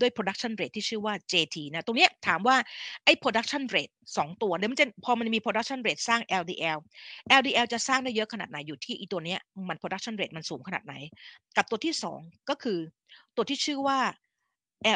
[0.00, 2.56] ด้วย production rate ที่ชื่อว่า JT นะ ตรงนี้ถามว่า
[3.04, 6.78] ไอ้ production rate 2 ตัวเนี่ยมันจะพอมันมี production rate สร้าง LDL
[7.40, 10.94] LDL จะสร้างได้เยอะขนาดไหนอยู่ที่อีตัวเนี้ยมัน production rate มันสูงขนาดไหน
[11.56, 12.78] กับตัวที่ 2 ก็คือ
[13.36, 13.98] ตัวที่ชื่อว่า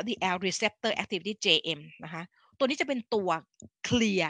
[0.00, 2.22] LDL receptor activity JM นะคะ
[2.58, 3.30] ตัวนี้จะเป็นตัว
[3.84, 4.24] เคลีย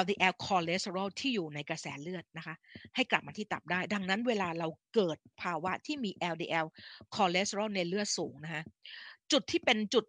[0.00, 2.54] LDL คอเลสเตอรอลที่อยู่ในกระแสเลือดนะคะ
[2.94, 6.66] ให้กลับมาที่ตับได้ ดังนั้นเวลาเราเกิดภาวะที่มี LDL
[7.14, 8.62] คอเลสเตอรอลในเลือดสูงนะคะ
[9.32, 10.04] จุดที่เป็นจุด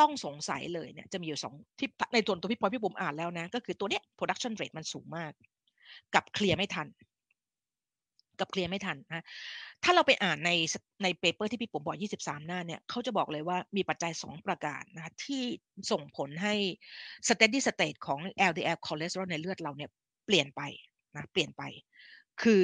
[0.00, 5.32] ต้องสงสัยเลยเนี่ยจะมีอยู่สองที่ในตัวตัวพี่ปุ๋มพี่ปุ๋มอ่านแล้วนะ ก็คือตัวเนี้ย production rate มันสูงมาก
[6.14, 6.88] กับเคลียร์ไม่ทัน
[8.40, 9.24] กับเคลียร์ไม่ทันนะ
[9.84, 10.50] ถ้าเราไปอ่านใน
[11.02, 15.42] ใน paper ที่พี่ปุ๋มบอก 23 หน้าเนี่ยเขาจะบอกเลยว่ามีปัจจัย 2 ประการนะที่
[15.90, 16.54] ส่งผลให้
[17.28, 19.90] steady state ของ LDL cholesterol ในเลือดเราเนี่ย
[20.26, 20.62] เปลี่ยนไป
[21.16, 21.62] นะเปลี่ยนไป
[22.42, 22.62] คือ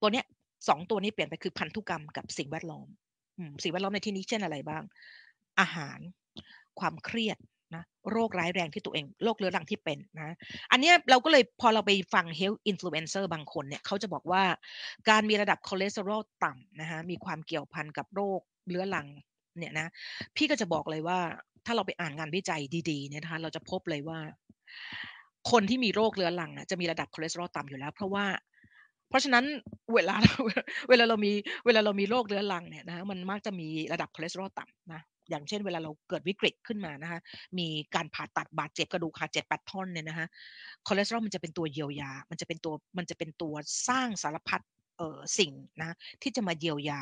[0.00, 0.24] ตัวเนี้ย
[0.68, 2.88] สองตัวนี้เปลี่ยนไปคือพันธุกรรมกับสิ่งแวดล้อม
[3.62, 4.82] สิ่งแวดล้อมในที่นี้เช่นอะไรบ้าง
[5.60, 5.98] อาหาร
[6.80, 7.38] ความเครียด
[7.74, 10.34] นะโรคร้ายแรงที่ตัวเองโรคเรื้อรังที่เป็นนะ
[10.70, 14.42] อันนี้เราก็เลยพอเราไปฟัง health influencer บางคนเนี่ยเขาจะบอกว่า
[15.08, 19.06] การมีระดับคอเลสเตอรอลต่ำนะคะมีความเกี่ยวพันกับโรคเรื้อรัง
[19.58, 19.88] เนี่ยนะ
[20.36, 21.18] พี่ก็จะบอกเลยว่า
[21.66, 22.60] ถ้าเราไปอ่านงานวิจัย
[22.90, 24.18] ดีๆเนี่ยนะคะเราจะพบเลยว่า
[25.50, 28.26] คนที่มีโรคเรื้อรังจะมีระดับคอเลสเตอรอลต่ำอยู่แล้ว เพราะว่า
[29.08, 29.44] เพราะฉะนั้น
[29.94, 30.16] เวลา
[30.88, 31.32] เวลาเรามี
[31.66, 35.00] เวลาเรามีโรคเรื้อรังเนี่ยนะมันมักจะมีระดับคอเลสเตอรอลต่ำนะ
[35.30, 37.20] อย่างเช่นเวลาเราเกิดวิกฤตขึ้นมานะคะ
[37.58, 40.26] มีการผ่าตัดบาดเจ็บกระดูกขาดเจ็ดแปดท่อนเนี่ยนะคะ
[40.86, 43.54] คอเลสเตอรอลมันจะเป็นตัวเยียวยา มันจะเป็นตัวมันจะเป็นตัว
[43.88, 44.60] สร้างสารพัด
[44.98, 47.00] เอ่อสิ่งนะที่จะมาเยียวยา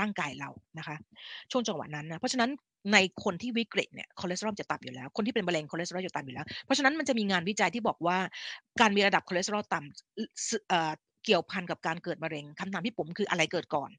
[0.00, 0.96] ร่างกายเรานะคะ
[1.50, 2.50] ช่วงจังหวะนั้นนะเพราะฉะนั้น
[2.92, 8.18] ในคนที่วิกฤตเนี่ยคอเลสเตอรอลจะต่ำอยู่แล้ว คนที่เป็นมะเร็งคอเลสเตอรอลจะต่ำอยู่แล้ว เพราะฉะนั้นมันจะมีงานวิจัยที่บอกว่า
[8.80, 13.90] การมีระดับคอเลสเตอรอลต่ำ เกี่ยวพันกับการเกิดมะเร็งคำถามพี่ปุ๋มคืออะไรเกิดก่อน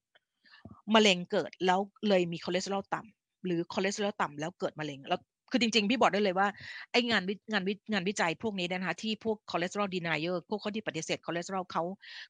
[0.96, 5.20] มะเร็งเกิดแล้วเลยมีคอเลสเตอรอลต่ำหรือคอเลสเตอรอลต่ำแล้วเกิดมะเร็งแล้ว
[5.52, 6.48] คือจริงๆ พี่บอกได้เลยว่า
[6.92, 11.84] ไอ้งานวิงานวิงานวิจัยพวกนี้นะคะที่พวก cholesterol denier พวกเขาที่ปฏิเสธคอเลสเตอรอลเขา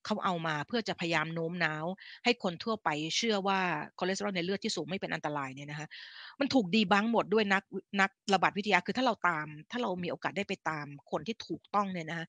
[0.06, 1.86] เขาเอามาเพื่อจะพยายามโน้มน้าว
[2.26, 3.60] ให้คนทั่วไปเชื่อว่า
[4.00, 5.88] คอเลสเตอรอลในเลือดที่สูงไม่เป็นอันตรายเนี่ยนะคะ
[6.40, 7.64] มันถูก debunk หมดด้วยนัก
[8.02, 12.26] นักระบาดวิทยาคือถ้าเราตาม ถ้าเรามีโอกาสได้ไปตามคนที่ถูกต้องเนี่ยนะคะ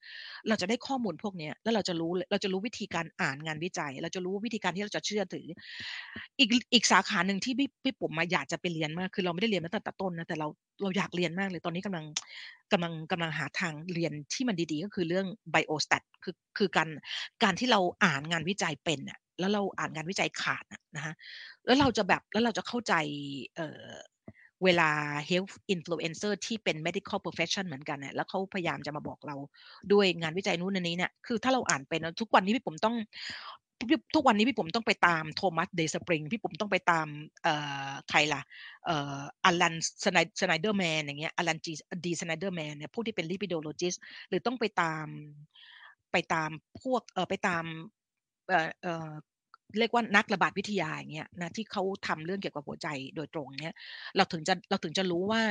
[0.49, 5.47] เราจะได้ข้อมูลพวกนี้แล้วเราจะรู้เราจะรู้วิธีการอ่านงานวิจัย เราจะรู้วิธีการที่เราจะเชื่อถือ
[6.39, 10.49] อีกอีกสาขาหนึ่งที่พี่พี่ผมมาอยากจะไปเรียนมากคือเราไม่ได้เรียนมาตั้งแต่ต้นนะแต่เรา
[10.83, 12.07] เราอยากเรียนมากเลยตอนนี้กำลัง
[12.73, 16.89] กำลังกำลังหาทางเรียนที่มันดีๆ ก็คือเรื่องไบโอสแตทคือคือการ
[17.43, 20.65] การที่เราอ่านงานวิจัยเป็นอะแล้วเราอ่านงานวิจัยขาด
[20.97, 21.15] นะฮะ
[21.67, 22.95] แล้วเราจะแบบแล้วเราจะเข้าใจ
[23.57, 23.93] เอ่อ
[24.65, 24.91] เวลา
[25.31, 29.37] health influencer ที่เป็น medical profession เหมือนกันเนี่ยแล้วเขาพยายามจะมาบอกเรา
[29.93, 32.97] ด้วยงานวิจัยนู้นนี้เนี่ยคือถ้าเราอ่านเป็นทุกวันนี้พี่ผมต้อง
[34.15, 37.07] ทุกวันนี้พี่ปุ๋มต้องไปตาม Thomas Dayspring พี่ปุ๋มต้องไปตาม
[37.43, 37.55] เอ่
[37.89, 38.43] อใครล่ะ
[38.87, 43.95] เอ่อ Allan Sniderman อย่างเงี้ย Allan G D Sniderman เนี่ยพวกที่เป็น lipidologist
[44.29, 45.07] หรือต้องไปตาม
[46.13, 46.51] ไปตาม
[46.83, 47.65] พวกเอ่อไปตาม
[49.79, 53.75] เรียกว่านักระบาดวิทยาอย่างเงี้ยนะที่เขาทำเรื่องเกี่ยวกับหัวใจโดยตรงเนี้ย
[54.17, 55.43] เราถึงจะเราถึงจะรู้ว่า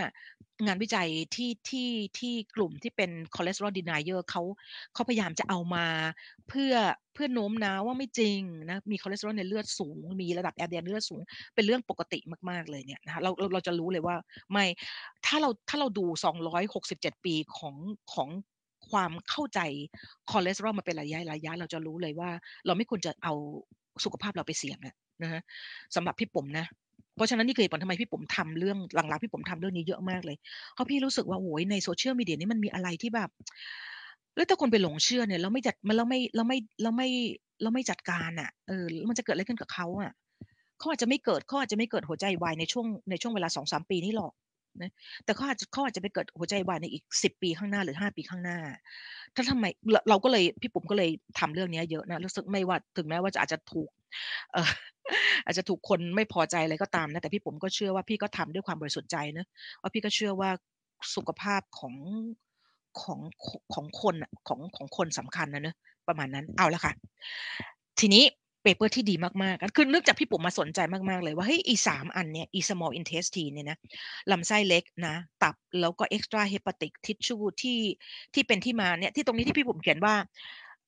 [0.65, 1.89] งานวิจัยที่ที่
[2.19, 4.41] ที่กลุ่มที่เป็น cholesterol denier เขา
[4.93, 5.85] เขาพยายามจะเอามา
[6.49, 6.73] เพื่อ
[7.13, 11.21] เพื่อโน้มน้าวว่าไม่จริงนะมีคอเลสเตอรอลในเลือดสูง มีระดับ LDL ในเลือดสูง
[11.55, 14.15] เป็นเรื่องปกติมาก ๆเลยเนี่ยนะคะเราเราเราจะรู้เลยว่า
[14.51, 14.65] ไม่
[15.25, 16.05] ถ้าเราถ้าเราดู
[16.63, 17.75] 267 ปีของ
[18.13, 18.29] ของ
[18.89, 19.59] ความเข้าใจ
[20.31, 22.29] คอเลสเตอรอลมาเป็นระยะระยะ เราจะรู้เลยว่า
[22.65, 23.33] เราไม่ควรจะเอา
[24.05, 25.41] สุขภาพเราไปเสี่ยงอะนะฮะ
[25.95, 26.65] สำหรับพี่ปุ๋มนะ
[27.15, 30.37] เพราะฉะนั้นนี่คือเหตุผลทำไมพี่ปุ๋มทำเรื่องหลังๆพี่ปุ๋มทำเรื่องนี้เยอะมากเลย
[30.73, 33.29] เพราะพี่รู้สึกว่าโอ้ยในโซเชียลมีเดียนี่มันมีอะไรที่แบบ
[34.35, 37.07] แล้วถ้าคนไปหลงเชื่อเนี่ยเราไม่จัดมันเราไม่เราไม่เราไม่
[37.61, 40.11] เราไม่จัดการอะเออมันจะเกิดอะไรขึ้นกับเขาอะ
[40.79, 44.33] เขาอาจจะไม่เกิดเขาอาจจะไม่เกิดหัวใจวายในช่วงในช่วงเวลาสองสามปีนี้หรอก
[44.83, 44.91] นะ
[45.25, 48.57] แต่เขาอาจจะเขาอาจจะไปเกิดหัวใจวายในอีกสิบปีข้างหน้าหรือห้าปีข้างหน้า
[49.35, 49.65] ถ้าทำไม
[50.09, 51.09] เราก็เลยพี่ปุ๋มก็เลย
[51.39, 53.89] ทำเรื่องนี้เยอะนะรู้สึกไม่ว่าถึงแม้ว่าจะอาจจะถูก
[54.51, 59.45] เอาจจะถูกคนไม่พอใจอะไรก็ตามนะแต่พี่ผมก็เชื่อว่าพี่ก็ทำด้วยความบริสุทธิ์ใจนะ
[59.81, 60.49] ว่าพี่ก็เชื่อว่า
[61.15, 61.95] สุขภาพของ
[63.01, 63.19] ของ
[63.73, 64.15] ของคน
[64.47, 65.75] ของของคนสำคัญนะเนะ
[66.07, 66.93] ประมาณนั้นเอาละค่ะ
[67.99, 68.23] ทีนี้
[68.67, 73.77] paper ที่ดีมากๆ คือเนื่องจากพี่ปุ๋มมาสนใจมากๆ เลยว่าเฮ้ยอีสามอันเนี้ยอี small intestine เนี่ยนะ
[74.31, 77.79] ลำไส้เล็กนะ ตับแล้วก็ extra hepatic tissue ที่
[78.33, 80.15] ที่เป็นที่มาเนี่ยที่ตรงนี้ที่พี่ปุ๋มเขียนว่า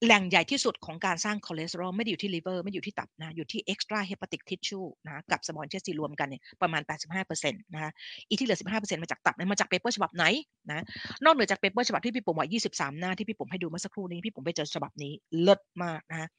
[0.06, 6.82] แหล่งใหญ่ที่สุดของการสร้างคอเลสเตอรอลไม่ได้อยู่ที่ลิเวอร์ไม่อยู่ที่ตับนะอยู่ที่ extra hepatic tissue นะกับสมอง CNS รวมกันเนี่ยประมาณ
[7.24, 7.92] 85%นะคะ
[8.28, 10.26] อีที่เหลือ 15%มาจากตับมาจาก paper ฉบับไหน
[10.70, 10.84] นะ
[11.26, 16.30] นอกเหนือจาก paper ฉบับที่พี่ปุ๋มว่า 23 หน้าที่พี่ปุ๋มให้ดูเมื่อสักครู่นี้พี่ปุ๋มไปเจอฉบับนี้เลิศมากนะ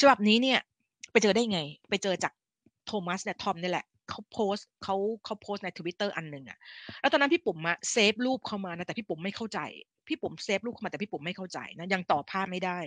[0.00, 0.58] ฉบับนี้เนี่ย
[1.12, 2.32] ไปเจอได้ไง ไปเจอจาก
[2.86, 6.58] โทมัสเนี่ยทอมนี่แหละเขาโพสต์เขาเขาโพสต์ในทวิตเตอร์อันหนึ่งอะ
[7.00, 9.58] แล้วตอนนั้นพี่ปุ๋มอะ save รูปเขามานะแต่พี่ปุ๋มไม่เข้าใจ
[10.08, 12.78] พี่ปุ๋ม save รูปเขามาแต่พี่ปุ๋มไม่เข้าใจนะยังต่อภาพไม่ได้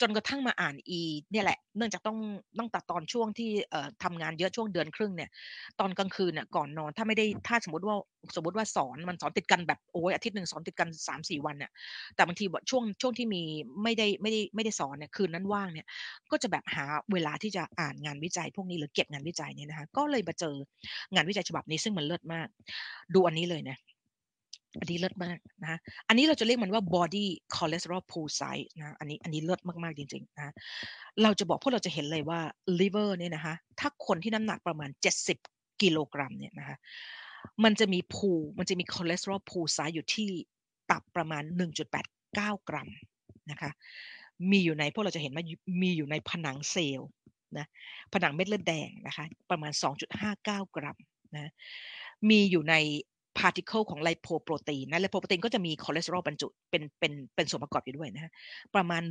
[0.00, 1.00] จนกระทั่งมาอ่านอี
[1.32, 2.18] เนี่ยแหละ เนื่องจากต้อง
[2.58, 5.30] ต้องตัดตอนช่วงที่เอ่อทำงานเยอะช่วงเดือนครึ่งเนี่ย
[5.80, 7.96] ตอนกลางคืนเนี่ยก่อนนอนถ้าไม่ได้ถ้าสมมติว่า
[8.36, 11.70] สมมติว่าสอนมันสอนติดกันแบบโอ้ยอาทิตย์หนึ่งสอนติดกันสามสี่วันเนี่ย
[12.14, 13.42] แต่บางทีช่วงช่วงที่มี
[13.82, 15.86] ไม่ได้ไม่ได้ไม่ได้สอนเนี่ยคืนนั้นว่างเนี่ย
[16.30, 20.54] ก็จะแบบหาเวลาที่จะอ่านงานวิจัย พวกนี้หรือเก็บงานวิจัยเนี่ยนะคะก็เลยมาเจอ
[21.14, 22.48] งานวิจัยฉบับนี้ซึ่งมันเลิศมาก
[23.14, 23.76] ดูอันนี้เลยนะ
[24.78, 30.54] อันนี้เลิศมากนะอันนี้เราจะเรียกมันว่า body cholesterol pool size นะอันนี้อันนี้เลิศมากๆจริงๆนะ
[31.22, 32.40] เราจะบอกพวกเราจะเห็นเลยว่า
[32.80, 34.90] liver เนี่ยนะคะถ้าคนที่น้ำหนักประมาณ
[35.36, 36.76] 70 กิโลกรัมเนี่ยนะคะ
[37.64, 40.28] มันจะมี pool มันจะมี cholesterol pool size อยู่ที่
[40.90, 41.42] ตับประมาณ
[42.06, 42.88] 1.89 กรัม
[43.50, 43.70] นะคะ
[44.50, 45.44] มีอยู่ในพวกเราจะเห็นว่า
[45.82, 47.10] มีอยู่ในผนังเซลล์
[47.58, 47.66] นะ
[48.12, 49.72] ผนังเม็ดเลือดแดงนะคะประมาณ
[50.24, 50.96] 2.59 กรัม
[51.34, 51.52] นะ
[52.30, 52.74] มีอยู่ใน
[53.38, 58.32] particle ของไลโพโปรตีนนะไลโพโปรตีนก็จะมีคอเลสเตอรอลบรรจุเป็นเป็นเป็นส่วนประกอบอยู่ด้วยนะฮะ
[58.74, 59.02] ประมาณ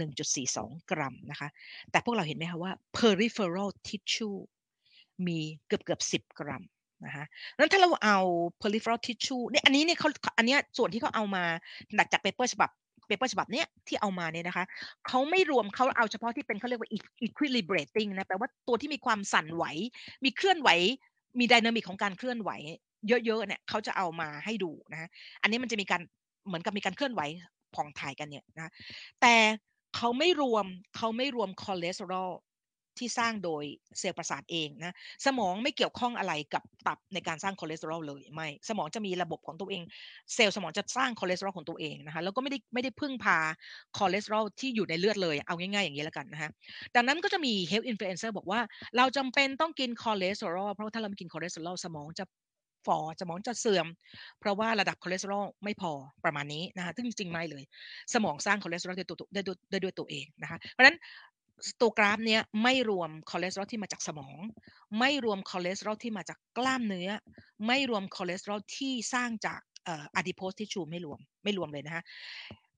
[0.41, 1.49] 1.42 กรัมนะคะ
[1.91, 4.37] แต่พวกเราเห็นไหมคะว่า peripheral tissue
[5.27, 6.63] มีเกือบเกือบ 10 กรัม
[7.05, 7.25] นะคะ
[7.57, 8.19] นั้นถ้าเราเอา
[8.61, 11.43] peripheral tissue เนี่ยอันนี้เนี่ยเขาอันนี้ส่วนที่เขาเอามา
[11.95, 12.69] หนักจาก paper ฉบับ
[13.07, 14.65] paper ฉบับเนี้ยที่เอามาเนี่ยนะคะ
[15.07, 16.89] เขาไม่รวมเขาเอาเฉพาะที่เป็นเขาเรียกว่า
[17.25, 19.63] equilibrating นะแปลว่าตัวที่มีความสั่นไหว
[20.23, 20.69] มีเคลื่อนไหว
[21.39, 22.51] มี dynamic ของการเคลื่อนไหว
[23.07, 25.09] เยอะๆเนี่ยเขาจะเอามาให้ดูนะ
[25.41, 26.01] อันนี้มันจะมีการ
[26.47, 27.21] เหมือนกับมีการเคลื่อนไหว
[27.75, 28.71] ผ่องถ่ายกันเนี่ยนะ
[29.21, 29.35] แต่
[29.95, 30.65] เขาไม่รวม
[30.97, 32.31] เขาไม่รวมคอเลสเตอรอล
[32.97, 33.63] ที่สร้างโดย
[33.99, 34.95] เซลล์ประสาทเองนะ
[35.25, 39.83] สมองไม่เกี่ยวข้องอะไรกับตับในการสร้างคอเลสเตอรอลเลยไม่สมองจะมีระบบของตัวเอง
[40.33, 43.37] เซลล์สมองจะสร้างคอเลสเตอรอลของตัวเองนะคะแล้วก็ไม่ได้ไม่ได้พึ่งพา
[43.97, 46.49] คอเลสเตอรอลที่อยู่ในเลือดเลยเอาง่ายๆอย่างนี้แล้วกันนะคะ
[46.95, 48.59] ดังนั้นก็จะมี health influencer บอกว่า
[48.97, 52.25] เราจำเป็นต้องกินคอเลสเตอรอลเพราะถ้าเราไม่กินคอเลสเตอรอลสมองจะ
[52.85, 53.87] ฝ่อสมองจะเสื่อม
[54.39, 55.91] เพราะว่าระดับคอเลสเตอรอลไม่พอ
[56.23, 57.63] ประมาณนี้นะคะซึ่งจริงๆไม่เลย
[58.13, 60.97] สมองสร้างคอเลสเตอรอลได้ตัวได้ด้วยด้วยตัวเองนะคะเพราะฉะนั้น
[61.81, 64.37] ตัวกราฟเนี้ยไม่รวมคอเลสเตอรอลที่มาจากสมอง
[64.99, 67.09] ไม่รวมคอเลสเตอรอลที่มาจากกล้ามเนื้อ
[67.67, 72.03] ไม่รวมคอเลสเตอรอลที่สร้างจาก adipose tissue ไม่รวมไม่รวมเลยนะคะ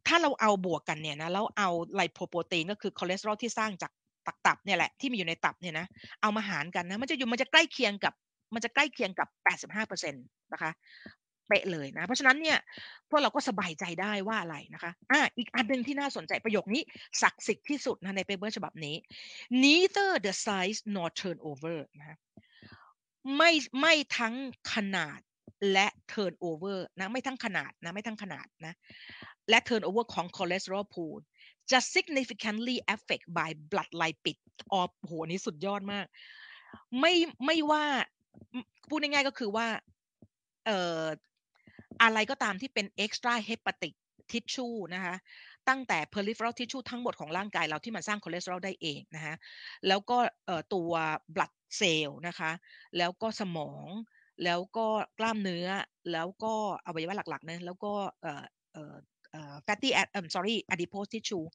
[0.07, 3.91] ถ้าเราเอาบวกกันเนี่ยนะแล้วเอาไลโพโปรตีนก็คือคอเลสเตอรอลที่สร้างจาก
[4.25, 5.85] ตับตับเนี่ยแหละที่มีอยู่ในตับเนี่ยนะ
[6.21, 8.13] เอามาหารกันนะมันจะอยู่มันจะใกล้เคียงกับ
[8.53, 9.27] มันจะใกล้เคียงกับ
[9.75, 10.71] 85%นะคะ
[11.47, 12.57] เป๊ะเลยนะเพราะฉะนั้นเนี่ย
[13.09, 16.81] พวกเราก็สบายใจได้ว่าอะไรนะคะอ่าอีกอันหนึ่งที่น่าสนใจประโยคนี้
[17.21, 18.95] ศักดิ์สิทธิ์ที่สุดนะในเปเปอร์ฉบับนี้
[19.63, 22.17] neither the size nor turnover นะ
[23.37, 24.35] ไม่ไม่ทั้ง
[24.73, 25.19] ขนาด
[25.71, 28.73] และ turnover นะไม่ทั้งขนาดนะไม่ทั้งขนาดนะ
[29.49, 31.17] และ turnover ของ cholesterol pool
[31.71, 34.37] จะ significantly affect by blood lipid
[34.71, 36.05] อ๋อโหนี้สุดยอดมาก
[36.99, 37.13] ไม่
[37.45, 37.85] ไม่ว่า
[38.89, 39.67] พูดง่ายๆก็คือว่า
[40.65, 41.05] เอ่อ
[42.03, 43.93] อะไรก็ตามที่เป็น extra hepatic
[44.31, 45.15] tissue นะคะ
[45.69, 49.35] ตั้งแต่ peripheral tissue ทั้งหมดของร่างกายเราที่มันสร้างคอเลสเตอรอลได้เองนะคะ
[49.87, 50.17] แล้วก็
[50.73, 50.91] ตัว
[51.35, 52.51] blood cell นะคะ
[52.97, 53.85] แล้วก็สมอง
[54.43, 54.87] แล้วก็
[55.19, 55.67] กล้ามเนื้อ
[56.11, 56.53] แล้วก็
[56.85, 61.45] อวัยวะหลักๆนะแล้วก็เอ่อเอ่อ fatty um sorry adipose tissue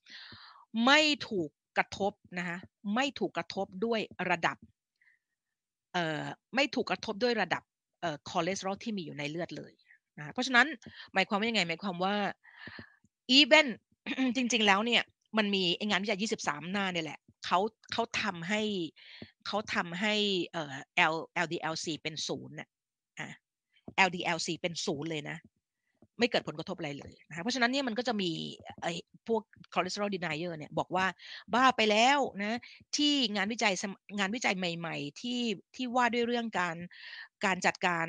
[0.84, 2.58] ไม่ถูกกระทบนะคะ
[2.94, 4.00] ไม่ถูกกระทบด้วย
[4.30, 4.56] ระดับ
[6.54, 7.62] ไม่ถูกกระทบด้วยระดับ
[8.28, 9.72] คอเลสเตอรอลที่มีอยู่ในเลือดเลย
[10.18, 10.66] นะเพราะฉะนั้น
[11.14, 12.14] หมายความว่ายังไงหมายความว่า
[13.38, 13.66] even
[14.36, 15.02] จริง ๆ แล้วเนี่ย
[15.38, 17.58] มันมีงานวิจัย 23 หน้าเนี่ยแหละเขา
[17.92, 18.62] เขาทำให้
[19.46, 20.14] เขาทำให้
[20.52, 20.74] เอ่อ
[21.12, 22.68] L LDLC เป็นศูนย์น่ะ
[24.08, 25.36] LDLC เป็นศูนย์เลยนะ
[26.18, 28.30] ไม่เกิดผลกระทบอะไรเลยนะคะเพราะฉะนั้นเนี่ยมันก็จะมี
[29.28, 29.42] พวก
[29.74, 31.06] cholesterol denier เนี่ยบอกว่า
[31.54, 32.58] บ้าไปแล้วนะ
[32.96, 33.72] ที่งานวิจัย
[34.18, 35.40] งานวิจัยใหม่ ๆ ที่
[35.74, 36.76] ที่ว่าด้วยเรื่องการ
[37.44, 38.06] การจัดการ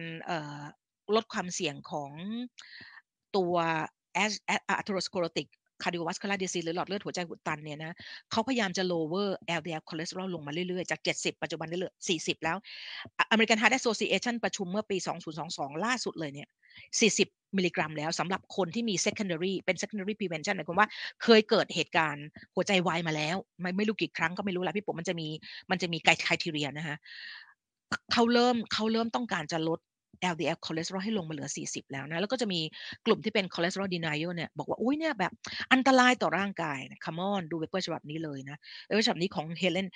[1.15, 2.11] ลดความเสี่ยงของ
[3.36, 3.53] ตัว
[4.13, 7.95] atherosclerotic cardiovascular disease หรือหลอดเลือดหัวใจอุดตันเนี่ยนะ
[8.32, 12.57] เขาพยายามจะ lower LDL cholesterol ลงมาเรื่อยๆ จาก 70 ปัจจุบันได้เหลือ 40 แล้ว
[13.34, 14.97] American Heart Association ประชุมเมื่อปี
[15.41, 16.47] 2022 ล่าสุดเลยเนี่ย
[16.91, 20.87] 40 มิลลิกรัมแล้วสำหรับคนที่มี secondary เป็น secondary prevention หมายความว่า
[21.23, 22.25] เคยเกิดเหตุการณ์
[22.55, 25.27] หัวใจวายมาแล้ว ไม่ไม่รู้กี่ครั้งก็ไม่รู้ละพี่ผมมันจะมี
[25.71, 26.97] มันจะมี guide criteria นะคะ
[28.13, 29.79] เขาเริ่มเขาเริ่มต้องการจะลด
[30.33, 32.59] LDL คอเลสเตอรอลให้ลงมาเหลือ 40 แล้วนะ แล้วก็จะมี
[33.05, 35.31] กลุ่มที่เป็น cholesterol denier เนี่ยบอกว่าอุ้ยเนี่ยแบบ
[35.73, 39.87] อันตรายต่อร่างกายนะ come on ดู paper ฉบับนี้เลยนะ paper ฉบับนี้ของเฮเลน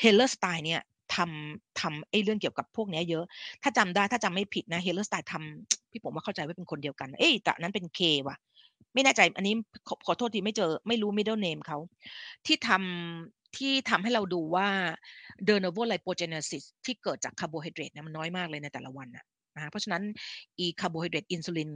[0.00, 0.80] Hellerstein เนี่ย
[1.14, 3.24] ทำทำไอ้เรื่องเกี่ยวกับพวกนี้เยอะ
[3.62, 8.36] ถ้าจำได้ถ้าจำไม่ผิดนะ Hellerstein ทำพี่ผมว่าเข้าใจว่าเป็นคนเดียวกัน เอ้ยแต่นั้นเป็น K ว่ะ
[8.94, 9.54] ไม่แน่ใจอันนี้
[9.88, 11.78] ขอขอโทษทีไม่เจอไม่รู้ middle name เขา
[12.46, 14.68] ที่ทำที่ทำให้เราดูว่า
[15.48, 19.24] de novo lipogenesis ที่เกิดจากคาร์โบไฮเดรตเนี่ยมันน้อยมากเลยในแต่ละวันนะ
[19.56, 20.02] นะเพราะฉะนั้น
[20.58, 21.70] อี carbohydrate insulin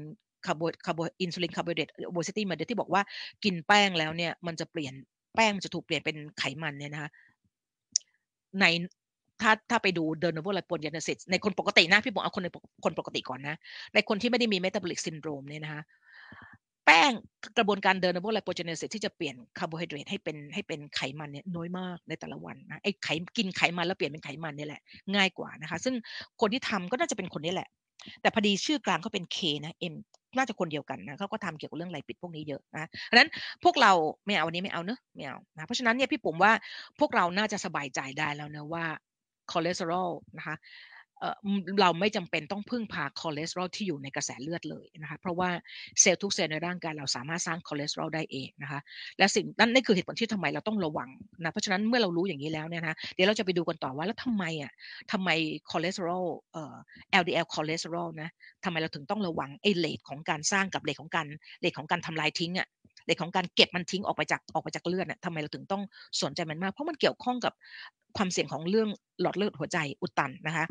[0.46, 3.02] carbo carbo insulin carbohydrate obesity model ที่บอกว่า
[3.44, 4.94] กินแป้งแล้วเนี่ยมันจะเปลี่ยน
[5.36, 7.10] แป้งจะถูกเปลี่ยนเป็นไขมันเนี่ยนะคะ
[8.60, 8.64] ใน
[9.42, 12.48] ถ้าถ้าไปดู de novo lipogenesis ในคนปกตินะพี่บอกเอาคนใน
[12.84, 13.56] คนปกติก่อนนะ
[13.94, 15.82] ในคนที่ไม่ได้มี metabolic syndrome เนี่ยนะคะ
[16.86, 17.12] แป้ง
[17.58, 24.80] กระบวนการ de novo lipogenesis ที่จะเปลี่ยนคาร์โบไฮเดรตให้เป็นให้เป็นไขมันเนี่ยน้อยมากในแต่ละวันนะไอ้ไขกินไขมันแล้วเปลี่ยนเป็นไขมันนี่แหละ
[25.14, 25.94] ง่ายกว่านะคะ ซึ่ง
[26.40, 27.68] คนที่ทำก็น่าจะเป็นคนนี้แหละ
[28.20, 29.94] แต่พอดีชื่อกลางเขาเป็น K นะ M
[30.36, 33.30] น่าจะคนเดียวกันนะเขาก็ทำเกี่ยวกับเรื่อง lipid พวกนี้เยอะนะดังนั้น
[33.64, 33.92] พวกเรา
[34.26, 36.52] ไม่เอาวันนี้ไม่เอาเนอะไม่เอานะเพราะฉะนั้นเนี่ยพี่ผมว่า
[37.00, 38.84] พวกเราน่าจะสบายใจได้แล้วนะว่า
[39.52, 40.56] คอเลสเตอรอลนะคะ
[41.80, 45.50] เราไม่จำเป็นต้องพึ่งพาคอเลสเตอรอลที่อยู่ในกระแสเลือดเลยนะคะเพราะว่า
[46.00, 48.80] เซลล์ทุกเซลล์ในร่างกายเราสามารถสร้างคอเลสเตอรอลได้เองนะคะ
[49.18, 51.10] และสิ่งนั้นนี่คือเหตุผลที่ทำไมเราต้องระวัง
[51.42, 54.72] นะเพราะฉะนั้นเมื่อเรารู้อย่างนี้แล้วเนี่ยนะเดี๋ยวเราจะไปดูกันต่อว่าแล้วทำไมอะ
[55.12, 55.28] ทำไม
[55.70, 56.74] คอเลสเตอรอลเอ่อ
[57.22, 58.30] LDL คอเลสเตอรอลนะ
[58.64, 61.26] ทำไมเราถึงต้องระวังไอ้ rate ของการสร้างกับ rate ของการ
[61.60, 62.68] rate ของการทำลายทิ้งอะ
[63.10, 65.82] rate ของการเก็บมันทิ้งออกไปจากออกไปจากเลือดเนี่ยทำไมเราถึงต้อง
[66.22, 67.52] สนใจมันมากเพราะมันเกี่ยวข้องกับ
[68.16, 68.88] ความเสี่ยงของเรื่อง
[69.22, 70.64] หลอดเลือดหัวใจอุดตันนะคะ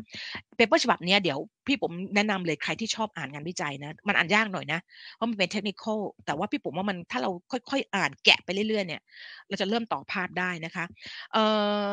[0.56, 4.80] paper ฉบับนี้เดี๋ยวพี่ผมแนะนำเลยใครที่ชอบอ่านงานวิจัยนะมันอ่านยากหน่อยนะ
[5.14, 5.84] เพราะมันเป็นเทคนิค
[6.26, 7.30] แต่ว่าพี่ผมว่ามันถ้าเรา
[7.70, 9.02] ค่อยๆอ่านแกะไปเรื่อยๆเนี่ย
[9.48, 10.84] เราจะเริ่มต่อภาพได้นะคะ
[11.32, 11.44] เอ่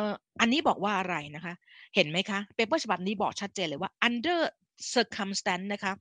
[0.01, 0.03] อ
[0.41, 1.53] อันนี้บอกว่าอะไรนะคะ
[1.95, 4.41] เห็นไหมคะเปเปอร์ฉบับนี้บอกชัดเจนเลยว่า under
[4.93, 5.91] circumstance นะคะ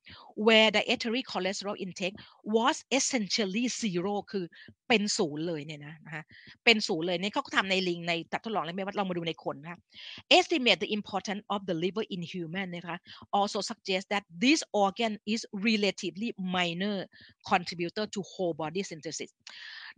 [0.47, 2.17] where dietary cholesterol intake
[2.57, 4.45] was essentially zero คือ
[4.89, 6.23] เป็นศูนย์เลยเนี่ยนะนะคะ
[6.65, 9.79] เป็นศูนย์เลยเนี่ยเขาก็ทำในลิงในตัดทดลองแล้วไม่ว่าเรามาดูในคนนะคะ
[10.39, 12.97] estimate the importance of the liver in human นะคะ
[13.39, 16.99] also suggest that this organ is relatively minor
[17.51, 19.31] contributor to whole body synthesis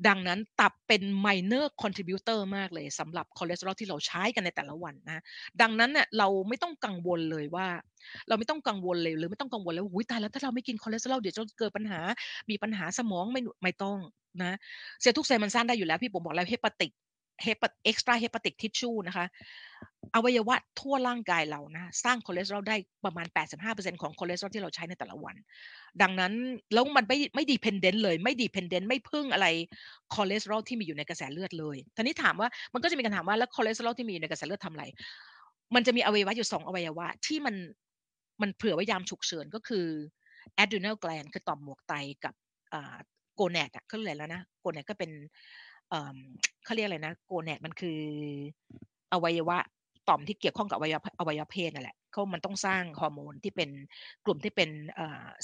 [0.07, 5.23] ดังนั้นตับเป็น minor contributor มากเลยสำหรับคอเลสเตอรอลที่เราใช้กันในแต่ละวันนะ
[5.63, 7.69] ดังนั้นเนี่ยเราไม่ต้องกังวลเลยว่า
[8.29, 12.01] เราไม่ต้องกังวลเลยหรือไม่ต้องกังวลเลยว่าอุ้ยตายแล้วถ้าเราไม่กินคอเลสเตอรอลเดี๋ยวจะเกิดปัญหา
[12.51, 13.99] มีปัญหาสมองไม่ไม่ต้อง
[14.43, 14.57] นะ
[15.01, 16.93] เซลล์ทุกเซลล์มันสร้างได้อยู่แล้ว พี่ผมบอกแล้ว hepatic
[17.43, 19.27] hep extra hepatic tissue นะคะ
[20.15, 23.27] อวัยวะทั่วร่างกายเรานะสร้างคอเลสเตอรอลได้ประมาณ
[23.65, 25.37] 85%ของคอเลสเตอรอลที่เราใช้ในแต่ละวัน
[26.03, 26.33] ดังนั้น
[26.73, 29.47] แล้วมันไม่ไม่ dependent เลย ไม่ dependent ไม่พึ่งอะไร
[30.15, 34.85] คอเลสเตอรอลที่มีอยู่ในกระแสเลือดเลยทีนี้ถามว่ามันก็จะมีการถามว่าแล้วคอเลสเตอรอลที่มีอยู่ในกระแสเลือดทำอะไร
[35.75, 37.55] มันจะมีอวัยวะอยู่สองอวัยวะที่มัน
[38.43, 39.87] มันเผื่อไว้ยามฉุกเฉินก็คือ
[40.63, 41.95] adrenal gland คือต่อมหมวกไต
[42.25, 42.35] กับ
[43.35, 45.11] gonad อะเขาเรียกแล้วนะ gonad ก็เป็น
[46.65, 47.99] เขาเรียกอะไรนะ gonad มันคือ
[49.13, 49.59] อวัยวะ
[50.09, 53.71] ต่อมที่เกี่ยวข้องกับอวัยวะอวัยวะเพศนั่นแหละเขามันต้องสร้างฮอร์โมนที่เป็น
[54.25, 54.71] กลุ่มที่เป็น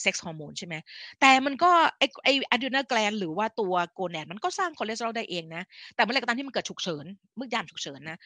[0.01, 0.75] sex hormone ใช่ไหม
[1.21, 5.63] แต่มันก็ไอไอ adrenal gland หรือว่าตัว gonad มันก็สร้างคอเลสเตอรอลได้เองนะ
[5.95, 7.05] แต่เมื่อไรก็ตามที่มันเกิดฉุกเฉิน
[7.37, 8.19] เมื่อยามฉุกเฉินนะ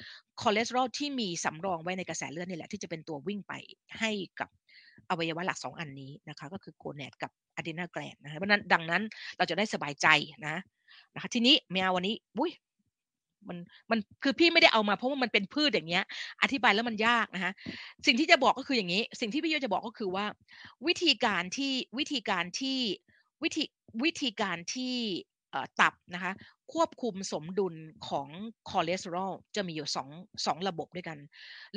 [0.43, 3.53] คอเลสเตอรอลที่มีสำรองไว้ในกระแสเลือดนี่แหละที่จะเป็นตัววิ่งไป
[4.01, 4.49] ให้กับ
[5.11, 9.03] อวัยวะหลักสองอันนี้นะคะ ก็คือ gonad กับ adrenal gland นะคะเพราะนั้นดังนั้น
[9.37, 10.07] เราจะได้สบายใจ
[10.47, 10.57] นะ
[11.15, 12.53] นะคะ ทีนี้แมววันนี้บุ้ย
[13.49, 13.59] มัน
[13.91, 16.05] มันคือพี่ไม่ได้เอามาเพราะว่ามันเป็นพืชอย่างเงี้ย
[16.43, 17.53] อธิบายแล้วมันยากนะคะ
[18.07, 20.27] สิ่งที่จะบอกก็คืออย่างนี้ สิ่งที่พี่โยจะบอกก็คือว่า
[20.87, 22.79] วิธีการที่วิธีการที่
[23.43, 23.65] วิธี
[24.05, 24.97] วิธีการที่
[25.81, 26.33] ตับนะคะ
[26.73, 27.75] ควบคุมสมดุล
[28.09, 28.29] ของ
[28.71, 30.09] คอเลสเตอรอลจะมีอยู่สอง
[30.47, 31.19] สองระบบด้วยกัน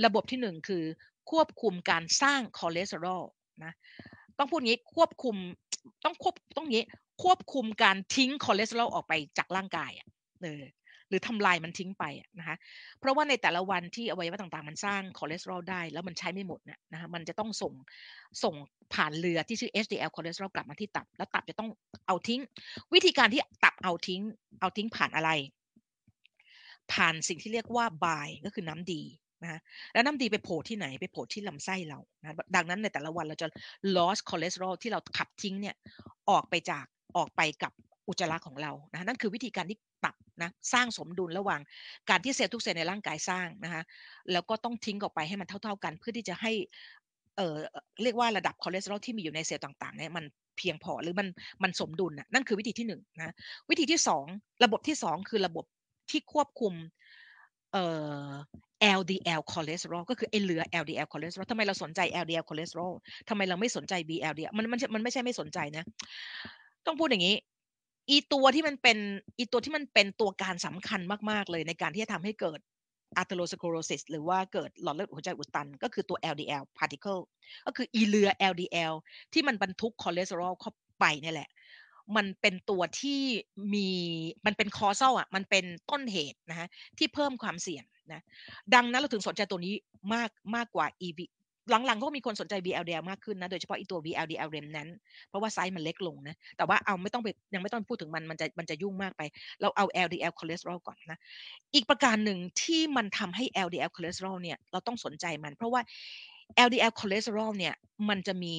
[0.06, 0.84] ระบบที่หนึ่งคือ
[1.32, 3.22] ควบคุมการสร้างคอเลสเตอรอล
[3.64, 3.74] นะ
[4.38, 5.36] ต้องพูดงี้ควบคุม
[6.04, 6.84] ต้องควบต้องงี้
[7.24, 10.08] ควบคุมการทิ้งคอเลสเตอรอลออกไปจากร่างกายอะ
[10.42, 10.62] เออ
[11.12, 12.04] หรือทำลายมันทิ้งไป
[12.40, 12.56] นะคะ
[13.00, 17.74] เพราะว่าในแต่ละวันที่อวัยวะต่างๆ มันสร้างคอเลสเตอรอลได้ แล้วมันใช้ไม่หมดเนี่ยนะคะมันจะต้องส่ง
[18.44, 18.56] ส่ง
[18.94, 21.70] ผ่านเรือที่ชื่อ HDL คอเลสเตอรอลกลับมาที่ตับ แล้วตับจะต้อง
[22.08, 22.42] เอาทิ้ง
[22.94, 24.22] วิธีการที่ตับเอาทิ้ง
[24.60, 25.30] เอาทิ้งผ่านอะไร
[26.94, 29.02] ผ่านสิ่งที่เรียกว่า bile ก็คือน้ำดี
[29.44, 29.62] นะ
[29.94, 33.48] แล้วน้ำดีไปโผล่ที่ไหนไปโผล่ที่ลำไส้เรานะดังนั้นในแต่ละวันเราจะ
[33.96, 35.76] loss cholesterol ที่เราขับทิ้งเนี่ย
[36.30, 36.86] ออกไปจาก
[37.18, 37.72] ออกไปกับ
[38.08, 41.62] อุจจาระของเรานะนั่นคือวิธีการที่ตับ นะสร้างสมดุลระหว่าง
[42.10, 43.84] การที่เซลล์ทุกเซลล์ในร่างกายสร้างนะคะ
[44.32, 46.52] แล้วก็ต้องทิ้งออกไปให้มันเท่า ๆกัน เพื่อที่จะให้
[47.38, 47.58] เอ่อ
[48.04, 50.26] เรียกว่าระดับคอเลสเตอรอลที่มีอยู่ในเซลล์ต่างๆเนี่ยมัน
[50.58, 51.28] เพียงพอหรือมัน
[51.64, 53.34] มันสมดุลนะนั่นคือวิธีที่หนึ่งนะ
[53.70, 54.26] วิธีที่สอง
[54.64, 55.66] ระบบที่สองคือระบบ
[56.12, 56.74] ที่ควบคุม
[57.74, 57.86] เอ่
[58.30, 58.32] อ
[59.00, 62.92] LDL คอเลสเตอรอลก็คือไอเหลือ LDL คอเลสเตอรอลทำไมเราสนใจ LDL คอเลสเตอรอล
[63.30, 65.84] ทำไมเราไม่สนใจ VLDL มันมันมันไม่ใช่ไม่สนใจนะ
[66.86, 67.36] ต้องพูดอย่างนี้
[68.10, 68.98] อีตัวที่มันเป็น
[69.38, 71.02] อีตัวที่มันเป็นตัวการสำคัญ
[71.32, 72.60] มากๆเลยในการที่จะทำให้เกิด
[73.22, 77.22] atherosclerosis หรือว่าเกิดหลอดเลือดหัวใจอุดตัน ก็คือตัว LDL particle
[77.66, 78.94] ก็คืออีเรือ LDL
[79.34, 81.50] ที่มันบรรทุกคอเลสเตอรอลเข้าไปนี่แหละ
[82.16, 83.22] มันเป็นตัวที่
[83.74, 83.90] มี
[84.46, 86.68] มันเป็นคอเซลอะมันเป็นต้นเหตุนะฮะ
[86.98, 87.84] ที่เพิ่มความเสี่ยง
[88.14, 88.22] นะ
[88.74, 89.74] ดังนั้นเราถึงสนใจตัวนี้
[90.14, 91.20] มากมากกว่า EV
[91.72, 94.92] หลังๆก็มีคนสนใจ VLDL มากขึ้นนะ โดยเฉพาะอีตัว VLDL remnant
[95.28, 99.22] เพราะว่าไซส์มันเล็กลงนะ แต่ว่าเอาไม่ต้องไปยังไม่ต้องพูดถึงมันมันจะมันจะยุ่งมากไป
[99.62, 101.20] เราเอา LDL cholesterol ก่อนนะ
[101.76, 105.82] อีกประการหนึ่งที่มันทำให้ LDL cholesterol เนี่ยเราต้องสนใจมัน เพราะว่า
[106.68, 107.74] LDL cholesterol เนี่ย
[108.10, 108.56] มันจะมี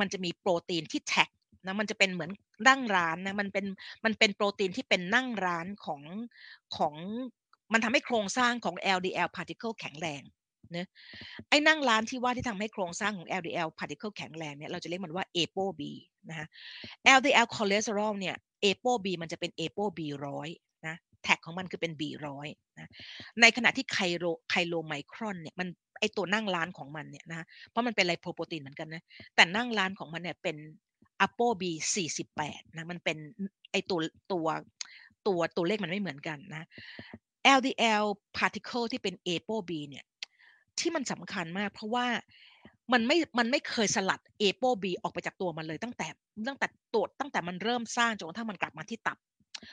[0.00, 1.28] มันจะมีโปรตีนที่แท็ก
[1.66, 2.30] นะมันจะเป็นเหมือน
[2.68, 3.66] นั่งร้านนะมันเป็น
[4.04, 6.02] มันเป็นโปรตีนที่เป็นนั่งร้านของ
[6.76, 6.94] ของ
[7.72, 10.22] มันทำให้โครงสร้างของ LDL particle แข็งแรง
[10.76, 10.86] นะ
[11.48, 15.80] ไอ้นั่งร้านที่ว่าที่ทำให้โครงสร้างของ LDL particle แข็งแรงเนี่ยเราจะเรียกมันว่า ApoB
[16.30, 16.46] นะฮะ
[17.18, 20.48] LDL cholesterol เนี่ย ApoB มันจะเป็น ApoB ร้อย
[20.86, 22.88] นะแท็กของมันคือเป็น B ร้อยนะ
[23.40, 25.68] ในขณะที่ไคโรไคโลไมครอนเนี่ยมัน
[26.00, 29.02] ไอตัวนั่งร้านของมันเนี่ยนะเพราะมันเป็นไลโปรโปรตีนเหมือนกันนะ
[29.34, 30.56] แต่นั่งร้านของมันเนี่ยเป็น
[31.24, 31.62] ApoB
[32.18, 33.18] 48นะมันเป็น
[33.72, 33.98] ไอตัว
[34.32, 34.46] ตัว
[35.26, 36.66] ตัวตัวเลขมันไม่เหมือนกันนะ
[37.58, 38.04] LDL
[38.38, 40.04] particle ที่เป็น ApoB เนี่ย
[40.80, 42.06] ที่มันสำคัญมาก เพราะว่า
[42.92, 46.06] มันไม่ มันไม่เคยสลัดเอโปบีออกไปจากตัวมันเลยตั้งแต่
[46.48, 49.18] ตั้งแต่ตัวตั้งแต่มันเริ่มสร้างจนกระทั่งมันกลับมาที่ตับ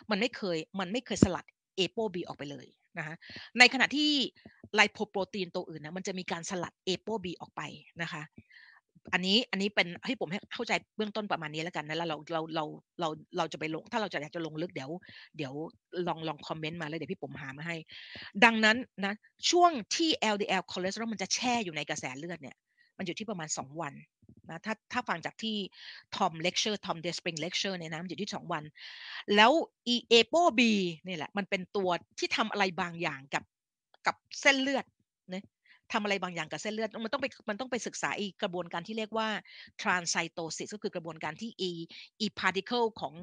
[0.09, 1.45] มันไม่เคยมันไม่เคยสลัด
[1.77, 2.65] ApoB ออกไปเลย
[2.97, 3.15] นะคะ
[3.59, 4.11] ในขณะที่
[4.76, 7.61] ไลโพโปรตีนตัวอื่นนะมันจะมีการสลัด ApoB ออกไป
[8.01, 8.21] นะคะ
[9.13, 12.65] อันนี้อันนี้เป็นให้ปุ๋มให้เข้าใจเบื้องต้นประมาณนี้แล้วกันนะแล้วเราเราเรา
[12.99, 13.07] เรา
[13.38, 14.89] เราจะไปลง ถ้าเราจะอยากจะลงลึกเดี๋ยว
[15.38, 15.53] เดี๋ยว
[16.07, 17.76] ลองลองคอมเมนต์มาเลยเดี๋ยวพี่ปุ๋มหามาให้
[18.45, 19.13] ดังนั้นนะ
[19.49, 22.55] ช่วงที่ LDL คอเลสเตอรอลมันจะแช่อยู่ในกระแสเลือดเนี่ย
[22.97, 23.93] มันอยู่ที่ประมาณ 2 วัน
[24.49, 25.55] นะถ้าถ้าฟังจากที่
[26.15, 28.63] Tom lecture Tom Dayspring lecture เนี่ยนะมันอยู่ที่ 2 วัน
[29.35, 29.51] แล้ว
[29.88, 30.71] อี ApoB
[31.07, 31.89] นี่แหละ มันเป็นตัว
[32.19, 33.43] ที่ทำอะไรบางอย่างกับ
[34.07, 34.85] กับเส้นเลือด
[35.93, 39.27] ทำอะไรบางอย่างกับเส้นเลือด มันต้องไปมันต้องไปศึกษาอีกกระบวนการที่เรียกว่า
[39.81, 43.15] transcytosis ก็คือกระบวนการที่ อี อี particle ของ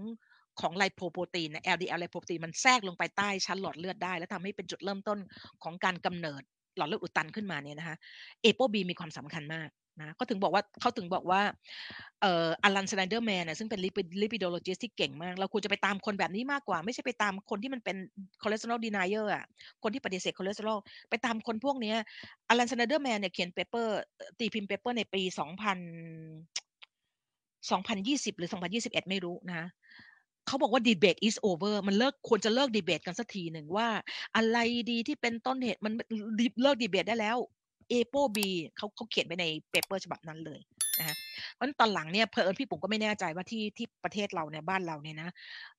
[0.60, 5.18] ของไลโปโปรตีน LDL ไลโปโปรตีนมันแทรกลงไปใต้ชั้นหลอดเลือดได้ แล้วทำให้เป็นจุดเริ่มต้น
[5.62, 6.42] ของการกำเนิด
[6.76, 7.96] หลอดเลือดอุดตันขึ้นมาเนี่ยนะคะ
[8.42, 9.68] ApoB มีความสำคัญมาก
[10.00, 11.40] นะก็ถึงบอกว่าเขาถึงบอกว่า
[12.20, 17.96] เอ่อ Allan Sniderman นะซึ่งเป็น lipid lipidologist ที่เก่งมาก เราควรจะไปตามคนแบบนี้มากกว่า ไม่ใช่ไปตามคนที่มันเป็น
[18.42, 19.44] cholesterol denier อะ
[19.82, 20.78] คนที่ปฏิเสธคอเลสเตอรอล
[21.10, 21.94] ไปตามคนพวกนี้
[22.48, 23.96] Allan Sniderman เนี่ยเขียน paper
[24.38, 25.78] ตีพิมพ์ paper ในปีสองพัน
[27.70, 29.68] สองพันยี่สิบหรือสองพันยี่สิบเอ็ดไม่รู้นะ
[30.46, 33.88] เขาบอกว่าดีเบต is over มันเลิกควรจะเลิกดีเบตกันสักทีหนึ่งว่า
[34.36, 34.58] อะไร
[34.90, 35.92] ดีที่เป็นต้นเหตุมัน
[36.62, 37.36] เลิกดีเบตได้แล้ว
[37.90, 40.60] ApoB เขาเขาเขียนไปใน paper ฉบับนั้นเลย
[40.98, 41.16] นะฮะ
[41.52, 45.30] เพราะตอนหลังเนี่ยเพอเอิญพี่ปุ๋มก็ไม่แน่ใจว่าที่ที่ประเทศเราเนี่ยบ้านเราเนี่ยนะ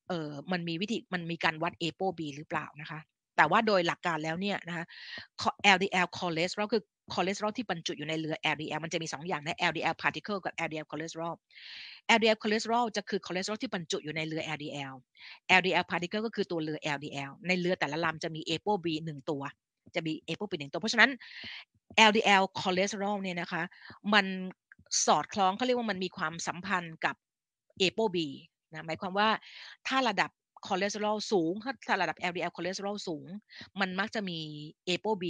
[0.07, 2.99] เออมันมีวิธีมันมีการวัด ApoB หรือเปล่านะคะ
[3.37, 4.85] แต่ว่าโดยหลักการแล้วเนี่ยนะคะ
[5.75, 11.33] LDL cholesterol คือคอเลสเตอรอลที่บรรจุอยู่ในเรือ LDL มันจะมี 2 อย่างนะ LDL particle กับ LDL cholesterol
[12.17, 14.93] LDL cholesterol จะคือคอเลสเตอรอลที่บรรจุอยู่ในเรือ LDL
[15.59, 19.43] LDL particle ก็คือตัวเรือ LDL ในเรือแต่ละลำจะมี ApoB หนึ่งตัว
[19.95, 21.11] จะมี ApoB หนึ่งตัว เพราะฉะนั้น
[22.09, 23.63] LDL cholesterol เนี่ยนะคะ
[24.13, 24.25] มัน
[25.05, 27.15] สอดคล้องเขาเรียกว่ามันมีความสัมพันธ์กับ
[27.81, 28.17] ApoB
[28.71, 29.29] นะหมายความว่า
[29.87, 30.31] ถ้าระดับ
[30.67, 31.53] คอเลสเตอรอลสูง
[31.87, 33.25] ถ้าระดับ LDL คอเลสเตอรอลสูง
[33.79, 34.39] มันมักจะมี
[34.87, 35.23] ApoB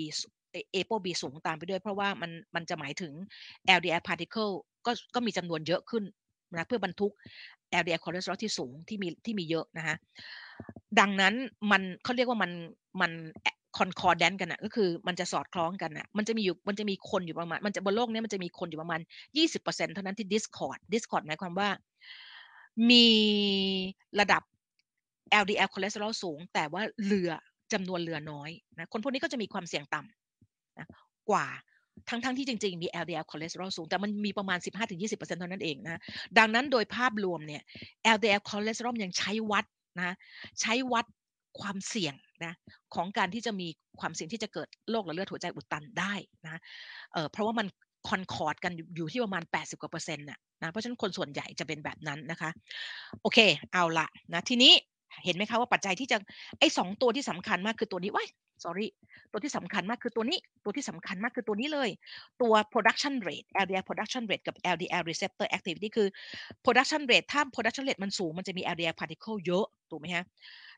[0.76, 3.14] ApoB สูงตามไปด้วย เพราะว่ามันมันจะหมายถึง
[3.78, 4.52] LDL particle
[4.86, 6.04] ก็ก็มีจำนวนเยอะขึ้น
[6.52, 7.14] นะเพื่อบรรทุก
[7.82, 9.96] LDL คอเลสเตอรอลที่สูงที่มีที่มีเยอะนะคะ
[11.00, 11.34] ดังนั้น
[11.72, 12.52] มันเขาเรียกว่ามัน
[13.02, 13.12] มัน
[13.78, 19.00] concordant กันนะก็คือมันจะสอดคล้องกันนะมันจะมีอยู่มันจะมีคนอยู่ประมาณ มันจะบนโลกนี้มันจะมีคนอยู่ประมาณ
[19.48, 21.70] 20%เท่านั้นที่ discord discord หมายความว่า
[22.90, 23.08] มี
[24.20, 24.42] ระดับ
[25.42, 27.30] LDL คอเลสเตอรอลสูง แต่ว่าเรือ
[27.74, 30.88] จำนวนเรือน้อยนะคนพวกนี้ก็จะมีความเสี่ยงต่ำนะ
[31.30, 31.48] กว่า
[32.10, 36.02] ทั้งๆทที่จริง ๆ มี LDL คอเลสเตอรอลสูง แต่มันมีประมาณ 15-20%เท่านั้นเองนะ
[36.38, 37.62] ดังนั้นโดยภาพรวมเนี่ย
[38.16, 39.66] LDL คอเลสเตอรอลยังใช้วัด
[39.98, 40.16] นะ
[40.62, 41.06] ใช้วัด
[41.62, 42.14] ความเสี่ยง
[42.46, 42.54] นะ
[42.96, 43.68] ของการที่จะมี
[44.00, 46.14] ความเสี่ยงที่จะเกิดโรคหลอดเลือดหัวใจอุดตันได้
[46.46, 46.62] นะ
[47.14, 47.68] เเพราะว่ามัน
[48.10, 52.50] concord กันอยู่ที่ประมาณ 80กว่าเปอร์เซ็นต์น่ะนะเพราะฉะนั้นคนส่วนใหญ่จะเป็นแบบนั้นนะคะ
[53.22, 53.40] โอเค
[53.74, 54.74] เอาละนะทีนี้
[55.26, 56.18] เห็นไหมคะว่าปัจจัยที่จะ
[56.60, 58.28] ไอ้สองตัวที่สำคัญมากคือตัวนี้ว้าย
[58.64, 58.88] sorry
[59.32, 61.90] ตัวที่สำคัญมากคือตัวนี้ ตัวที่สำคัญมากคือตัวนี้เลย
[62.42, 66.08] ตัว production rate LDL production rate กับ LDL receptor activity คือ
[66.66, 70.26] production rate ถ้า production rate มันสูงมันจะมี LDL particle เยอะ ถูกไหมฮะ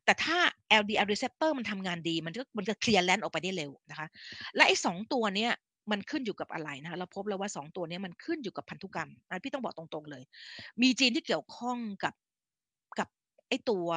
[0.10, 0.40] แต่ถ้า
[0.82, 4.08] LDL receptor มันทำงานดี มันก็มันจะเคลียร์แลนด์ออกไปได้เร็วนะคะ
[4.56, 5.52] และไอ้สองตัวเนี้ย
[5.92, 9.10] มันขึ้นอยู่กับอะไรนะคะเราพบแล้วว่า 2 ตัวนี้มันขึ้นอยู่กับพันธุกรรม
[9.44, 10.24] พี่ต้องบอกตรงๆเลย
[10.82, 12.14] มีจีนที่เกี่ยวข้องกับ
[13.00, 13.08] กับ
[13.50, 13.88] ไอ้ตัว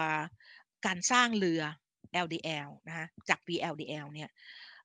[0.87, 1.61] การสร้างเรือ
[2.25, 4.29] LDL นะคะจาก VLDL เนี่ย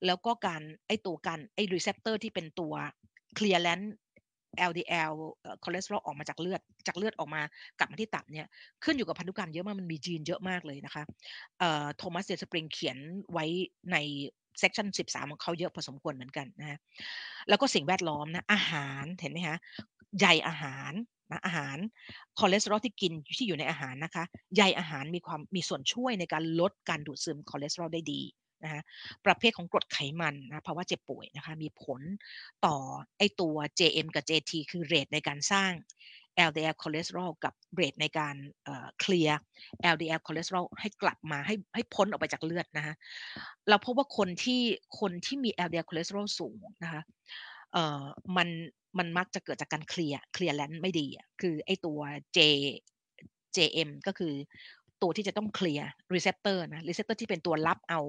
[0.05, 2.73] แล้วก็การไอ้ตัวการไอ้ receptor ที่เป็นตัว
[3.35, 3.79] clearance
[4.69, 5.13] LDL
[5.63, 7.41] คอเลสเตอรอลออกมาจากเลือด จากเลือดออกมา
[7.79, 8.45] กลับมาที่ตับเนี่ย
[8.83, 11.03] ขึ้นอยู่กับพันธุกรรมเยอะมากมันมียีนเยอะมากเลยนะคะ
[11.97, 12.97] Thomas Dayspring เขียน
[13.31, 13.45] ไว้
[13.91, 13.97] ใน
[14.59, 16.79] section 13 ของเขาเยอะพอสมควรเหมือนกันนะ
[17.49, 19.57] แล้วก็สิ่งแวดล้อมนะอาหารเห็นไหมคะ
[20.19, 20.91] ใยอาหาร
[21.31, 21.77] นะอาหาร
[22.39, 24.23] คอเลสเตอรอลที่กินที่อยู่ในอาหารนะคะ
[24.55, 28.21] ใยอาหารมีความมีส่วนช่วยในการลดการดูดซึมคอเลสเตอรอลได้ดี
[28.63, 28.81] นะคะ
[29.25, 32.01] ประเภทของกรดไขมันนะภาวะเจ็บป่วยนะคะมีผล
[32.65, 32.75] ต่อ
[33.17, 35.71] ไอตัว JM กับ JT คือ rate ในการสร้าง
[36.49, 38.35] LDL คอเลสเตอรอลกับ rate ในการ
[38.99, 39.39] clear
[39.93, 42.95] LDL คอเลสเตอรอลให้กลับมาให้ให้พ้นออกไปจากเลือดนะคะ
[43.69, 44.61] เราพบว่าคนที่
[44.99, 47.01] คนที่มี LDL คอเลสเตอรอลสูงนะคะ
[47.73, 48.03] เอ่อ
[48.37, 48.49] มัน
[48.97, 51.07] มันมักจะเกิดจากการ clear clearance ไม่ดี
[51.41, 51.99] คือไอตัว
[52.37, 52.39] J
[53.55, 54.33] JM ก็คือ
[55.01, 57.99] ตัวที่จะต้อง clear receptor นะ receptor ที่เป็นตัวรับเอา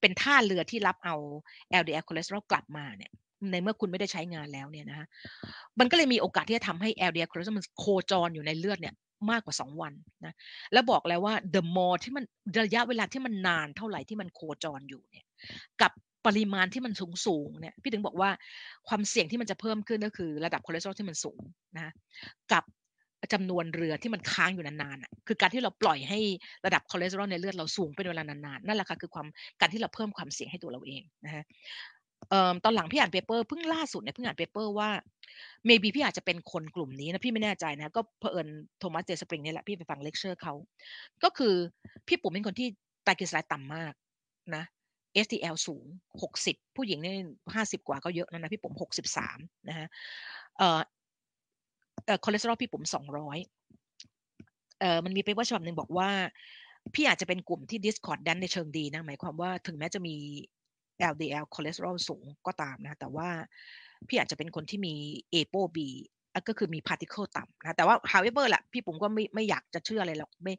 [0.00, 1.16] เป็นท่าเรือที่รับเอา
[1.80, 3.10] LDL คอเลสเตอรอลกลับมาเนี่ย
[3.50, 5.06] ในเมื่อคุณไม่ได้ใช้งานแล้วเนี่ยนะฮะ
[5.78, 8.94] มันก็เลยมีโอกาสที่จะทำให้ LDL คอเลสเตอรอลมันโคจรอยู่ในเลือดเนี่ย
[9.30, 9.92] มากกว่า 2 วัน
[10.24, 10.34] นะ
[10.72, 12.24] แล้วบอกแล้วว่า the more ที่มัน
[12.60, 15.26] ระยะเวลาที่มันนานเท่าไหร่ที่มันโคจรอยู่เนี่ย
[15.80, 15.92] กับ
[16.26, 18.30] ปริมาณที่มันสูงสูงเนี่ยพี่ถึงบอกว่า
[18.88, 21.40] ความเสี่ยงที่มันจะเพิ่มขึ้นก็คือระดับคอเลสเตอรอลที่มันสูง
[21.76, 21.92] นะ
[22.52, 22.64] กับ
[23.32, 26.18] จำนวนเรือที่มันค้างอยู่นานๆคือการที่เราปล่อยให้
[26.66, 29.26] ระดับคอเลสเตอรอลในเลือดเราสูงเป็นเวลานานๆนั่นแหละค่ะคือความ
[29.60, 31.44] การที่เราเพิ่มความเสี่ยงให้ตัวเราเองนะฮะ
[32.64, 34.90] ตอนหลังพี่อ่าน paper เพิ่งล่าสุดเนี่ยเพิ่งอ่าน paper ว่า
[35.68, 38.48] maybe พี่อาจจะเป็นคนกลุ่มนี้นะพี่ไม่แน่ใจนะก็เผอิญ
[38.78, 40.54] Thomas Dayspring นี่แหละพี่ไปฟังเลคเชอร์เขา
[41.24, 41.54] ก็คือ
[42.08, 42.68] พี่ปุ๋มเป็นคนที่
[43.04, 43.92] ไตรกลีเซอไรด์ต่ำมาก
[44.56, 44.64] นะ
[45.24, 45.84] HDL สูง
[46.30, 47.14] 60 ผู้หญิงนี่
[47.54, 48.74] 50 กว่าก็เยอะนะนะพี่ปุ๋ม
[49.20, 49.86] 63 นะฮะ
[52.24, 52.84] คอเลสเตอรอลพี่ปุ๋ม
[53.62, 56.08] 200เอ่อมันมี paper ฉบับหนึ่งบอกว่า
[56.94, 60.14] พี่อาจจะเป็นกลุ่มที่ discord ดันในเชิงดีนะหมายความว่าถึงแม้จะมี
[61.12, 63.28] LDL คอเลสเตอรอลสูงก็ตามนะ แต่ว่า
[64.08, 64.94] พี่อาจจะเป็นคนที่มี
[65.34, 65.78] ApoB
[66.48, 70.54] ก็คือมี particle ต่ำนะ แต่ว่า however แหละพี่ปุ๋มก็ไม่ไม่อยากจะเชื่ออะไรหรอกไม่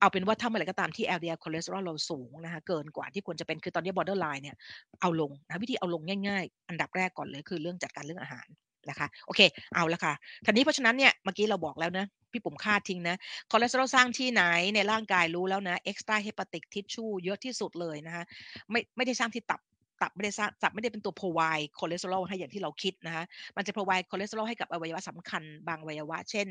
[0.00, 4.56] เอาเป็นว่าถ้าเมื่อไหร่ก็ตามที่ LDL คอเลสเตอรอลเราสูงนะคะเกินกว่าที่ควรจะเป็นคือตอนนี้ borderline เนี่ย
[5.00, 8.46] เอาลงนะวิธีเอาลงง่าย ๆ อันดับแรกก่อนเลยคือเรื่องจัดการเรื่องอาหาร
[8.88, 9.40] นะคะโอเค
[9.74, 13.16] เอาละค่ะทีนี้เพราะฉะนั้นเนี่ยเมื่อกี้เราบอกแล้วนะพี่ปุ๋มค่าทิ้งนะ
[13.50, 14.42] คอเลสเตอรอลสร้างที่ไหน
[14.74, 18.24] ในร่างกายรู้แล้วนะ extrahepatic tissue เยอะที่สุดเลยนะคะ
[18.70, 19.60] ไม่ไม่ได้สร้างที่ตับ
[20.02, 23.24] ตับไม่ได้สร้างตับไม่ได้เป็นตัว provide คอเลสเตอรอลให้อย่างที่เราคิดนะคะ
[23.56, 26.48] มันจะ provide คอเลสเตอรอลให้กับอวัยวะสำคัญบางอวัยวะ เช่น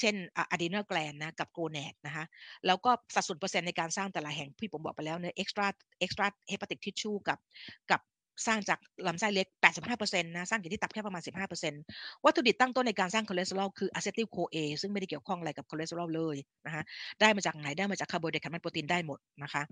[0.00, 2.24] เช่น adrenal gland นะกับ gonad นะคะ
[2.66, 7.38] แล้วก็สัดส่วนเปอร์เซ็นต์ในการสร้างแต่ละแห่งพี่ปุ๋มบอกไปแล้วเนื้อ extra extrahepatic tissue กับ
[7.90, 8.00] กับ
[8.46, 11.82] สร้างจากลำไส้เล็ก 85%นะสร้างจากที่ตับแค่ประมาณ 15%
[12.24, 16.36] วัตถุดิบตั้งต้นในการสร้างคอเลสเตอรอลคือ acetyl-CoA ซึ่งไม่ได้เกี่ยวข้องอะไรกับคอเลสเตอรอลเลย
[16.66, 16.82] นะคะ
[17.20, 19.62] ได้มาจากไหนได้มาจากคาร์โบไฮเดรตไขมันโปรตีนได้หมดนะคะ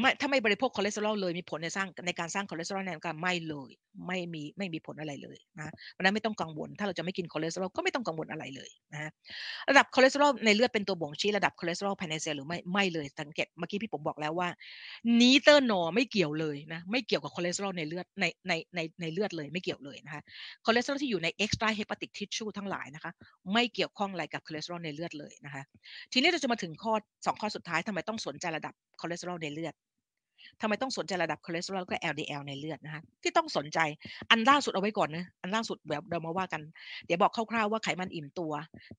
[0.00, 3.70] ไม่ถ้าไม่บริโภคคอเลสเตอรอลเลยมีผลในสร้างในการสร้างคอเลสเตอรอลในร่างกายไม่เลย
[4.06, 9.10] ไม่มีไม่มีผลอะไรเลยนะเพราะนั้นไม่ต้องกังวล ถ้าเราจะไม่กินคอเลสเตอรอลก็ไม่ต้องกังวลอะไรเลยนะ
[9.70, 14.48] ระดับคอเลสเตอรอลในเลือดเป็นตัวบ่งชี้ระดับคอเลสเตอรอลภายในเซลล์หรือไม่ไม่เลยสังเกตเมื่อกี้พี่ปุ๋มบอกแล้วว่า
[15.20, 20.22] neither nor ไม่เกี่ยวเลยนะไม่เกี่ยวกับคอเลสเตอรอลในเลือดในในในในเลือดเลยไม่เกี่ยวเลยนะคะ
[20.66, 23.12] คอเลสเตอรอลที่อยู่ใน extrahepatic tissue ทั้งหลายนะคะ
[23.52, 25.62] ไม่เกี่ยวข้องอะไรกับคอเลสเตอรอลในเลือดเลยนะคะ
[26.12, 26.92] ทีนี้เราจะมาถึงข้อ
[27.26, 29.74] สองข้อสุดท้ายทำไมต้องสนใจระดับคอเลสเตอรอลในเลือด
[30.60, 33.78] ทำไมต้องสนใจระดับคอเลสเตอรอลก็ LDL ในเลือดนะคะที่ต้องสนใจ
[34.30, 36.62] อันล่าสุดเอาไว้ก่อนนะอันล่าสุดแบบเรามาว่ากัน
[37.06, 38.52] เดี๋ยวบอกคร่าวๆว่าไขมันอิ่มตัว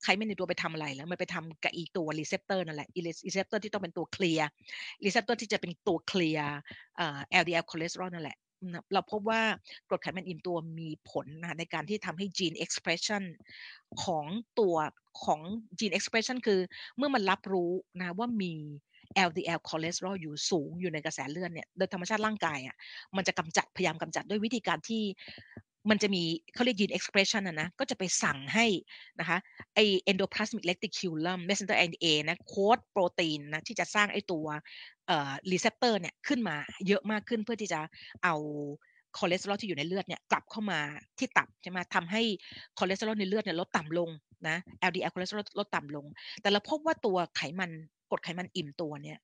[0.03, 2.87] ไขมันในตัวไปทำอะไรแล้วมันไปทำกับอีตัว receptor นั่นแหละ
[3.25, 6.49] receptor ที่ต้องเป็นตัว clear receptor ที่จะเป็นตัว clear
[6.97, 8.37] เอ่อ LDL คอเลสเตอรอลนั่นแหละ
[8.93, 9.41] เราพบว่า
[9.89, 13.23] กรดไขมันอิ่มตัวมีผลนะในการที่ทำให้ gene expression
[14.03, 14.25] ของ
[14.59, 14.75] ตัว
[15.23, 15.41] ของ
[15.79, 16.59] gene expression คือ
[16.97, 17.71] เมื่อมันรับรู้
[18.01, 18.53] นะว่ามี
[19.27, 22.75] LDL คอเลสเตอรอลอยู่สูงอยู่ในกระแสเลือดเนี่ยโดยธรรมชาติร่างกายอะ
[23.15, 25.03] มันจะกำจัดพยายามกำจัดด้วยวิธีการที่
[25.89, 26.23] มันจะมี
[26.53, 28.65] เขาเรียก gene expression นะนะก็จะไปสั่งให้
[29.19, 29.37] นะคะ
[29.75, 29.79] ไอ
[30.11, 34.45] endoplasmic reticulum messenger RNA นะโค้ดโปรตีนนะที่จะสร้างไอตัว
[35.07, 36.55] เอ่อ receptor เนี่ยขึ้นมา
[36.87, 37.79] เยอะมากขึ้นเพื่อที่จะ
[38.23, 38.35] เอา
[39.17, 40.79] คอเลสเตอรอลที่อยู่ในเลือดเนี่ยกลับเข้ามา
[41.17, 42.21] ที่ตับใช่ไหมทำให้
[42.77, 44.09] คอเลสเตอรอลในเลือดเนี่ยลดต่ำลง
[44.47, 44.57] นะ
[44.89, 46.05] LDL คอเลสเตอรอลลดต่ำลง
[46.41, 47.71] แต่เราพบว่าตัวไขมัน
[48.09, 49.19] กรดไขมันอิ่มตัวเนี่ย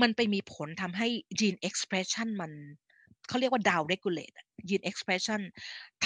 [0.00, 1.08] มันไปมีผลทำให้
[1.40, 2.52] gene expression มัน
[3.28, 4.36] เขาเรียกว่า down regulate
[4.68, 5.40] gene expression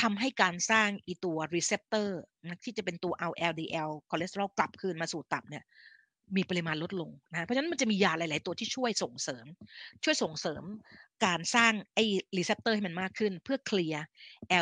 [0.00, 2.08] ทำให้การสร้างอีตัว receptor
[2.64, 5.64] ที่จะเป็นตัวเอา LDL คอเลสเตอรอลกลับคืนมาสู่ตับเนี่ย
[6.36, 9.46] มีปริมาณลดลงนะเพราะฉะนั้นมันจะมียาหลาย ๆ ตัวที่ช่วยส่งเสริม
[10.04, 10.62] ช่วยส่งเสริม
[11.26, 12.04] การสร้างไอ้
[12.36, 14.04] receptor ให้มันมากขึ้น เพื่อเคลียร์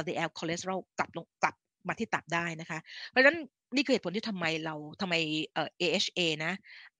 [0.01, 1.55] LDL คอเลสเตอรอลกลับลงกลับ
[1.89, 2.79] มาที่ตับได้นะคะ
[3.09, 3.39] เพราะฉะนั้น
[3.77, 5.15] นี่คือเหตุผลที่ทำไมเราทำไม
[5.55, 6.53] เอ่อ AHA นะ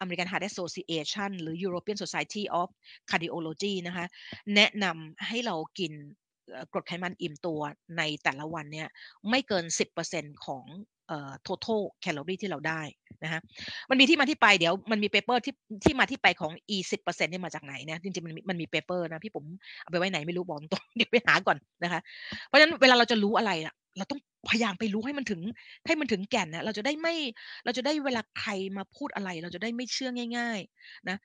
[0.03, 2.69] American Heart Association หรือ European Society of
[3.11, 4.07] Cardiology นะคะ
[4.55, 5.93] แนะนำให้เรากิน
[6.73, 7.61] กรดไขมันอิ่มตัว
[7.99, 8.89] ในแต่ละวันเนี่ย
[9.31, 9.65] ไม่เกิน
[10.05, 10.65] 10%ของ
[11.09, 12.83] เอ่อ total calorie ที่เราได้
[13.25, 13.41] นะฮะ
[13.91, 15.55] มันมีที่มาที่ไปเดี๋ยวมันมี paper ที่
[15.85, 19.45] ที่มาที่ไปของ e 10%นี่มาจากไหนเนี่ยจริงๆมันมันมี paper นะพี่ปุ๋ม
[19.83, 22.01] เอาไปไว้ไหนไม่รู้บอกตรงเดี๋ยวไปหาก่อนนะคะ
[22.47, 24.21] เพราะฉะนั้นเวลาเราจะรู้อะไรอะ เราต้อง
[24.51, 25.41] พยายามไปรู้ให้มันถึง
[25.87, 27.15] ให้มันถึงแก่นนะเราจะได้ไม่
[27.65, 31.17] เราจะได้เวลาใครมาพูดอะไร เราจะได้ไม่เชื่อง่าย ๆ นะ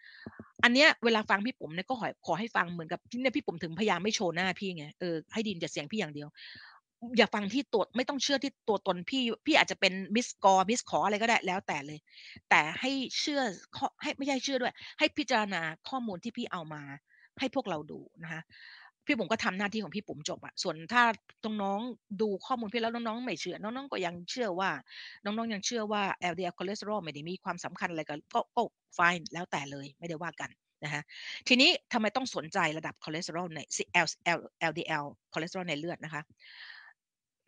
[0.64, 6.28] อันเนี้ยเวลาฟังพี่ปุ๋มเนี่ยก็ขอขอให้ฟังเหมือนกับที่เนี่ยพี่ปุ๋มถึงพยายามไม่โชว์หน้าพี่ไงเออให้ได้ยินแต่เสียงพี่อย่างเดียว
[7.18, 12.00] อย่าฟังที่ตัวไม่ต้องเชื่อที่ตัวตนพี่พี่อาจจะเป็นมิสกอมิสขออะไรก็ได้แล้วแต่เลย
[12.50, 13.42] แต่ให้เชื่อ
[14.02, 16.82] ให้ไม่ใช่เชื่อด้วย ให้พิจารณาข้อมูลที่พี่เอามา
[17.40, 18.42] ให้พวกเราดูนะคะ
[19.08, 21.04] พี่ผมก็ทำหน้าที่ของพี่ผมจบอะส่วนถ้า
[21.64, 24.70] น้องๆดูข้อมูลพี่แล้วน้องๆไม่เชื่อ น้องๆก็ยังเชื่อว่า
[25.24, 28.62] น้องๆยังเชื่อว่า LDL คอเลสเตอรอลไม่ได้มีความสำคัญอะไรกันก็ก็
[28.98, 30.50] fine แล้วแต่เลยไม่ได้ว่ากัน
[30.84, 31.04] นะฮะ
[31.48, 33.60] ทีนี้ทำไมต้องสนใจระดับคอเลสเตอรอลใน
[34.72, 36.22] LDL คอเลสเตอรอลในเลือดนะคะ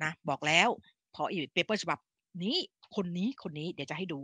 [0.04, 0.70] นะบอกแล้ว
[1.16, 2.00] พออีก paper ฉบับ
[2.44, 2.58] นี้
[2.96, 4.20] คนนี้คนนี้เดี๋ยวจะให้ดู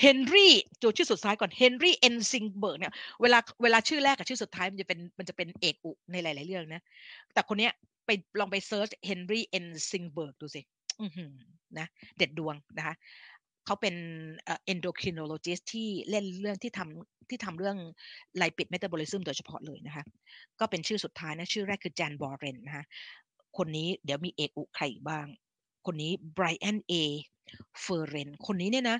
[0.00, 0.52] เฮนรี่
[0.82, 2.16] ตัวชื่อสุดท้ายก่อน Henry N.
[2.30, 6.82] Ginsberg เนี่ยเวลาเวลาชื่อแรกกับชื่อสุดท้ายมันจะเป็นมันจะเป็นเอกอุในหลาย ๆ เรื่องนะ
[7.34, 7.72] แต่คนเนี้ย
[8.06, 8.10] ไป
[8.40, 9.66] ลองไป search Henry N.
[9.90, 10.62] Ginsberg ดูสิ
[11.78, 11.86] นะ
[12.16, 12.94] เด็ดดวงนะคะ
[13.66, 13.94] เขาเป็น
[14.46, 17.76] endocrinologist ที่เล่นเรื่องที่ทำที่ทำเรื่อง
[18.36, 20.04] lipid metabolism โดยเฉพาะเลยนะคะ
[20.60, 22.84] ก็เป็นชื่อสุดท้ายนะ ชื่อแรกคือ Jan Borén นะคะ
[23.56, 25.26] คนนี้เดี๋ยวมีเอกอุใครบ้าง
[25.86, 26.90] คนนี้ Brian A.
[26.92, 28.98] Ference คนนี้เนี่ยนะ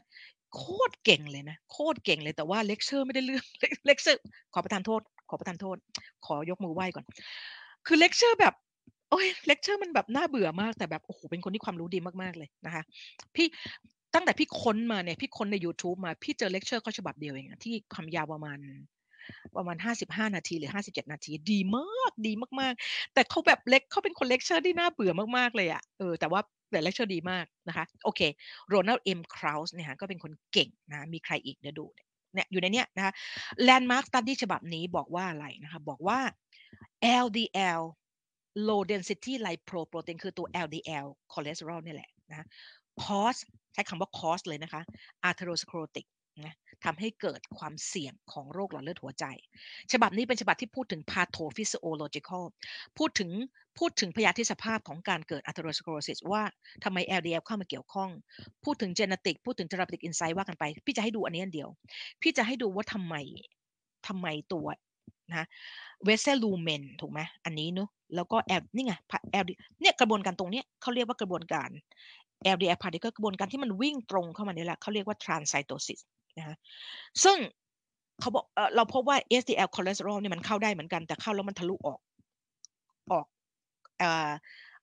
[0.55, 3.45] โคตรเก่งเลยนะโคตรเก่งเลยแต่ว่าเลคเชอร์ไม่ได้เรื่อง
[3.87, 4.21] เลคเชอร์
[4.55, 5.77] ขอประทานโทษ ขอประทานโทษ
[6.27, 7.05] ขอยกมือไหว้ก่อน
[7.87, 8.55] คือเลคเชอร์แบบ
[9.11, 12.83] โอ้ยเลคเชอร์มันแบบน่าเบื่อมากแต่แบบโอ้โหเป็นคนที่ความรู้ดีมากๆเลยนะคะ
[13.35, 13.47] พี่
[14.15, 18.59] ตั้งแต่พี่ค้นมาเนี่ยพี่ค้นใน YouTube มาพี่เจอเลคเชอร์เขาฉบับเดียวเองที่ความยาวประมาณ
[19.57, 26.41] ประมาณห้าสิบห้านาทีหรือห้าสิบเจ็ดนาที ดีมากดีมากๆ แต่เขาแบบ lec เขาเป็นคนเลคเชอร์ที่น่าเบื่อมากๆเลยอะ่ะเออแต่ว่า
[26.71, 28.21] แต่เลคเชอร์ดีมากนะคะ โอเค
[28.69, 29.21] Ronald M.
[29.37, 31.87] Krauss เนี่ยก็เป็นคนเก่งนะมีใครอีกเดี๋ยวดู
[32.35, 33.13] เนี่ยอยู่ในเนี้ยนะคะ
[33.63, 36.19] landmark study ฉบับนี้บอกว่าอะไรนะคะบอกว่า
[37.25, 37.83] LDL
[38.69, 42.47] low density lipoprotein คือตัว LDL คอเลสเตอรอลนี่แหละนะ
[43.05, 43.41] cause
[43.73, 44.83] ใช้คำว่า cause เลยนะคะ
[45.29, 46.07] atherosclerotic
[46.45, 46.55] นะ
[46.85, 49.25] ทำให้เกิดความเสี่ยงของโรคหลอดเลือดหัวใจ
[49.93, 52.45] ฉบับนี้เป็นฉบับที่พูดถึง pathophysiological
[52.99, 53.31] พูดถึง
[53.79, 56.43] พูดถึงพยาธิสภาพของการเกิด atherosclerosis ว่า
[56.85, 58.11] ทำไม LDL เข้ามาเกี่ยวข้อง
[58.65, 61.69] พูดถึง genetic พูดถึง therapeutic insight ว่ากันไป พี่จะให้ดูอันนี้อันเดียว
[62.23, 63.15] พี่จะให้ดูว่าทำไม
[64.09, 64.67] ทำไมตัว
[65.31, 65.47] นะ
[66.05, 68.95] vessel lumen ถูกไหมอันนี้เนาะแล้วก็ L นี่ไง
[69.33, 69.45] L
[69.81, 71.69] เนี่ยกระบวนการตรงนี้เขาเรียกว่ากระบวนการ
[72.55, 76.01] LDL particle กระบวนการที่มันวิ่งตรงเข้ามาเนี่ยแหละเขาเรียกว่า transcytosis
[76.39, 76.57] นะฮะ
[77.25, 77.37] ซึ่ง
[78.21, 78.45] เขาบอก
[78.77, 82.01] เราพบว่า HDL คอเลสเตอรอลเนี่ยมันเข้าได้เหมือนกันแต่เข้าแล้วมันทะลุออก
[83.13, 83.27] ออก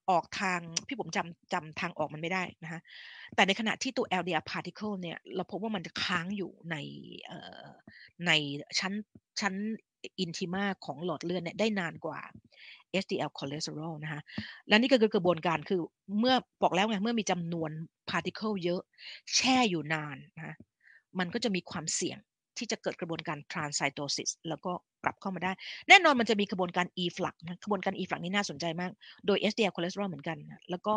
[0.09, 2.79] ออกทางพี่ผมจำจำทางออกมันไม่ได้นะคะ
[3.35, 6.75] แต่ในขณะที่ตัว LDL particle เนี่ยเราพบว่ามันจะค้างอยู่ใน
[8.27, 8.31] ใน
[8.79, 8.93] ชั้น
[9.41, 9.53] ชั้น
[10.19, 12.19] intima ของหลอดเลือดเนี่ยได้นานกว่า
[13.03, 14.21] SDL คอเลสเตอรอลนะคะ
[14.67, 15.81] และนี่ก็คือกระบวนการคือ
[16.19, 17.71] เมื่อบอกแล้วไงเมื่อมีจำนวน
[18.09, 18.81] particle เยอะ
[19.35, 20.55] แช่อยู่นานนะ
[21.19, 22.17] มันก็จะมีความเสี่ยง
[22.57, 24.71] ที่จะเกิดกระบวนการ transcytosis แล้วก็
[25.03, 25.51] กลับเข้ามาได้
[25.89, 28.91] แน่นอนมันจะมีกระบวนการ efflux นะกระบวนการ efflux นี่น่าสนใจมาก
[29.25, 30.37] โดย HDL คอเลสเตอรอลเหมือนกัน
[30.69, 30.95] แล้วก็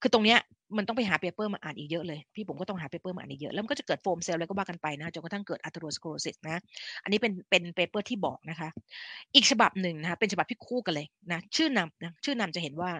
[0.00, 0.38] คือตรงเนี้ย
[0.76, 6.56] มันต้องไปหา paper มาอ่านอีกเยอะเลย พี่ผมก็ต้องหา paper มาอ่านอีกเยอะ แล้วมันก็จะเกิด foam cell อะไรก็ว่ากันไปนะจนกระทั่งเกิด atherosclerosis นะ
[7.02, 8.68] อันนี้เป็นเป็น paper ที่บอกนะคะ
[9.34, 12.90] อีกฉบับหนึ่งนะคะเป็นฉบับที่คู่กันเลยนะชื่อนำนะชื่อนำจะเห็นว่า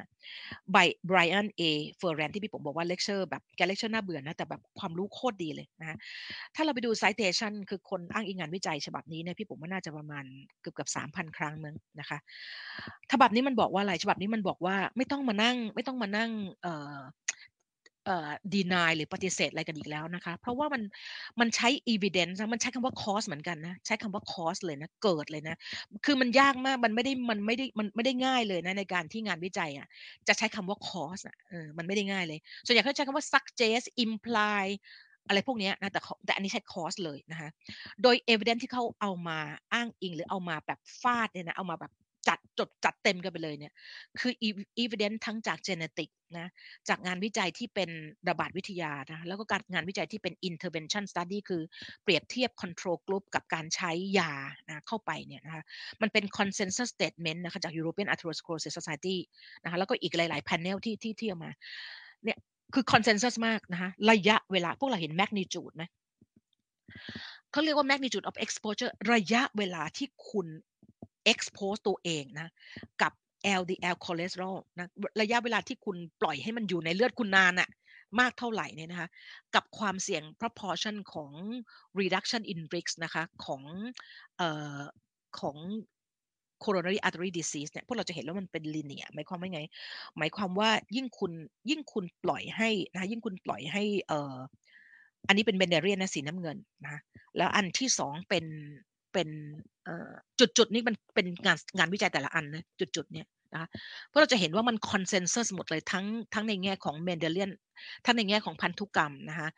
[0.72, 0.76] by
[1.06, 1.60] Brian A.
[1.60, 5.96] Ference ที่พี่ผมบอกว่าเลคเชอร์แบบแกเลคเชอร์น่าเบื่อนะแต่แบบความรู้โคตรดีเลยนะ
[6.54, 10.24] ถ้าเราไปดู citation คือคนอ้างอิงงานวิจัยฉบับนี้เนี่ยพี่ผมว่าน่าจะประมาณ
[10.60, 12.18] เกือบเกือบสามพันครั้งมึงนะคะ
[13.12, 16.30] ฉบับนี้มันบอกว่าอะไรฉบับนี้มันบอกว่าไม่ต้องมานั่ง ไม่ต้องมานั่ง
[16.62, 16.98] เอ่อ
[18.06, 20.82] เอ่อ deny หรือปฏิเสธอะไรกันอีกแล้วนะคะ เพราะว่ามัน
[21.40, 25.56] มันใช้ evidence มันใช้คำว่า cause เหมือนกันนะใช้คำว่า cause เลยนะเกิดเลยนะ
[26.04, 29.86] คือมันยากมากมันไม่ได้มันไม่ได้มันไม่ได้ง่ายเลยนะในการที่งานวิจัยอะ
[30.28, 34.64] จะใช้คำว่า cause อะเออมันไม่ได้ง่ายเลย ส่วนใหญ่เขาใช้คำว่า suggest imply
[35.28, 37.48] อะไรพวกนี้นะแต่แต่อันนี้ใช้ cause เลยนะคะ
[38.02, 39.38] โดย evidence ที่เขาเอามา
[39.72, 41.92] อ้างอิงหรือเอามาแบบฟาดเนี่ยนะเอามาแบบ
[42.28, 43.72] จัดจดจัดเต็มกันไปเลยเนี่ย
[44.20, 44.32] คือ
[44.82, 46.48] evidence ทั้งจาก genetic นะ
[46.88, 47.90] จากงานวิจัยที่เป็น
[48.28, 51.62] ระบาดวิทยานะ แล้วก็การงานวิจัยที่เป็น intervention study คือ
[52.02, 54.32] เปรียบเทียบ control group กับการใช้ยา
[54.68, 55.62] นะเข้าไปเนี่ยนะคะ
[56.02, 59.16] มันเป็น consensus statement นะคะจาก European Atherosclerosis Society
[59.62, 61.50] นะคะ แล้วก็อีกหลาย ๆ panel ที่ที่เที่เอามา
[62.24, 62.38] เนี่ย
[62.74, 65.84] คือ consensus มากนะคะ ระยะเวลาพวกเราเห็น magnitude ไหม
[67.52, 70.46] เขาเรียกว่า magnitude of exposure ระยะเวลาที่คุณ
[71.32, 72.48] expose ตัวเองนะ
[73.02, 73.12] กับ
[73.60, 74.88] LDL คอเลสเตอรอลนะ
[75.20, 77.70] ระยะเวลาที่คุณปล่อยให้มันอยู่ในเลือดคุณนานอะ
[78.20, 79.08] มากเท่าไหร่เนี่ยนะคะ
[79.54, 81.32] กับความเสี่ยง proportion ของ
[82.00, 83.62] reduction in risk นะคะของ
[84.36, 84.80] เอ่อ
[85.40, 85.56] ของ
[86.64, 89.62] coronary artery disease เนี่ยพวกเราจะเห็นแล้วมันเป็น linear หมายความว่าไง
[90.18, 91.32] หมายความว่ายิ่งคุณ
[91.70, 94.36] ยิ่งคุณปล่อยให้นะยิ่งคุณปล่อยให้เอ่อ
[95.28, 97.00] อันนี้เป็นเบนเดเรียนนะสีน้ำเงินนะ
[97.36, 98.44] แล้วอันที่สองเป็น
[99.12, 99.28] เป็น
[100.40, 103.68] จุดจุดนี้มันเป็นงานงานวิจัยแต่ละอันนะจุดจุดเนี้ยนะ
[104.06, 106.04] เพราะเราจะเห็นว่ามัน consensus หมดเลยทั้ง
[106.34, 107.50] ทั้งในแง่ของ Mendelian
[108.04, 109.48] ทั้งในแง่ของพันธุกรรมนะคะ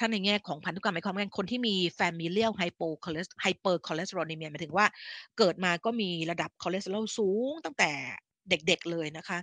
[0.00, 2.88] ทั้งในแง่ของพันธุกรรมหมายความว่าคนที่มี familial hypo
[3.44, 4.86] hyper cholesterolemia หมายถึงว่า
[5.38, 7.90] เกิดมาก็มีระดับคอเลสเตอรอลสูงตั้งแต่
[8.50, 9.38] เด็กๆเลยนะคะ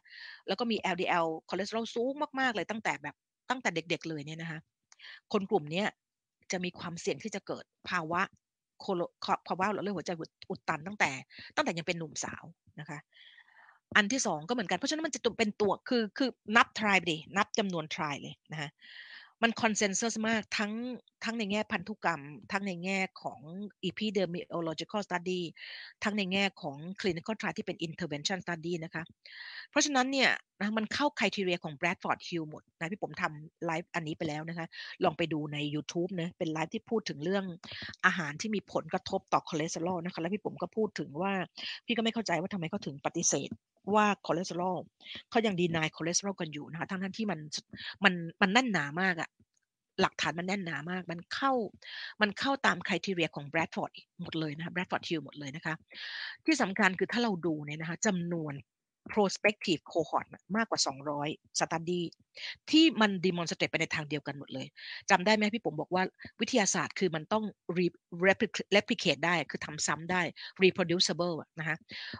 [0.47, 3.15] แล้วก็มี LDL คอเลสเตอรอลสูงมากๆเลยตั้งแต่แบบ
[3.49, 4.59] ตั้งแต่เด็กๆเลยเนี่ยนะคะ
[5.33, 5.83] คนกลุ่มนี้
[6.51, 8.21] จะมีความเสี่ยงที่จะเกิดภาวะ
[8.79, 9.01] โคโล
[9.47, 10.11] ภาวะหลอดเลือดหัวใจ
[10.49, 11.11] อุดตันตั้งแต่
[11.55, 12.43] ตั้งแต่ยังเป็นหนุ่มสาว
[12.79, 12.99] นะคะ
[13.95, 18.69] อันที่สองก็เหมือนกัน เพราะฉะนั้นมันจะเป็นตัวคือคือนับทรายไปดินับจำนวนทรายเลยนะคะ
[19.43, 20.71] มันคอนเซนแซสมากทั้ง
[21.23, 22.21] ทั้งในแง่พันธุกรรม
[22.51, 23.39] ทั้งในแง่ของ
[23.89, 25.41] epidemiological study
[26.03, 29.03] ทั้งในแง่ของ clinical trial ที่เป็น intervention study นะคะ
[29.69, 30.29] เพราะฉะนั้นเนี่ย
[30.61, 34.67] นะมันเข้า criteria ของ Bradford Hill หมดนะพี่ผมทำไลฟ์อันนี้ไปแล้วนะคะ
[35.03, 37.45] ลองไปดูใน YouTube นะเป็นไลฟ์ที่พูดถึงเรื่อง
[38.05, 41.33] อาหารที่มีผลกระทบต่อคอเลสเตอรอลนะคะ แล้วพี่ผมก็พูดถึงว่า
[41.85, 43.49] พี่ก็ไม่เข้าใจว่าทำไมเขาถึงปฏิเสธ
[43.95, 44.77] ว่าคอเลสเตอรอล
[45.29, 47.39] เขายัง deny คอเลสเตอรอลกันอยู่นะคะทั้งทั้งที่มัน
[48.03, 49.29] มันมันแน่นหนามากอะ
[50.01, 51.51] หลักฐานมันแน่นหนามาก มันเข้า
[52.21, 53.91] มันเข้าตาม criteria ของ Bradford
[54.21, 55.73] หมดเลยนะคะ Bradford Hill หมดเลยนะคะ
[56.45, 58.53] ที่สำคัญคือถ้าเราดูเนี่ยนะคะจำนวน
[59.13, 60.79] prospective cohort มากกว่า
[61.19, 62.01] 200 study
[62.69, 64.67] ที่มัน demonstrate ไปในทางเดียวกันหมดเลย
[65.09, 66.03] จำได้ไหมพี่ผมบอกว่า
[66.41, 67.43] วิทยาศาสตร์คือมันต้อง
[68.75, 70.21] replicate ได้คือทำซ้ำได้
[70.63, 71.77] reproducible นะคะ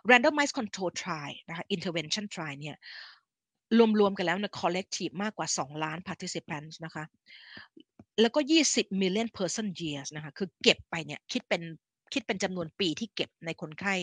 [0.09, 2.77] randomized control trial นะคะ intervention trial เนี่ย
[3.99, 7.05] รวมๆกันแล้วนะ collective มากกว่า 2 ล้าน participants นะคะ
[8.21, 8.39] แล้วก็
[8.71, 11.61] 20 million person years นะคะ คือเก็บไปเนี่ย คิดเป็น
[12.13, 13.95] คิดเป็นจำนวนปีที่เก็บในคนไข้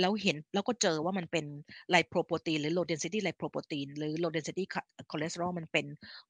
[0.00, 1.44] แล้วเห็นแล้วก็เจอว่ามันเป็น
[1.90, 4.64] ไลโปรโปรตีนหรือ low density ไลโปรโปรตีนหรือ low density
[5.10, 5.86] cholesterol มันเป็น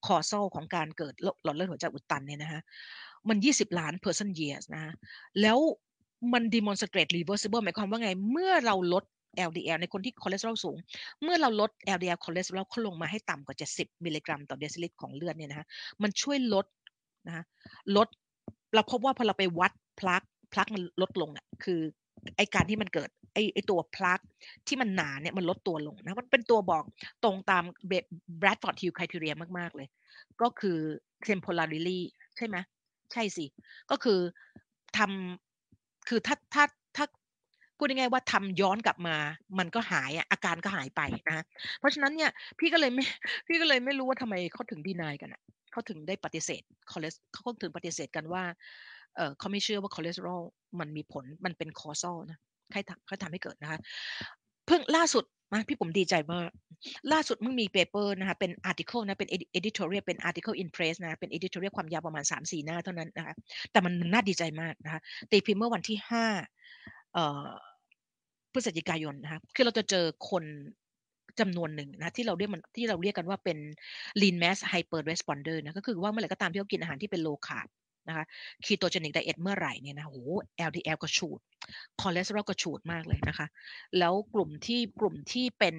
[0.06, 2.62] causal ของการเกิดหลอดเลือดหัวใจอุดตันเนี่ยนะฮะ
[3.28, 4.94] มัน 20 ล้าน person years นะ
[5.40, 5.58] แล้ว
[6.32, 9.04] มัน demonstrate reversible หมายความว่าไง เมื่อเราลด
[9.48, 10.76] LDL ในคนที่คอเลสเตอรอลสูง
[11.22, 15.66] เมื่อเราลด LDL คอเลสเตอรอลเขาลงมาให้ต่ำกว่า 70 มิลลิกรัมต่อเดซิลิตรของเลือดเนี่ยนะฮะ
[16.02, 16.66] มันช่วยลด
[17.26, 17.44] นะ
[17.96, 18.08] ลด
[18.74, 20.22] เราพบว่าพอเราไปวัด plaque
[20.52, 21.80] plaque มันลดลงอะคือ
[22.36, 24.20] ไอการที่มันเกิดไอไอตัว plaque
[24.66, 26.84] ที่มันหนาเนี่ยมันลดตัวลงนะมันเป็นตัวบอก
[27.24, 29.88] ตรงตาม Bradford Hill criteria มากๆเลย
[30.42, 30.78] ก็คือ
[31.22, 32.04] temporality
[32.36, 32.56] ใช่ไหม
[33.12, 33.46] ใช่สิ
[33.90, 34.20] ก็คือ
[34.96, 36.64] ทำคือถ้าถ้า
[36.96, 37.04] ถ้า
[37.76, 39.16] พูดง่ายๆว่าทำย้อนกลับมา
[39.58, 41.44] มันก็หายอะอาการก็หายไปนะ
[41.78, 43.04] เพราะฉะนั้นเนี่ยพี่ก็เลยไม่
[43.46, 45.42] พี่ก็เลยไม่รู้ว่าทำไมเขาถึง deny กันอะ
[45.72, 48.42] เขาถึงได้ปฏิเสธคอเลสเขาถึงปฏิเสธกันว่า
[49.18, 50.42] เเขาไม่เชื่อว่าคอเลสเตอรอล
[50.80, 52.38] มันมีผลมันเป็น causal นะ
[52.72, 53.78] ใครทำใครทำให้เกิดนะคะ
[54.66, 56.50] เพิ่งล่าสุดนะพี่ผมดีใจมาก
[57.12, 63.34] ล่าสุดมึงมีเปเปอร์นะคะเป็น article นะเป็น editorial เป็น article in press นะเป็น editorial ความยาวประมาณ 3-4 หน้าเท่านั้นนะคะ
[63.72, 65.00] แต่มันน่าดีใจมากนะคะ
[65.30, 65.98] ตีพิมพ์เมื่อวันที่
[66.54, 67.48] 5เอ่อ
[68.52, 70.44] พฤศจิกายนนะคะคือเราจะเจอคน
[71.40, 73.58] จำนวนหนึ่งนะที่เราเรียกมันที่เราเรียกกันว่าเป็น
[74.20, 77.68] lean mass hyper responder นะก็คือว่าเมื่อไหร่ก็ตามที่เขากินอาหารที่เป็น low carb
[78.08, 78.24] นะคะ
[78.66, 80.18] ketogenic diet เมื่อไหร่เนี่ยนะโห
[80.68, 81.40] LDL ก็ฉูด
[82.00, 83.46] คอเลสเตอรอลก็ฉูดมากเลยนะคะ
[83.98, 85.76] แล้วกลุ่มที่กลุ่มที่เป็น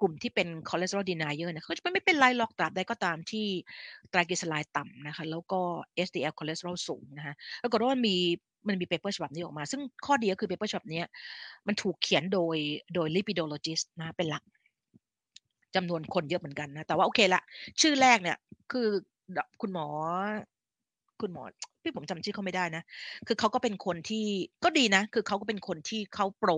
[0.00, 3.46] กลุ่มที่เป็นคอเลสเตอรอล denier เนี่ยเขาจะไม่เป็นไรหรอกตราบใดก็ตามที่
[4.10, 5.60] ไตรกลีเซอไรด์ต่ำนะคะแล้วก็
[6.06, 8.16] HDL คอเลสเตอรอลสูงนะคะแล้วก็ว่ามันมี
[8.68, 11.02] มันมี paper ฉบับนี้ออกมา ซึ่งข้อดีก็คือ paper ฉบับนี้
[11.66, 12.56] มันถูกเขียนโดย
[12.94, 14.42] โดย lipidologist นะเป็นหลัก
[15.74, 17.42] จำนวนคนเยอะเหมือนกันนะ แต่ว่าโอเคละ
[17.80, 18.38] ชื่อแรกเนี่ย
[18.72, 18.88] คือ
[19.60, 19.86] คุณหมอ
[21.22, 21.44] คุณหมอ
[21.82, 22.82] พี่ปุ๋มจำชื่อเขาไม่ได้นะ
[23.26, 24.24] คือเขาก็เป็นคนที่
[24.64, 26.50] ก็ดีนะ คือเขาก็เป็นคนที่เขา pro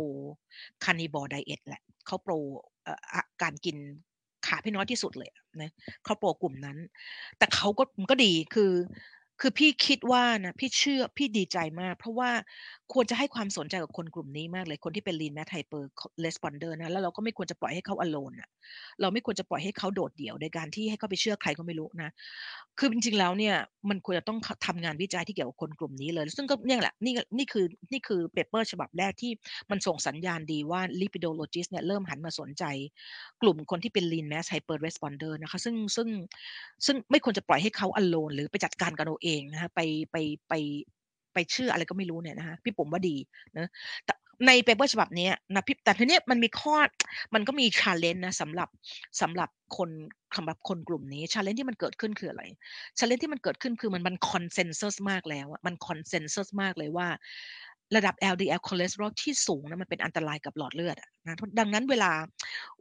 [0.84, 2.34] carnivore diet แหละเขา pro
[3.42, 3.76] การกิน
[4.46, 5.30] คาร์บที่น้อยที่สุดเลย
[5.62, 5.70] นะ
[6.04, 6.78] เขาโปรกลุ่มนั้น
[7.38, 8.70] แต่เขาก็มันก็ดีคือ
[9.44, 12.30] คือพี่คิดว่านะพี่เชื่อพี่ดีใจมาก เพราะว่า
[12.92, 15.82] ควรจะให้ความสนใจกับคนกลุ่มนี้มากเลยคนที่เป็น lean mass hyper
[16.24, 18.50] responder นะแล้วเราก็ไม่ควรจะปล่อยให้เขา alone อะ
[19.00, 22.10] เราไม่ควรจะปล่อยให้เขาโดดเดี่ยวในการที่ให้เขาไปเชื่อใครก็ไม่รู้นะ
[22.78, 23.54] คือจริงๆแล้วเนี่ย
[23.88, 29.32] มันควรจะต้องทำงานวิจัยที่เกี่ยวกับคนกลุ่มนี้เลย ซึ่งก็เนี่ยแหละนี่นี่คือนี่คือเปเปอร์ฉบับแรกที่
[29.70, 32.64] มันส่งสัญญาณดีว่า lipidologist เนี่ยเริ่มหันมาสนใจ
[33.42, 36.08] กลุ่มคนที่เป็น lean mass hyper responder นะคะซึ่งซึ่ง
[36.86, 39.80] ซึ่งไม่ควรจะปล่อยให้เขา alone หรือไปจัดการกันเอาเองนะคะไป
[40.12, 40.16] ไป
[40.48, 40.54] ไป
[41.34, 43.16] ไปชื่ออะไรก็ไม่รู้เนี่ยนะคะพี่ปุ๋มว่าดี
[43.58, 43.68] นะ
[44.04, 44.14] แต่
[44.46, 46.74] ใน paper ฉบับนี้นะพี่แต่ทีนี้มันมีข้อ
[47.34, 48.68] มันก็มี challenge นะสำหรับ
[49.20, 49.90] สำหรับคน
[50.36, 52.42] สำหรับคนกลุ่มนี้ challenge ที่มันเกิดขึ้นคืออะไร
[52.98, 57.08] challenge ที่มันเกิดขึ้นคือมันมัน consensus มากแล้วมัน consensus มากเลยว่า
[57.96, 62.10] ระดับ LDL คอเลสเตอรอลที่สูงนะมันเป็นอันตรายกับหลอดเลือดนะดังนั้นเวลา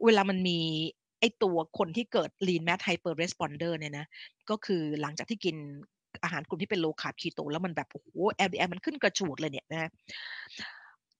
[0.04, 0.58] เวลามันมี
[1.20, 4.06] ไอตัวคนที่เกิด lean mass hyper responder เนี่ยนะ
[4.50, 5.56] ก็คือหลังจากที่กิน
[6.22, 8.08] อาหารกลุ่มที่เป็น low carb keto แล้วมันแบบโอ้โห
[8.46, 9.90] LDL มันขึ้นกระฉูดเลยเนี่ยนะ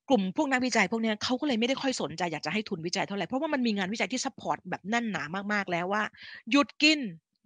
[0.08, 5.22] กลุ่มพวกนักวิจัยพวกนี้เขาก็เลยไม่ได้ค่อยสนใจอยากจะให้ทุนวิจัยเท่าไหร่เพราะว่ามันมีงานวิจัยที่ support แบบแน่นหนา
[5.52, 6.02] มากๆแล้วว่า
[6.50, 7.00] หยุดกิน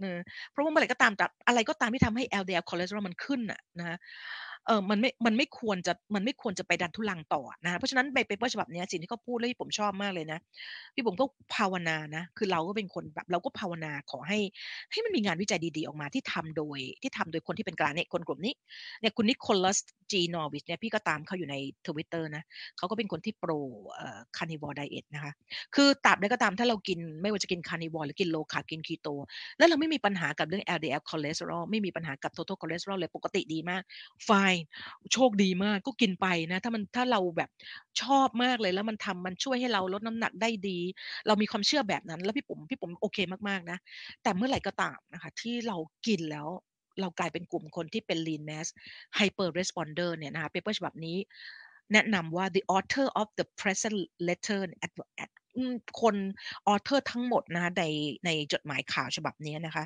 [0.05, 3.99] นะเพราะว่าเมื่อไหร่ก็ตามแต่อะไรก็ตามที่ทำให้ LDL คอเลสเตอรอลมันขึ้นอะนะ
[4.67, 10.39] เออมันไม่มันไม่ควรจะมันไม่ควรจะไปดันทุรังต่อนะเพราะฉะนั้นใน paper ฉบับนี้สิ่งที่เขาพูดแล้วพี่ปุ๋มชอบมากเลยนะ
[10.95, 11.25] พี่ปุ๋มก็
[11.55, 14.39] ภาวนานะ คือเราก็เป็นคนแบบเราก็ภาวนาขอให้
[14.93, 18.55] ให้มันมีงานวิจัยดีๆออกมาที่ทำโดยที่ทำโดยคนที่เป็นกลางเนี่ยคนกลุ่มนี้
[19.01, 19.79] เนี่ยคุณ Nicholas
[20.13, 20.15] G.
[20.19, 21.57] Norwitz เนี่ยพี่ก็ตามเขาอยู่ใน
[21.87, 22.43] ทวิตเตอร์นะ
[22.77, 23.53] เขาก็เป็นคนที่ pro
[23.95, 25.33] เอ่อ carnivore diet นะคะ
[25.75, 29.09] คือตราบใดก็ตามถ้าเรากินไม่ว่าจะกิน carnivore หรือกิน low carb กินคีโต
[29.59, 33.83] แล้วเราไม่มีปัญหากับเรื่อง LDL คอเลสเตอรอลไม่มีปัญหากับ total คอเลสเตอรอลเลยปกติดีมาก
[34.29, 34.56] fine
[35.13, 37.51] โชคดีมากก็กินไปนะ ถ้ามันถ้าเราแบบ
[38.03, 40.79] ชอบมากเลยแล้วมันทำมันช่วยให้เราลดน้ำหนักได้ดี
[41.27, 43.19] เรามีความเชื่อแบบนั้น แล้วพี่ปุ๋มพี่ปุ๋มโอเค
[43.49, 43.79] มากๆนะ
[44.23, 45.77] แต่เมื่อไหร่ก็ตามนะคะ ที่เรา
[46.07, 46.49] กินแล้ว
[47.01, 48.67] เรากลายเป็นกลุ่มคนที่เป็น lean mass
[49.19, 51.17] hyper responder เนี่ยนะคะ paper ฉบับนี้
[51.93, 54.93] แนะนำว่า the author of the present letter at,
[55.25, 55.31] at
[56.01, 56.17] คน
[56.67, 57.85] author ทั้งหมดนะคะใน
[58.25, 59.85] ในจดหมายข่าวฉบับนี้นะคะ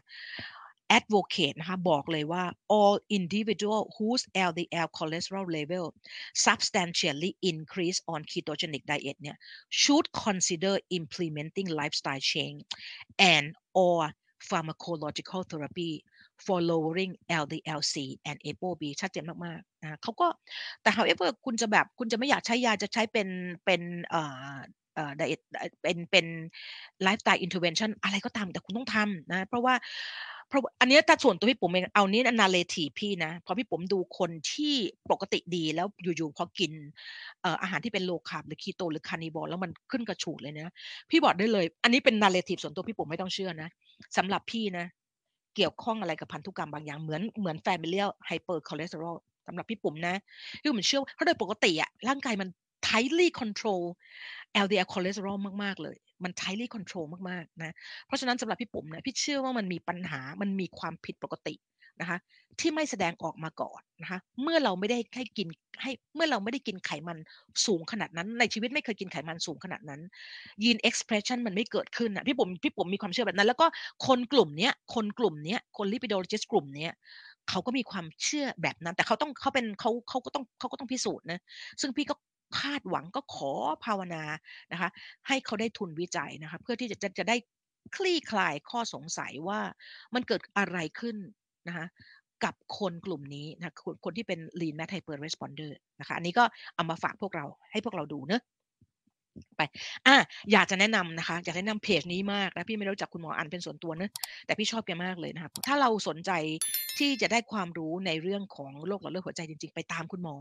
[0.99, 2.45] advocate นะคะบอกเลยว่า
[2.79, 5.87] all individual whose LDL cholesterol level
[6.47, 9.37] substantially increase on ketogenic diet เนี่ย
[9.81, 12.61] should consider implementing lifestyle change
[13.35, 13.47] and
[13.85, 13.99] or
[14.51, 15.93] pharmacological therapy
[16.47, 17.12] for lowering
[17.43, 17.97] LDL-C
[18.29, 20.29] and ApoB ชัดเจนมากๆนะเขาก็
[20.83, 23.29] แต่ however คุณจะแบบคุณจะไม่อยากใช้ยาจะใช้เป็น
[23.65, 24.23] เป็นเอ่
[24.55, 24.57] อ
[24.95, 25.41] เอ่อ diet
[25.83, 26.27] เป็นเป็น
[27.07, 29.75] lifestyle intervention อะไรก็ตามแต่คุณต้องทำนะเพราะว่า
[30.51, 34.75] เพราะอันนี้ถ้าส่วนตัวพี่ปุ๋มเองเอานี้ narrative พี่นะเพราะพี่ปุ๋มดูคนที่
[35.11, 36.73] ปกติดีแล้วอยู่ๆพอกิน
[37.63, 40.73] อาหารที่เป็น low carb หรือคีโตหรือ carnivore แล้วมันขึ้นกระฉูดเลยนะ
[41.11, 43.69] พี่บอกได้เลย อันนี้เป็น narrative ส่วนตัวพี่ปุ๋มไม่ต้องเชื่อนะ
[44.17, 44.87] สำหรับพี่นะ
[45.57, 49.17] เกี่ยวข้องอะไรกับพันธุกรรมบางอย่างเหมือนเหมือน familial hypercholesterol
[49.47, 50.15] สำหรับพี่ปุ๋มนะ
[50.61, 52.49] พี่ปุ๋มเชื่อเพราะโดยปกติอะร่างกายมัน
[52.91, 53.83] tightly control
[54.65, 57.75] LDL คอเลสเตอรอลมาก ๆ เลย มัน tightly control มาก ๆ นะ
[58.07, 61.55] เพราะฉะนั้นสำหรับพี่ปุ๋มเนะพี่เชื่อว่ามันมีปัญหา มันมีความผิดปกติ
[62.01, 62.19] นะคะ
[62.61, 65.49] ที่ไม่แสดงออกมาก่อนนะคะ เมื่อเราไม่ได้ให้กิน
[65.83, 67.19] ให้เมื่อเราไม่ได้กินไขมัน
[67.67, 70.01] สูงขนาดนั้น ในชีวิตไม่เคยกินไขมันสูงขนาดนั้น
[70.62, 73.67] ยีน expression มันไม่เกิดขึ้นนะพี่ผมพี่ผมมีความเชื่อแบบนั้น แล้วก็
[74.07, 76.93] คนกลุ่มเนี้ยคนกลุ่มเนี้ยคน lipidologist กลุ่มเนี้ย
[77.49, 81.41] เขาก็มีความเชื่อแบบนั้น แต่เขาต้องเขาเป็นเขาเขาก็ต้องเขาก็ต้องพิสูจน์นะ
[81.81, 82.15] ซึ่งพี่ก็
[82.59, 83.53] คาดหวังก็ขอ
[83.85, 84.23] ภาวนา
[84.73, 84.89] นะคะ
[85.29, 87.37] ให้เขาได้ทุนวิจัยนะคะ เพื่อที่จะจะจะได้
[87.97, 89.61] คลี่คลายข้อสงสัยว่า
[90.15, 91.17] มันเกิดอะไรขึ้น
[91.69, 91.87] นะคะ
[92.45, 95.71] กับคนกลุ่มนี้นะคนคนที่เป็น lean math hyper responder
[96.01, 96.45] นะคะ อันนี้ก็
[96.75, 98.43] เอามาฝากพวกเราให้พวกเราดูเนอะ
[99.57, 99.61] ไป
[100.07, 100.17] อะ
[100.53, 104.11] อยากจะแนะนำนะคะ อยากแนะนำเพจนี้มากนะ พี่ไม่รู้จักคุณหมออันเป็นส่วนตัวเนอะ
[104.47, 106.31] แต่พี่ชอบแกมากเลยนะครับถ้าเราสนใจ
[106.99, 110.37] ที่จะได้ความรู้ในเรื่องของโรคหลอดเลือดหัวใจจริง ๆ ไปตามคุณหมอ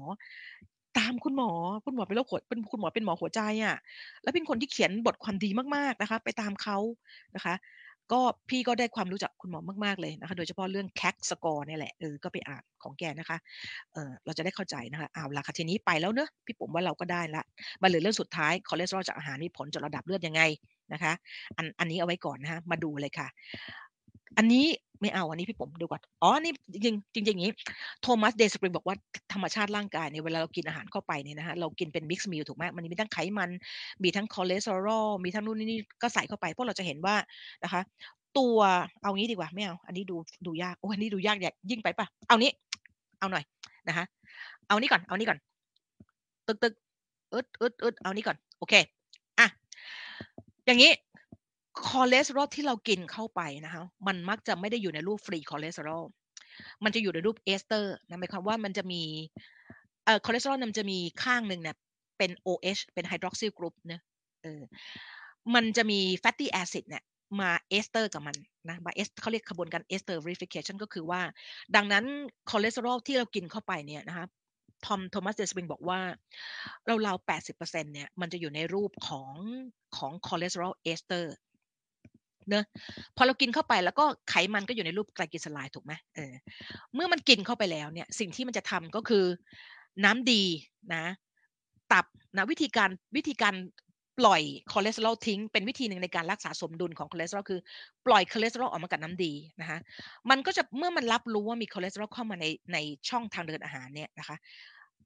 [0.98, 1.52] ตามคุณหมอ
[1.86, 3.76] คุณหมอเป็นโรคหัว เป็นคุณหมอเป็นหมอหัวใจอะ่ะ
[4.24, 6.78] แล้วเป็นคนที่เขียนบทความดีมาก ๆ นะคะ ไปตามเขา
[7.36, 7.56] นะคะ
[8.12, 13.38] ก็ พี่ก็ได้ความรู้จักคุณหมอมาก ๆ เลยนะคะ โดยเฉพาะเรื่อง CAC score นี่แหละ เออ ก็ไปอ่านของแกนะคะ
[13.94, 17.44] เออเราจะได้เข้าใจนะคะ เอาละค่ะ ทีนี้ไปแล้วเนอะพี่ปุ๋มว่าเราก็ได้ละ
[17.82, 20.42] มาเหลือเรื่องสุดท้าย คอเลสเตอรอลจากอาหารมีผลต่อระดับเลือดยังไง
[20.94, 21.14] นะคะ
[21.58, 23.28] อัน อันนี้เอาไว้ก่อนนะคะ มาดูเลยค่ะ
[24.38, 24.66] อันนี้
[25.02, 26.54] ไม่เอาอันนี้พี่ปุ๋มดูก่อนอ๋อนี่
[26.84, 27.50] จริงจริงอย่างนี้
[28.02, 28.96] Thomas Dayspring บอกว่า
[29.34, 33.50] ธรรมชาติร่างกายเนี่ยเวลาเรากินอาหารเข้าไปเนี่ยนะคะเรากินเป็น mixed meal ถูกไหมมันมีทั้งไขมัน
[34.04, 37.16] มีทั้งคอเลสเตอรอลมีทั้งนู่นนี่ก็ใส่เข้าไป พวกเราจะเห็นว่า
[37.64, 37.82] นะคะ
[38.38, 38.58] ตัว
[39.02, 40.16] เอางี้ดีกว่าไม่เอาอันนี้ดู
[40.46, 42.52] ดูยากโอ้อันนี้ดูยากอยากยิ่งไปปะเอานี้
[43.20, 43.44] เอาหน่อย
[43.88, 44.06] นะคะ
[44.68, 45.40] เอานี้ก่อนเอานี้ก่อน
[46.48, 46.74] ตึกตึก
[47.34, 48.74] อึดอึดอึดเอานี้ก่อน โอเค
[49.40, 49.48] อะ
[50.66, 50.92] อย่างนี้
[51.88, 56.04] คอเลสเตอรอลที่เรากินเข้าไปนะคะมันมักจะไม่ได้อยู่ในรูปฟรีคอเลสเตอรอล
[56.84, 59.02] มันจะอยู่ในรูป ester นะหมายความว่ามันจะมี
[60.06, 61.78] เอ่อคอเลสเตอรอลมันจะมีข้างหนึ่งเนี่ย
[62.18, 64.02] เป็น OH เป็น hydroxyl group เนอะ
[64.44, 64.62] เออ
[65.56, 67.04] มันจะมี fatty acid เนี่ย
[67.40, 68.36] มา ester กับมัน
[68.70, 71.22] นะมา es เขาเรียกขบวนการ esterification ก็คือว่า
[71.76, 72.06] ดังนั้น
[72.50, 74.26] คอเลสเตอรอลที่เรากินเข้าไปเนี่ยนะคะ
[74.86, 76.00] ทอม Thomas Dayspring บอกว่า
[76.86, 79.34] เราเราแปดสิบเปอร์เซ็นต์เนี่ยมันจะอยู่ในรูปของ
[79.98, 81.34] ของคอเลสเตอรอล ester
[82.50, 82.66] เนอะ
[83.16, 86.34] พอเรากินเข้าไปแล้วก็ไขมันก็อยู่ในรูปไตรกลีเซอไรด์ถูกไหมเออ
[86.96, 89.26] เมื่อมันกินเข้าไปแล้วเนี่ยสิ่งที่มันจะทำก็คือ
[90.06, 90.44] น้ำดี
[90.96, 91.06] นะ
[91.92, 92.06] ตับ
[92.38, 93.56] นะวิธีการวิธีการ
[94.20, 97.60] ปล่อยคอเลสเตอรอลทิ้งเป็นวิธีหนึ่งในการรักษาสมดุลของคอเลสเตอรอลคือ
[98.08, 99.78] ปล่อยคอเลสเตอรอลออกมากับน้ำดีนะคะ
[100.30, 102.78] มันก็จะเมื่อมันรับรู้ว่ามีคอเลสเตอรอลเข้ามาในใน
[103.10, 104.38] ช่องทางเดินอาหารเนี่ยนะคะ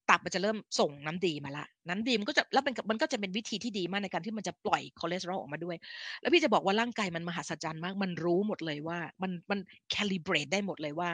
[0.10, 5.76] ตับมันจะเริ่มส่งน้ำดีมาละ น้ำดีมันก็จะแล้วมันมันก็จะเป็นวิธีที่ดีมากในการที่มันจะปล่อยคอเลสเตอรอลออกมาด้วย
[6.22, 9.60] แล้วพี่จะบอกว่าร่างกายมันมหัศจรรย์มาก มันรู้หมดเลยว่า มันมัน
[9.92, 11.10] calibrate ได้หมดเลยว่า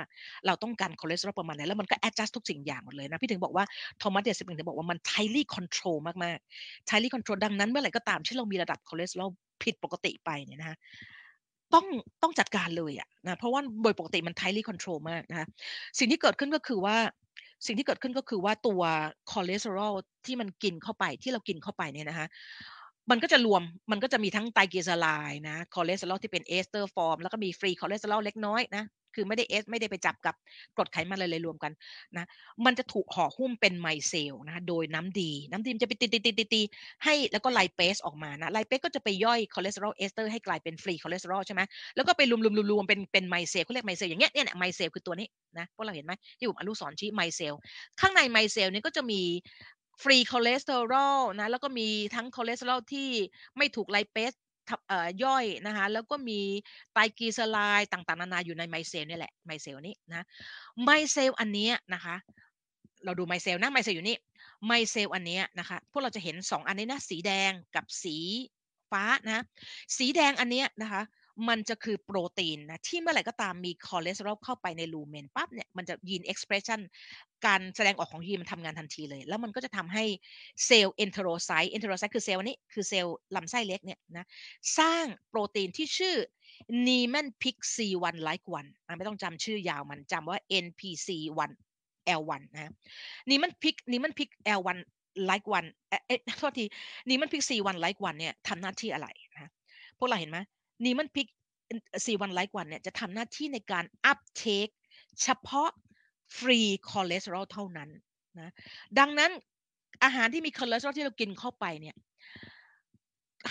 [0.45, 3.65] เราต้องการคอเลสเตอรอลประมาณไหนแล้วมันก็แอดจัสทุกสิ่งอย่างหมดเลยนะพี่ถึงบอกว่า
[3.99, 9.29] Thomas Dayspring ถึงบอกว่ามัน tightly control มากๆ tightly control ดังนั้นเมื่อไหร่ก็ตามที่เรามีระดับคอเลสเตอรอล
[9.63, 10.77] ผิดปกติไปเนี่ยนะคะ
[11.73, 11.85] ต้อง
[12.21, 15.47] ต้องจัดการเลยอะนะเพราะว่าโดยปกติมัน tightly control มากนะคะ
[15.99, 16.97] สิ่งที่เกิดขึ้นก็คือว่า
[17.65, 18.81] สิ่งที่เกิดขึ้นก็คือว่าตัว
[19.31, 19.93] คอเลสเตอรอล
[20.25, 22.27] ที่มันกินเข้าไปที่เรากินเข้าไปเนี่ยนะคะ
[23.09, 23.61] มันก็จะรวม
[23.91, 28.83] มันก็จะมีทั้งไตรกลีเซอไรด์นะคอเลสเตอรอลที่เป็น ester form แล้วก็มี free cholesterol เล็กน้อยนะ
[29.15, 30.35] คือไม่ได้เอสไม่ได้ไปจับกับ
[30.75, 31.71] กรดไขมันอะไรเลยรวมกัน
[32.17, 32.25] นะ
[32.65, 36.61] มันจะถูกห่อหุ้มเป็น micelle นะโดยน้ำดี น้ำดีมันจะไปตีตีตีตี
[37.03, 41.61] ให้แล้วก็ lipase ออกมานะ lipase ก็จะไปย่อย cholesterol ester ให้กลายเป็น free cholesterol ใช่ไหม
[41.95, 45.27] แล้วก็ไปรวมรวมรวมเป็นเป็น micelle เขาเรียก micelle อย่างเงี้ยเนี่ย micelle คือตัวนี้
[45.57, 47.53] นะพวกเราเห็นไหมที่ผมเอาลูกศรชี้ micelle
[47.99, 49.21] ข้างใน micelle นี้ก็จะมี
[50.03, 53.09] free cholesterol นะแล้วก็มีทั้งคอเลสเตอรอลที่
[53.57, 54.33] ไม่ถูก lipase
[55.23, 56.39] ย่อยนะคะแล้วก็มี
[56.93, 60.25] ไตรกลีเซอไรด์ต่างๆนานาอยู่ใน micelle นี่แหละ micelle นี้นะ
[60.83, 62.15] micelle อันนี้นะคะ
[63.05, 64.17] เราดู micelle นะ micelle อยู่นี่
[64.65, 68.17] micelle อันนี้นะคะพวกเราจะเห็น 2 อันนี้นะสีแดงกับสี
[68.91, 69.43] ฟ้านะ
[69.97, 71.01] สีแดงอันนี้นะคะ
[71.47, 76.79] มันจะคือโปรตีนนะที่เมื่อไหร่ก็ตามมีคอเลสเตอรอลเข้าไปในลูเมนปั๊บเนี่ยมันจะ gene expression
[77.45, 80.03] การแสดงออกของยีนมันทำงานทันทีเลย แล้วมันก็จะทำให้
[80.65, 84.25] เซลล์ enterocyte enterocyte คือเซลล์นี้คือเซลล์ลำไส้เล็กเนี่ยนะ
[84.79, 86.15] สร้างโปรตีนที่ชื่อ
[86.87, 91.51] n e m a n p i c C1 like 1ไม่ต้องจำชื่อยาวมันจำว่า NPC1
[92.19, 92.73] L1 นะ
[93.29, 94.25] n e m a n p i c n e m a n p i
[94.25, 94.29] c
[94.59, 94.77] L1
[95.29, 96.65] like 1เอ๊ะโทษที
[97.09, 99.51] n e m a n p i c C1 like 1เนี่ยทำหน้าที่อะไรนะ
[99.97, 100.39] พวกเราเห็นไหม
[100.85, 101.27] Niemann-Pick
[102.05, 104.67] C1 like 1 เนี่ยจะทำหน้าที่ในการ uptake
[105.21, 105.69] เฉพาะ
[106.37, 107.89] free cholesterol เท่านั้น
[108.39, 108.51] นะ
[108.99, 109.31] ดังนั้น
[110.03, 111.95] อาหารที่มีคอเลสเตอรอลที่เรากินเข้าไปเนี่ย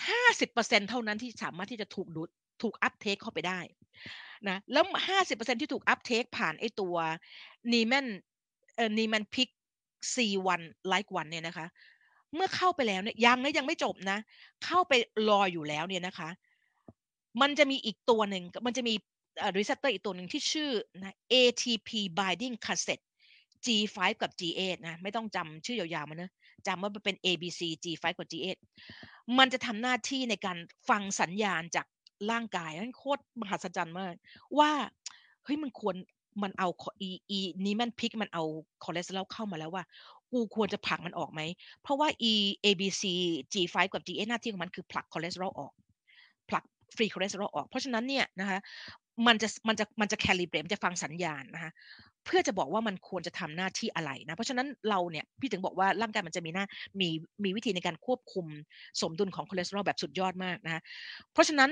[0.09, 2.28] ห้าสิบเปอร์เซ็นเท่านั้นที่สามารถที่จะถูกดูด
[2.62, 3.60] ถูก uptake เข้าไปได้
[4.48, 6.96] นะแล้วห้าสิบเปอร์เซ็นที่ถูก uptake ผ่านไอตัว
[7.72, 8.06] Niemann
[8.76, 9.48] เอ่อ Niemann-Pick
[10.14, 11.66] C1 like 1 เนี่ยนะคะ
[12.34, 14.18] เมื่อเข้าไปแล้วเนี่ยยังนะยังไม่จบนะ
[14.64, 14.92] เข้าไป
[15.28, 16.28] รออยู่แล้วเนี่ยนะคะ
[17.40, 18.94] มันจะมีอีกตัวหนึ่งมันจะมี
[19.59, 23.05] receptor อีกตัวหนึ่งที่ชื่อนะ ATP binding cassette
[23.66, 26.30] G5 กับ G8 นะไม่ต้องจำชื่อยาวๆมันนะ
[26.66, 28.59] จำว่ามันเป็น ABC G5 กับ G8
[29.38, 31.86] มันจะทำหน้าที่ในการฟังสัญญาณจาก
[32.30, 34.14] ร่างกายนั่นโคตรมหัศจรรย์มาก
[34.59, 34.70] ว่า
[35.44, 35.96] เฮ้ยมันควร
[36.42, 36.68] มันเอา
[37.00, 38.44] อีอีนี้มันพิกมันเอา
[38.84, 39.84] คอเลสเตอรอลเข้ามาแล้วว่า
[40.32, 41.40] กูควรจะผลักมันออกไหม
[41.82, 42.34] เพราะว่า อี
[42.64, 43.02] ABC
[43.52, 45.72] G5 กับ G8 หน้าที่ของมันคือผลักคอเลสเตอรอลออก
[46.96, 48.59] free cholesterol ออก เพราะฉะนั้นเนี่ยนะคะ
[49.27, 51.73] มันจะมันจะมันจะ calibrate จะฟังสัญญาณนะคะ
[52.24, 56.65] เพื่อจะบอกว่ามันควรจะทำหน้าที่อะไรนะเพราะฉะนั้นเราเนี่ยพี่ถึงบอกว่าร่างกายมันจะมีหน้า
[57.01, 57.09] มี
[57.44, 58.47] มีวิธีในการควบคุม
[59.01, 60.82] สมดุลของคอเลสเตอรอลแบบสุดยอดมากนะ
[61.32, 61.70] เพราะฉะนั้น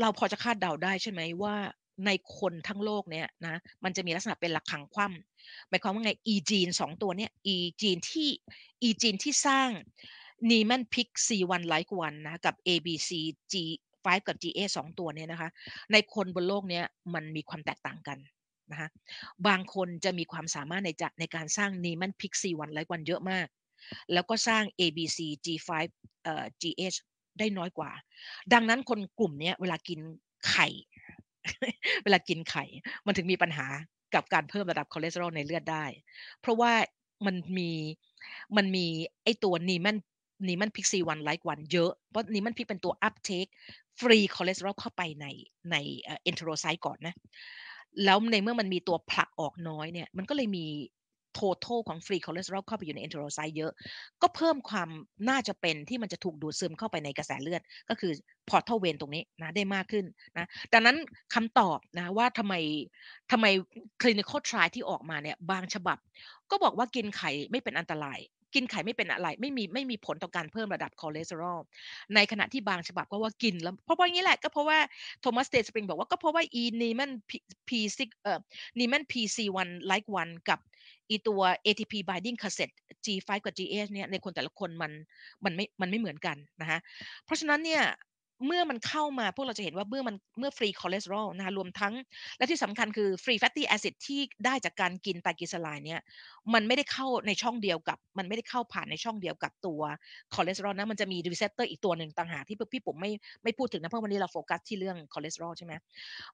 [0.00, 1.54] เราพอจะคาดเดาได้ใช่ไหมว่า
[2.06, 8.28] ในคนทั้งโลกเนี่ยนะมันจะมีลักษณะเป็นหลักขังคว่ำหมายความว่าไง e จีนสองตัวเนี่ย e จีนที่
[8.88, 9.70] e จีนที่สร้าง
[10.50, 13.10] นีมันพิก C1 like 1นะกับ ABC
[13.52, 13.54] G
[14.06, 15.48] 5 กับ GA 2 ตัวเนี่ยนะคะ
[15.92, 16.84] ในคนบนโลกเนี้ย
[17.14, 18.18] มันมีความแตกต่างกัน
[18.70, 18.88] นะคะ
[19.46, 23.46] บางคนจะมีความสามารถในจะในการสร้างนีมันพิก C1 like 1เยอะมาก
[24.12, 25.70] แล้วก็สร้าง ABC G5
[26.24, 26.96] เอ่อ G8
[27.38, 27.90] ได้น้อยกว่า
[28.52, 30.00] ดังนั้นคนกลุ่มนี้เวลากิน
[30.50, 30.68] ไข่
[32.04, 32.64] เวลากินไข่
[33.06, 33.66] มันถึงมีปัญหา
[34.14, 35.84] กับการเพิ่มระดับคอเลสเตอรอลในเลือดได้
[36.40, 36.72] เพราะว่า
[37.26, 37.70] มันมี
[38.56, 38.86] มันมี
[39.24, 39.96] ไอตัว Niemann
[40.46, 43.46] Niemann-Pick C1 like 1 เยอะ เพราะ Niemann-Pick เป็นตัว uptake
[44.00, 45.26] free cholesterol เข้าไปใน
[45.70, 47.14] ใน enterocyte ก่อนนะ
[48.04, 50.66] แล้วในเมื่อมันมีตัวผลักออกน้อยเนี่ย มันก็เลยมี
[51.38, 53.72] total ของ free cholesterol เข้าไปอยู่ใน enterocyte เยอะ
[54.22, 54.88] ก็เพิ่มความ
[55.28, 58.12] น่าจะเป็นที่มันจะถูกดูดซึมเข้าไปในกระแสเลือด ก็คือ
[58.50, 60.04] portal vein ตรงนี้นะได้มากขึ้น
[60.38, 60.96] นะดังนั้น
[61.34, 62.54] คำตอบนะว่าทำไม
[63.32, 63.46] ทำไม
[64.02, 65.98] clinical trial ที่ออกมาเนี่ยบางฉบับ
[66.50, 68.18] ก็บอกว่ากินไข่ไม่เป็นอันตราย
[68.56, 71.58] กินไข่ไม่เป็นอะไร ไม่มีไม่มีผลต่อการเพิ่มระดับคอเลสเตอรอล
[72.14, 74.78] ในขณะที่บางฉบับก็ว่ากินแล้วเพราะว่าอย่างนี้แหละก็เพราะว่า
[75.20, 77.10] Thomas Dayspring บอกว่าก็เพราะว่าอี Niemann
[77.68, 78.40] Pick เอ่อ
[78.78, 80.60] Niemann-Pick C1 like 1 กับ
[81.10, 82.74] อีตัว ATP binding cassette
[83.04, 84.92] G5 กับ G8 เนี่ยในคนแต่ละคนมัน
[85.44, 86.78] มันไม่มันไม่เหมือนกันนะคะ
[87.24, 87.82] เพราะฉะนั้นเนี่ย
[88.44, 91.94] เมื่อมันเข้ามาพวกเราจะเห็นว่าเมื่อมันเมื่อ free cholesterol นะคะรวมทั้ง
[92.38, 96.00] และที่สำคัญคือ free fatty acid ที่ได้จากการกินไตรกลีเซอไรด์เนี่ย
[96.54, 99.80] มันไม่ได้เข้าในช่องเดียวกับ มันไม่ได้เข้าผ่านในช่องเดียวกับตัว
[100.34, 103.10] คอเลสเตอรอลนะมันจะมี receptor อีกตัวหนึ่งต่างหากที่พี่ผมไม่
[103.42, 105.72] ไม่พูดถึงนะเพราะวันนี้เราโฟกัสที่เรื่องคอเลสเตอรอลใช่ไหม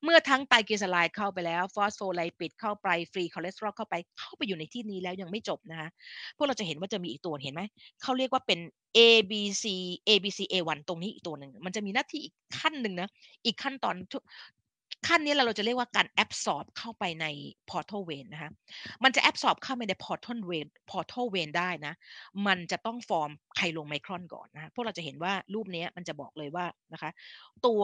[0.02, 5.88] เมื่อทั้งไตรกลีเซอไรด์เข้าไปแล้ว phospholipid เข้าไป free cholesterol เข้าไปเข้าไปอยู่ในที่นี้แล้วยังไม่จบนะคะ
[6.36, 7.62] พวกเราจะเห็นว่าจะมีอีกตัวเห็นไหม
[8.02, 8.60] เขาเรียกว่าเป็น
[8.98, 9.00] A
[9.30, 9.64] B C
[10.08, 13.08] A B C A 1 ตรงนี้อีกตัวหนึ่งมันจะมีหน้าที่อีกขั้นหนึ่งนะ
[13.44, 13.96] อีกขั้นตอน
[15.08, 17.26] ขั้นนี้เราจะเรียกว่าการ absorb เข้าไปใน
[17.70, 18.50] portal vein นะคะ
[19.04, 21.94] มันจะ absorb เข้าไปใน portal vein portal vein ได้นะ
[22.46, 27.10] มันจะต้อง form chylomicron ก่อนนะพวกเราจะเห็นว่ารูปนี้มันจะบอกเลยว่านะคะ
[27.66, 27.82] ตัว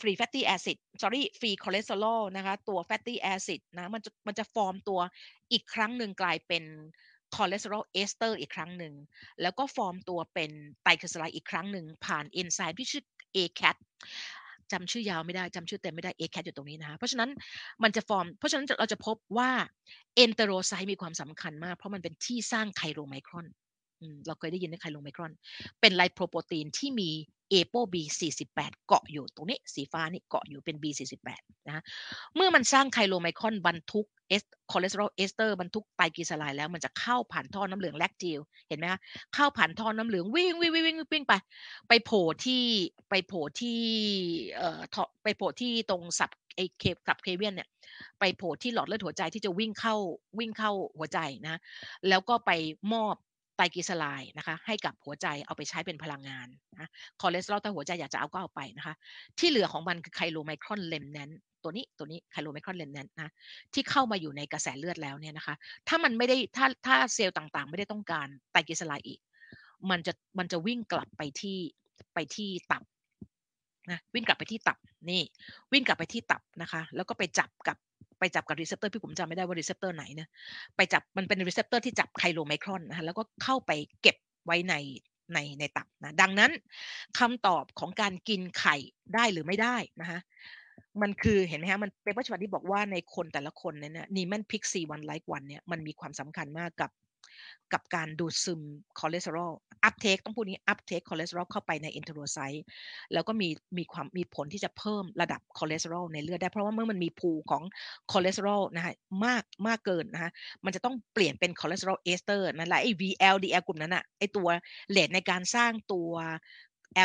[0.00, 5.00] free fatty acid sorry free cholesterol นะคะ ตัว fatty acid นะ มันจะมันจะฟอร์มตัว
[5.52, 6.64] อีกครั้งหนึ่งกลายเป็น
[7.34, 8.94] cholesterol ester อีกครั้งหนึ่ง
[9.42, 10.50] แล้วก็ฟอร์มตัวเป็น
[10.82, 13.02] ไตรกลีเซอไรด์อีกครั้งหนึ่ง ผ่านเอนไซม์ที่ชื่อ
[13.36, 13.76] ACAT
[14.72, 17.30] จำชื่อยาวไม่ได้จำชื่อเต็มไม่ได้ ACAT อยู่ตรงนี้นะคะเพราะฉะนั้น
[17.82, 19.50] มันจะฟอร์ม เพราะฉะนั้นเราจะพบว่า
[20.16, 23.46] enterocyte มีความสำคัญมาก เพราะมันเป็นที่สร้าง chylomicron
[24.26, 25.32] เราเคยได้ยินใน chylomicron
[25.80, 27.10] เป็นไลโปรโปรตีนที่มี
[27.50, 31.82] Apo B48 เกาะอยู่ตรงนี้สีฟ้านี่เกาะอยู่เป็น B48 นะ
[32.34, 34.42] เมื่อมันสร้าง chylomicron บรรทุกเอส
[34.72, 39.00] cholesterol ester บรรทุกไตรกลีเซอไรด์แล้วมันจะเข้าผ่านท่อน้ำเหลือง lacteal เห็นไหมคะ
[39.34, 41.34] เข้าผ่านท่อน้ำเหลืองวิ่งวิ่งวิ่งวิ่งวิ่งไป
[41.88, 42.62] ไปโผล่ที่
[43.10, 43.80] ไปโผล่ที่
[44.56, 44.80] เอ่อ
[45.22, 47.68] ไปโผล่ที่ตรง sub ไอเค subclavian เนี่ย
[48.20, 49.96] ไปโผล่ที่หลอดเลือดหัวใจที่จะวิ่งเข้า
[50.38, 51.60] วิ่งเข้าหัวใจนะ
[52.08, 52.50] แล้วก็ไป
[52.92, 53.14] มอบ
[53.58, 56.48] ไตรกลีเซอไรด์นะคะ ให้กับหัวใจเอาไปใช้เป็นพลังงาน
[56.80, 56.88] นะ
[57.20, 58.94] คอเลสเตอรอลถ้าหัวใจอยากจะเอาก็เอาไปนะคะ
[59.38, 61.30] ที่เหลือของมันคือ chylomicron remnant
[61.62, 63.30] ตัวนี้ตัวนี้ chylomicron remnant นะ
[63.74, 65.54] ที่เข้ามาอยู่ในกระแสเลือดแล้วเนี่ยนะคะ
[65.88, 69.20] ถ้ามันไม่ได้ถ้าถ้าเซลล์ต่างๆ ไม่ได้ต้องการไตรกลีเซอไรด์อีก
[69.90, 71.58] มันจะมันจะวิ่งกลับไปที่
[72.14, 72.82] ไปที่ตับ
[73.90, 74.78] นะวิ่งกลับไปที่ตับ
[75.10, 75.22] นี่
[75.72, 77.76] วิ่งกลับไปที่ตับนะคะ แล้วก็ไปจับกับ
[78.18, 80.28] ไปจับกับ receptor พี่ผมจำไม่ได้ว่า receptor ไหนนะ
[80.76, 83.70] ไปจับมันเป็น receptor ที่จับ chylomicron นะคะแล้วก็เข้าไป
[84.02, 84.16] เก็บ
[84.46, 84.74] ไว้ใน
[85.34, 86.50] ในในตับนะดังนั้น
[87.18, 88.76] คำตอบของการกินไข่
[89.14, 90.20] ได้หรือไม่ได้นะคะ
[91.02, 96.90] มันคือเห็นไหมฮะมันเป็นปัจเจกบุคคลที่บอกว่าในคนแต่ละคนเนี่ย Niemann-Pick C1-like 1 เนี่ยมันมีความสำคัญมากกับ
[97.72, 98.60] กับการดูดซึม
[98.98, 99.52] คอเลสเตอรอล
[99.84, 102.64] uptake ต้องพูดนี้ uptake คอเลสเตอรอลเข้าไปใน enterocyte
[103.12, 103.48] แล้วก็มี
[103.78, 107.62] มีความมีผลที่จะเพิ่มระดับคอเลสเตอรอลในเลือดได้ เพราะว่าเมื่อมันมี pool ของ
[108.12, 108.94] คอเลสเตอรอลนะฮะ
[109.24, 110.30] มากมากเกินนะฮะ
[110.64, 114.48] มันจะต้องเปลี่ยนเป็น cholesterol ester นั่นแหละไอ้ VLDL กลุ่มนั้นอะไอ้ตัว
[114.90, 116.10] rate ในการสร้างตัว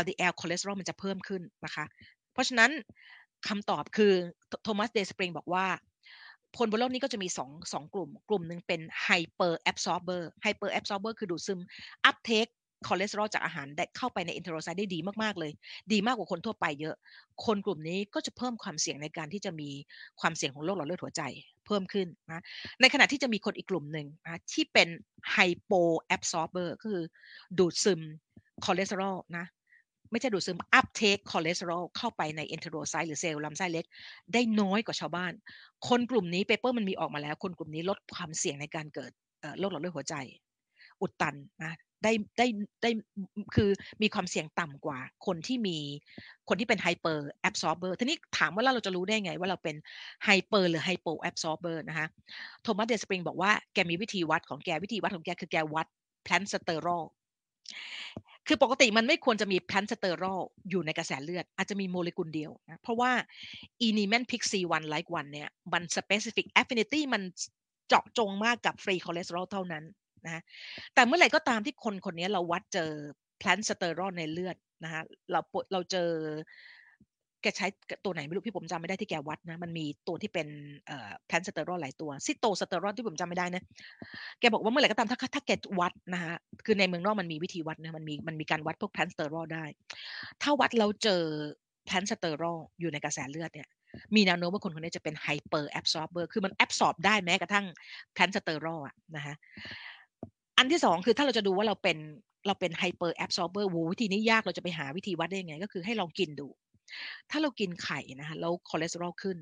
[0.01, 1.85] LDL คอเลสเตอรอลมันจะเพิ่มขึ้นนะคะ
[2.33, 2.71] เพราะฉะนั้น
[3.47, 4.13] คำตอบคือ
[4.63, 5.65] Thomas Dayspring บอกว่า
[6.57, 11.59] คนบนโลกนี้ก็จะมี2 สองกลุ่ม กลุ่มหนึ่งเป็น hyper absorber hyper absorber คือดูดซึม
[12.05, 12.47] uptake
[12.87, 15.51] คอเลสเตอรอลจากอาหารได้เข้าไปใน enterocyte ได้ดีมากๆเลย
[15.93, 16.95] ดีมากกว่าคนทั่วไปเยอะ
[17.45, 19.69] คนกลุ่มนี้ก็จะเพิ่มความเสี่ยงในการที่จะมี
[20.19, 21.21] ความเสี่ยงของโรคหลอดเลือดหัวใจ
[21.65, 22.43] เพิ่มขึ้นนะ
[22.81, 24.87] ในขณะที่จะมีคนอีกกลุ่มหนึ่งนะที่เป็น
[25.33, 25.71] hypo
[26.01, 27.03] absorber ก็คือ
[27.57, 28.01] ดูดซึม
[28.65, 29.45] คอเลสเตอรอลนะ
[30.13, 33.85] ไม่ใช่ดูดซึม uptake คอเลสเตอรอลเข้าไปใน enterocyte หรือเซลล์ลำไส้เล็ก
[34.33, 35.33] ได้น้อยกว่าชาวบ้าน
[35.87, 39.11] คนกลุ่มนี้ paper มันมีออกมาแล้ว คนกลุ่มนี้ลดความเสี่ยงในการเกิด
[39.59, 40.15] โรคหลอดเลือดหัวใจ
[41.01, 41.73] อุดตันนะ
[42.03, 42.47] ได้ได้
[42.81, 42.89] ได้
[43.55, 43.69] คือ
[44.01, 45.77] มีความเสี่ยงต่ำกว่า คนที่มี
[46.49, 49.75] คนที่เป็น hyper absorber ทีนี้ถามว่าเราจะรู้ได้ไงว่าเราเป็น
[50.23, 52.07] hyper หรือ hypo absorber นะคะ
[52.63, 55.87] Thomas Dayspring บอกว่าแกมีวิธีวัดของแกวิธีวัดของแกคือแกวัด
[56.23, 57.03] plant sterol
[58.47, 60.39] คือปกติมันไม่ควรจะมี plant sterol
[60.69, 63.11] อยู่ในกระแสเลือด อาจจะมีโมเลกุลเดียวนะเพราะว่า
[63.81, 67.21] อี Niemann-Pick C1-like 1 เนี่ยมัน specific affinity มัน
[67.87, 69.83] เจาะจงมากกับ free cholesterol เท่านั้น
[70.25, 70.41] นะ
[70.93, 72.91] แต่เมื่อไหร่ก็ตามที่คนคนนี้เราวัดเจอ
[73.39, 75.39] plant sterol ในเลือดนะฮะเรา
[75.71, 76.09] เราเจอ
[77.43, 77.67] แกใช้
[78.05, 80.47] ตัวไหนไม่รู้พี่ผมจำไม่ได้ที่แกวัดนะ มันมีตัวที่เป็น
[81.27, 83.63] plant sterol หลายตัว sitosterol ที่ผมจำไม่ได้นะ
[84.39, 89.65] แกบอกว่าเมื่อไหร่ก็ตามถ้าถ้าแกวัดนะฮะคือในเมืองนอกมันมีวิธีวัดนะมันมีมันมีการวัดพวก plant sterol ได้
[90.41, 91.21] ถ้าวัดเราเจอ
[91.85, 93.67] plant sterol อยู่ในกระแสเลือดเนี่ย
[94.15, 97.65] มีแนวโน้มว่าคนคนนี้จะเป็น hyper absorber คือมัน absorb ได้แม้กระทั่ง
[98.13, 99.35] plant sterol อะนะฮะ
[100.57, 101.97] อันที่สองคือถ้าเราจะดูว่าเราเป็น
[102.47, 106.47] เราเป็น hyper absorber วิธีนี้ยากเราจะไปหาวิธีวัดได้ยังไง ก็คือให้ลองกินดู
[107.31, 109.37] ถ้าเรากินไข่นะคะแล้วคอเลสเตอรอลขึ้น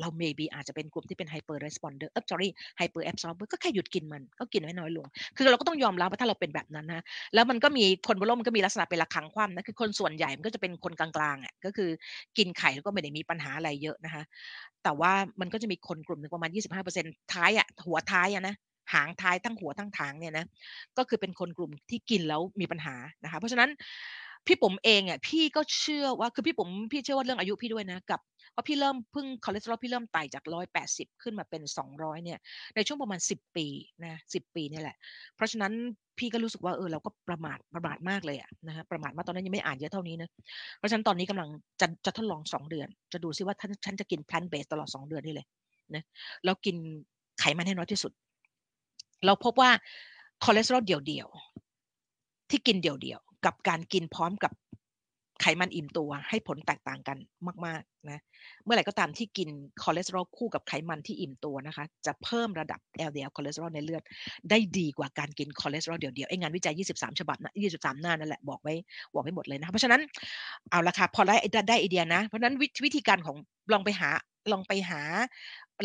[0.00, 2.48] เรา maybe อาจจะเป็นกลุ่มที่เป็น hyper responder เออ sorry
[2.78, 5.06] hyper absorber ก็แค่หยุดกินมัน ก็กินไว้น้อยลง
[5.36, 7.02] คือเราก็ต้องยอมรับว่าถ้าเราเป็นแบบนั้นนะ
[7.34, 11.90] แล้วมันก็มีคนบนโลกมันก็มีลักษณะเป็นระฆังคว่ำนะ คือคนส่วนใหญ่มันก็จะเป็นคนกลางๆอะ ก็คือ
[12.38, 14.22] กินไข่แล้วก็ไม่ได้มีปัญหาอะไรเยอะนะคะ
[14.82, 18.54] แต่ว่ามันก็จะมีคนกลุ่มหนึ่งประมาณ 25%ท้ายอะ หัวท้ายอะนะ
[18.92, 20.44] หางท้ายทั้งหัวทั้งหางเนี่ยนะ
[20.98, 22.94] ก็คือเป็นคนกลุ่มที่กินแล้วมีปัญหา
[23.24, 23.70] นะคะ เพราะฉะนั้น
[24.46, 28.20] พี่ผมเองอะพี่ก็เชื่อว่าคือพี่ผมพี่เชื่อว่าเรื่องอายุพี่ด้วยนะกับ
[28.52, 32.38] เพราะพี่เริ่มเพิ่งคอเลสเตอรอลพี่เริ่มไต่จากร้อยแปดสิบขึ้นมาเป็นสองร้อยเนี่ย
[32.74, 33.66] ในช่วงประมาณสิบปี
[34.04, 34.96] นะสิบปีนี่แหละ
[35.36, 35.72] เพราะฉะนั้น
[36.18, 40.28] พี่ก็รู้สึกว่าเออเราก็ประมาทประมาทมากเลยอะนะฮะประมาทมาตอนนั้นยังไม่อ่านเยอะเท่านี้นะ
[40.78, 41.48] เพราะฉะนั้นตอนนี้กำลัง
[41.80, 45.46] จะจะทดลองสองเดือน จะดูซิว่าถ้าฉันจะกิน plant-based ตลอดสองเดือนนี่เลย
[45.94, 46.02] นะ
[46.44, 46.76] แล้วกิน
[47.40, 48.12] ไขมันให้น้อยที่สุด
[49.26, 49.70] เราพบว่า
[50.44, 54.52] คอเลสเตอรอลเดี่ยวๆที่กินเดี่ยว กับการกินพร้อมกับ
[55.40, 57.18] ไขมันอิ่มตัวให้ผลแตกต่างกัน
[57.66, 58.20] มากๆนะ
[58.64, 59.48] เมื่อไหร่ก็ตามที่กิน
[59.82, 64.02] คอเลสเตอรอลคู่กับไขมันที่อิ่มตัวนะคะ จะเพิ่มระดับ LDL คอเลสเตอรอลในเลือด
[64.50, 68.74] ได้ดีกว่าการกินคอเลสเตอรอลเดี่ยวๆไอ้งานวิจัย 23 ฉบับนะ23 หน้านั่นแหละบอกไว้
[69.14, 70.00] บอกไว้หมดเลยนะเพราะฉะนั้น
[70.70, 71.36] เอาละค่ะพอได้
[71.68, 72.54] ได้ไอเดียนะ เพราะนั้น
[72.84, 73.36] วิธีการของ
[73.72, 74.10] ลองไปหา
[74.52, 75.02] ลองไปหา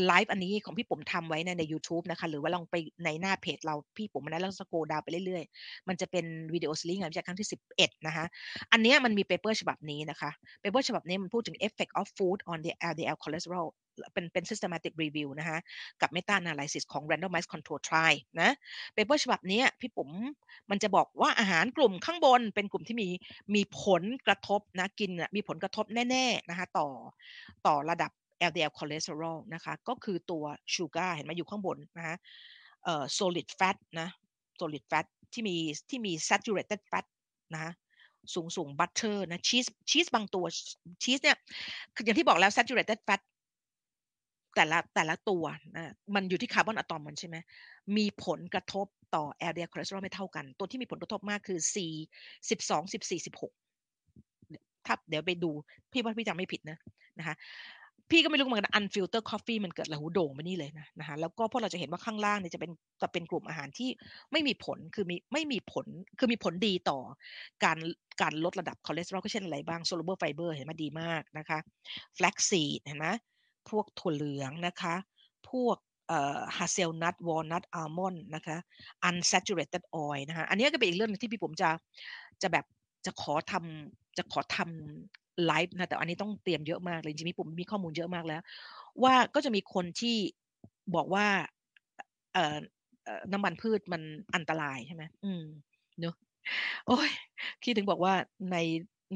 [0.08, 8.26] ไลฟ์อันนี้ของพี่ผมทำไว้ในใน u t u b e นะคะ หรือว่าลองไปในหน้าเพจเราพี่ผมนะแล้ว scroll down ไปเรื่อยๆ มันจะเป็นวิดีโอซีรีส์งานวิจัยครั้งที่ 11 นะคะ
[8.72, 10.30] อันนี้มันมี paper ฉบับนี้นะคะ
[10.62, 13.70] paper ฉบับนี้มันพูดถึง effect of food on the LDL cholesterol
[14.14, 15.58] เป็นเป็น systematic review นะคะ
[16.02, 18.52] กับ meta analysis ของ randomized control trial นะ
[18.94, 20.10] paper ฉบับนี้พี่ผม
[20.70, 23.10] มันจะบอกว่าอาหารกลุ่มข้างบนเป็นกลุ่มที่มี
[23.56, 26.88] มีผลกระทบนะกินมีผลกระทบแน่ๆนะคะต่อ
[27.68, 28.12] ต่อระดับ
[28.50, 30.44] LDL คอเลสเตอรอลนะคะก็คือตัว
[30.74, 32.16] sugar เห็นไหมอยู่ข้างบนนะคะ
[32.84, 34.10] เอ่อ solid fat นะ
[34.60, 35.56] solid fat ที่มี
[35.90, 37.06] ที่มี saturated fat
[37.56, 37.74] นะ
[38.34, 40.46] สูงสูง butter นะชีสชีสบางตัว
[41.04, 41.38] ชีสเนี่ย
[41.96, 43.22] คืออย่างที่บอกแล้ว saturated fat
[44.56, 45.44] แต่ละแต่ละตัว
[45.76, 47.38] นะมันอยู่ที่ carbon atom มันใช่ไหม
[47.98, 51.76] มีผลกระทบต่อ LDL คอเลสเตอรอลไม่เท่ากัน ตัวที่มีผลกระทบมากคือ C
[52.50, 55.52] 12 14 16ถ้าเดี๋ยวไปดู
[55.92, 56.78] พี่ว่าพี่จำไม่ผิดนะ
[57.20, 57.36] นะคะ
[58.10, 62.72] พี่ก็ไม่รู้เหมือนกัน unfiltered coffee มันเกิดอะหูโด่งมานี่เลยนะนะคะแล้วก็พวกเราจะเห็นว่าข้างล่างเนี่ยจะเป็น
[63.02, 63.90] จะเป็นกลุ่มอาหารที่
[64.32, 65.86] ไม่มีผลคือมีไม่มีผล
[66.20, 67.00] คือมีผลดีต่อ
[67.64, 67.78] การ
[68.22, 71.60] การลดระดับคอเลสเตอรอลก็เช่นอะไรบ้าง soluble fiber เห็นไหมดีมากนะคะ
[72.16, 73.08] flaxseed เห็นไหม
[73.70, 74.96] พวกถั่วเหลืองนะคะ
[75.50, 75.78] พวก
[76.08, 78.58] เอ่อ hazelnut walnut อัลมอนด์นะคะ
[79.04, 81.70] อัน a t u r a t e d oil นะคะอันนี้ก็เป็นอีกเรื่องที่พี่ปุ๋มจะ
[82.42, 82.66] จะแบบ
[83.06, 88.42] จะขอทำจะขอทำ ไลฟ์นะแต่อันนี้ต้องเตรียมเยอะมากเลยจริงๆผมมีข้อมูลเยอะมากแล้ว
[89.04, 90.18] ว่าก็จะมีคนที่
[90.96, 91.26] บอกว่า
[92.34, 92.58] เอ่อ
[93.32, 94.02] น้ำมันพืชมัน
[94.36, 95.44] อันตรายใช่ไหมอืม
[96.00, 96.16] เนอะ
[96.88, 97.10] โอ้ย
[97.62, 98.14] พี่ถึงบอกว่า
[98.52, 98.58] ใน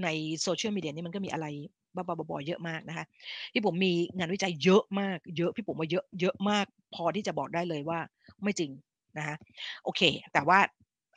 [0.04, 0.10] ใน
[0.42, 1.48] โซเชียลมีเดียนี่มันก็มีอะไร
[1.96, 3.06] บ้าๆบอๆเยอะมากนะคะ
[3.54, 6.66] พี่ผมมีงานวิจัยเยอะมาก เยอะพี่ผมว่าเยอะเยอะมาก
[6.96, 8.00] พอที่จะบอกได้เลยว่า
[8.44, 8.72] ไม่จริง
[9.18, 9.36] นะคะ
[9.84, 10.02] โอเค
[10.34, 10.60] แต่ว่า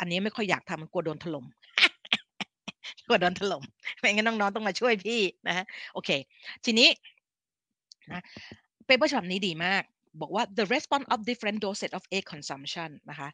[0.00, 1.44] อันนี้ไม่ค่อยอยากทำมันกลัวโดนถล่ม
[3.06, 3.62] กลัวโดนถล่ม
[3.98, 5.64] ไม่งั้นน้องๆต้องมาช่วยพี่นะฮะ
[5.94, 6.10] โอเค
[6.64, 6.88] ทีนี้
[8.12, 8.22] นะ
[8.86, 9.82] paper ฉบับนี้ดีมาก
[10.20, 13.28] บอกว่า the response of different doses of egg consumption นะคะ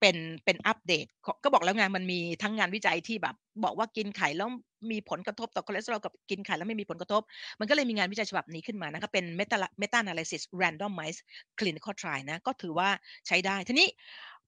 [0.00, 1.06] เป็นเป็นอัปเดต
[1.44, 4.48] ก็บอกแล้วไงมันมีทั้งงานวิจัยที่แบบ บอกว่ากินไข่แล้ว
[4.90, 7.22] มีผลกระทบต่อคอเลสเตอรอลกับกินไข่แล้วไม่มีผลกระทบ
[7.60, 11.20] มันก็เลยมีงานวิจัยฉบับนี้ขึ้นมานะคะเป็น meta meta analysis randomized
[11.58, 12.88] clinical trial นะก็ถือว่า
[13.26, 13.88] ใช้ได้ทีนี้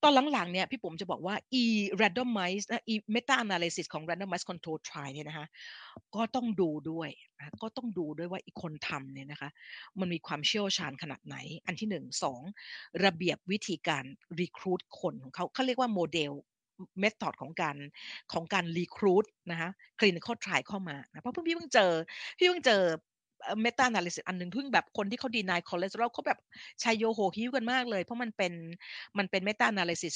[0.03, 1.65] ตอนหลังๆเนี่ยพี่ผมจะบอกว่า e
[2.01, 5.47] randomized นะ e meta analysis ของ randomized control trial เนี่ยนะคะ
[6.15, 9.51] ก็ต้องดูด้วยนะก็ต้องดูด้วยว่าอีกคนทำเนี่ยนะคะ
[10.01, 12.41] มันมีความเชี่ยวชาญขนาดไหน อันที่หนึ่งสอง
[13.05, 14.05] ระเบียบวิธีการ
[14.41, 16.33] recruit คนของเขาเขาเรียกว่าโมเดล
[17.01, 17.77] เมธอดของการ
[18.33, 21.93] ของการรีครูดนะคะคลินิคอลทรายเข้ามานะเพราะพี่เพิ่งเจอ
[22.39, 22.83] พี่เพิ่งเจอ
[23.63, 26.39] meta-analysis อันหนึ่งเพิ่งแบบคนที่เขา deny cholesterol เขาแบบ
[26.83, 28.53] ชัยโยโหฮิ้วกันมากเลย เพราะมันเป็น
[29.19, 30.15] มันเป็น meta-analysis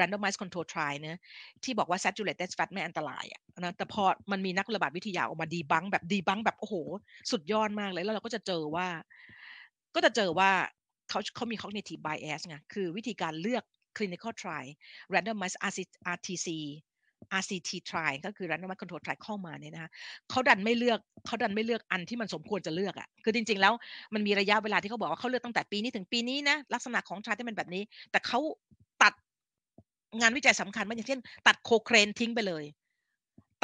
[0.00, 1.20] randomized control trial นะ
[1.64, 4.02] ที่บอกว่า saturated fat ไม่อันตรายอะนะแต่พอ
[4.32, 6.74] มันมีนักระบาดวิทยาออกมา debunk แบบ debunk แบบโอ้โห
[7.30, 8.86] สุดยอดมากเลย แล้วเราก็จะเจอว่า
[9.94, 10.50] ก็จะเจอว่า
[11.10, 13.64] เขาเขามี cognitive bias ไงคือวิธีการเลือก
[13.96, 14.70] clinical trial
[15.12, 15.58] randomized
[16.14, 16.48] RTC
[17.40, 19.90] RCT trial ก็คือ randomized control trial เข้ามาเนี่ยนะคะ
[20.30, 23.72] เขาดันไม่เลือกเขาดันไม่เลือกอันที่มันสมควรจะเลือกอะ่ะคือจริง ๆ แล้ว
[24.14, 28.40] มันมีระยะเวลาที่เขาบอกว่าเขาเลือกตั้งแต่ปีนี้ถึงปีนี้นะลักษณะของ trial ที่เป็นแบบนี้ แต่เขา
[29.02, 29.12] ตัด
[30.20, 32.64] งานวิจัยสำคัญมาอย่างเช่น ตัดโคเครนทิ้งไปเลย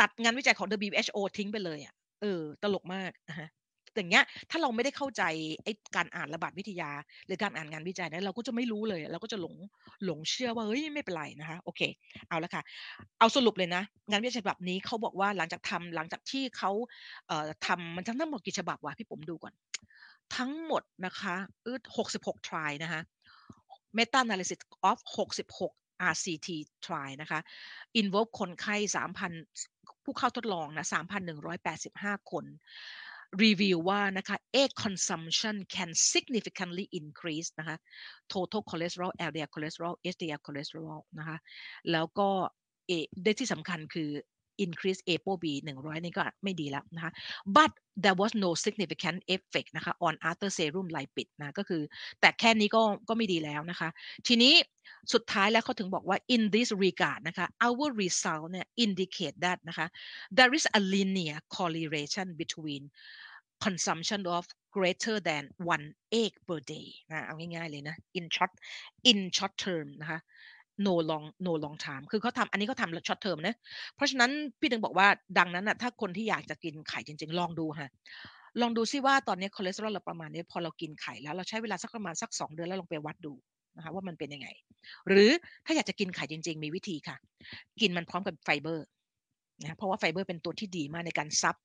[0.00, 3.48] ตัดงานวิจัยของ WHO ทิ้งไปเลยอะ่ะเออตลกมากนะฮะ
[3.96, 5.22] อย่างเงี้ยถ้าเราไม่ได้เข้าใจ
[5.64, 6.90] ไอ้การอ่านระบาดวิทยา
[7.26, 9.54] หรือการอ่านงานวิจัยนะเราก็จะไม่รู้เลย เราก็จะหลง
[10.04, 11.80] หลงเชื่อว่าเฮ้ยไม่เป็นไรนะคะโอเค
[12.28, 12.62] เอาละค่ะ
[13.18, 16.70] เอาสรุปเลยนะ งานวิจัยฉบับนี้เขาบอกว่าหลังจากทำหลังจากที่เขา
[17.26, 19.54] เอ่อทำมันทั้งหมดกี่ฉบับวะพี่ผมดูก่อน
[20.36, 23.00] ทั้งหมดนะคะเออหกสิบหก try นะคะ
[23.96, 24.60] meta analysis
[24.90, 24.98] of
[25.48, 26.48] 66 RCT
[26.86, 27.40] try นะคะ
[28.00, 28.76] involve คนไข้
[29.40, 30.86] 3,000 ผู้เข้าทดลองนะ
[31.58, 32.44] 3,185 คน
[33.42, 37.76] รีวิวว่านะคะ egg consumption can significantly increase นะคะ
[38.32, 41.36] total cholesterol LDL cholesterol HDL cholesterol นะคะ
[41.92, 42.28] แล้วก็
[42.86, 42.92] เอ
[43.24, 44.10] ได้ที่สำคัญคือ
[44.64, 47.12] increase ApoB 100 นี่ก็ไม่ดีแล้วนะคะ
[47.56, 47.70] but
[48.04, 51.82] there was no significant effect นะคะ on other serum lipid นะก็คือ
[52.20, 53.88] แต่แค่นี้ก็ก็ไม่ดีแล้วนะคะ
[54.26, 54.54] ทีนี้
[55.12, 59.86] สุดท้ายแล้วเขาถึงบอกว่า in this regard นะคะ our result เนี่ย indicate that นะคะ
[60.38, 62.82] there is a linear correlation between
[63.66, 64.44] consumption of
[64.76, 65.42] greater than
[65.74, 65.86] one
[66.22, 68.52] egg per day นะเอาง่ายๆเลยนะ in short
[69.10, 70.20] in short term นะคะ
[70.86, 73.54] no long no long time คือเขาทำอันนี้เขาทำ short term นะ
[73.96, 74.30] เพราะฉะนั้น
[74.60, 77.90] พี่ถึงบอกว่าดังนั้นนะถ้าคนที่อยากจะกินไข่จริง ๆ ลองดูฮะ
[78.60, 83.32] ลองดูซิว่าตอนนี้คอเลสเตอรอลเราประมาณนี้พอเรากินไข่แล้วเราใช้เวลาสักประมาณสัก 2 เดือนแล้วลองไปวัดดู
[83.76, 84.48] นะคะว่ามันเป็นยังไง
[85.08, 85.30] หรือ
[85.66, 87.16] ถ้าอยากจะกินไข่จริง ๆ มีวิธีค่ะ
[87.80, 88.86] กินมันพร้อมกับไฟเบอร์
[89.62, 91.56] นะเพราะว่าไฟเบอร์เป็นตัวที่ดีมากในการซับ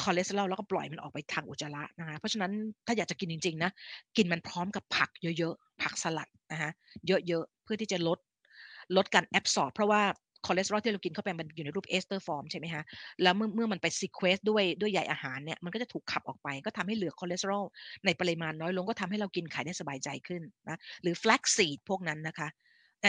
[0.00, 2.52] คอเลสเตอรอลแล้วก็ปล่อยมันออกไปทางอุจจาระนะคะเพราะฉะนั้น
[2.86, 3.70] ถ้าอยากจะกินจริงๆนะ
[4.16, 6.70] กินมันพร้อมกับผักเยอะๆผักสลัดนะคะ
[7.06, 8.18] เยอะๆเพื่อที่จะลด
[8.96, 10.02] ลดการ absorb เพราะว่า
[10.46, 12.82] คอเลสเตอรอลที่เรากินเข้าไปมันอยู่ในรูป ester form ใช่ไหมฮะ
[13.22, 17.64] แล้วเมื่อเมื่อมันไป sequest ด้วยด้วยใยอาหารเนี่ย มันก็จะถูกขับออกไป ก็ทำให้เหลือคอเลสเตอรอล
[18.04, 22.48] ในปริมาณน้อยลงก็ทำให้เรากินไข่ได้สบายใจขึ้นนะ หรือ flaxseed พวกนั้นนะคะ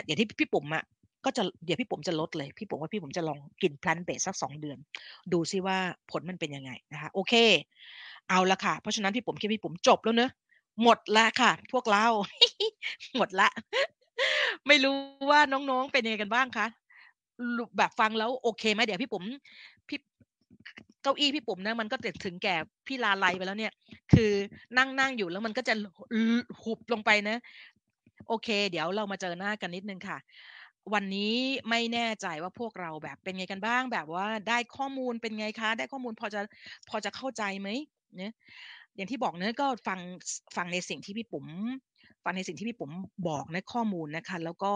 [0.05, 0.83] อย่างที่พี่ปุ๋มอะ
[1.25, 4.77] ก็จะเดี๋ยวพี่ผมจะลดเลย พี่ผมว่าพี่ผมจะลองกินพลนเบสสักสองเดือน
[5.33, 5.77] ดูซิว่า
[6.11, 7.33] ผลมันเป็นยังไงนะคะ โอเค
[8.29, 10.31] เอาละค่ะ เพราะฉะนั้นพี่ผมคิดพี่ผมจบแล้วเนอะ
[10.83, 12.05] หมดละค่ะ พวกเรา
[13.17, 13.49] หมดละ
[14.67, 14.95] ไม่รู้
[15.29, 16.67] ว่าน้องๆเป็นยังไงกันบ้างคะ
[17.77, 19.23] แบบฟังแล้วโอเคไหมเดี๋ยวพี่ผม
[19.87, 19.99] พี่
[21.03, 21.95] เก้าอี้พี่ปุ๋มนะมันก็
[22.25, 22.55] ถึงแก่
[22.87, 23.73] พี่ลาไลไปแล้วเนี่ย
[24.13, 24.31] คือ
[24.77, 25.73] นั่งนั่งอยู่แล้วมันก็จะ
[26.63, 27.37] หุบลงไปนะ
[28.27, 30.17] โอเค เดี๋ยวเรามาเจอหน้ากันนิดนึงค่ะ
[30.93, 31.35] วันนี้
[31.69, 36.41] ไม่แน่ใจว่าพวกเราแบบเป็นไงกันบ้าง แบบว่าได้ข้อมูลเป็นไงคะ ได้ข้อมูลพอจะ
[36.89, 37.69] พอจะเข้าใจไหม
[38.17, 38.33] เนี่ย
[38.95, 39.99] อย่างที่บอกเนะก็ฟัง
[40.55, 41.47] ฟังในสิ่งที่พี่ปุ๋ม
[42.23, 42.91] ฟังในสิ่งที่พี่ปุ๋ม
[43.27, 44.73] บอกในข้อมูลนะคะ แล้วก็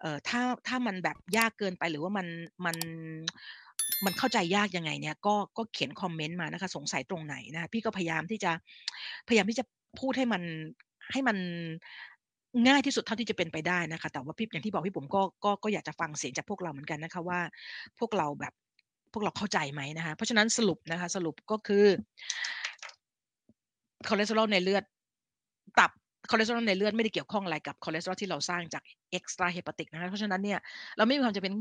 [0.00, 2.26] เอ่อถ้าถ้ามันแบบยากเกินไปหรือว่ามัน
[2.66, 2.76] มัน
[4.04, 8.52] มันเข้าใจยากยังไงเนี่ยก็ก็เขียนคอมเมนต์มานะคะ สงสัยตรงไหนนะคะพี่ก็พยายามที่จะ
[9.28, 9.64] พยายามที่จะ
[10.00, 10.42] พูดให้มัน
[11.12, 11.36] ให้มัน
[12.66, 17.40] ง่ายที่สุดเท่าที่จะเป็นไปได้นะคะ แต่ว่าพี่อย่างที่บอกพี่ปุ๋มก็ก็ก็อยากจะฟังเสียงจากพวกเราเหมือนกันนะคะว่า
[17.98, 18.52] พวกเราแบบ
[19.12, 21.86] พวกเราเข้าใจไหมนะคะ เพราะฉะนั้นสรุปนะคะ สรุปก็คือ
[24.08, 24.84] คอเลสเตอรอลในเลือด
[25.78, 25.90] ตับ
[26.30, 30.58] คอเลสเตอรอลในเลือดไม่ได้เกี่ยวข้องอะไรกับคอเลสเตอรอลที่เราสร้างจาก extrahepatic นะคะเพราะฉะนั้นเนี่ย
[30.96, 31.52] เราไม่มีความจำเป็น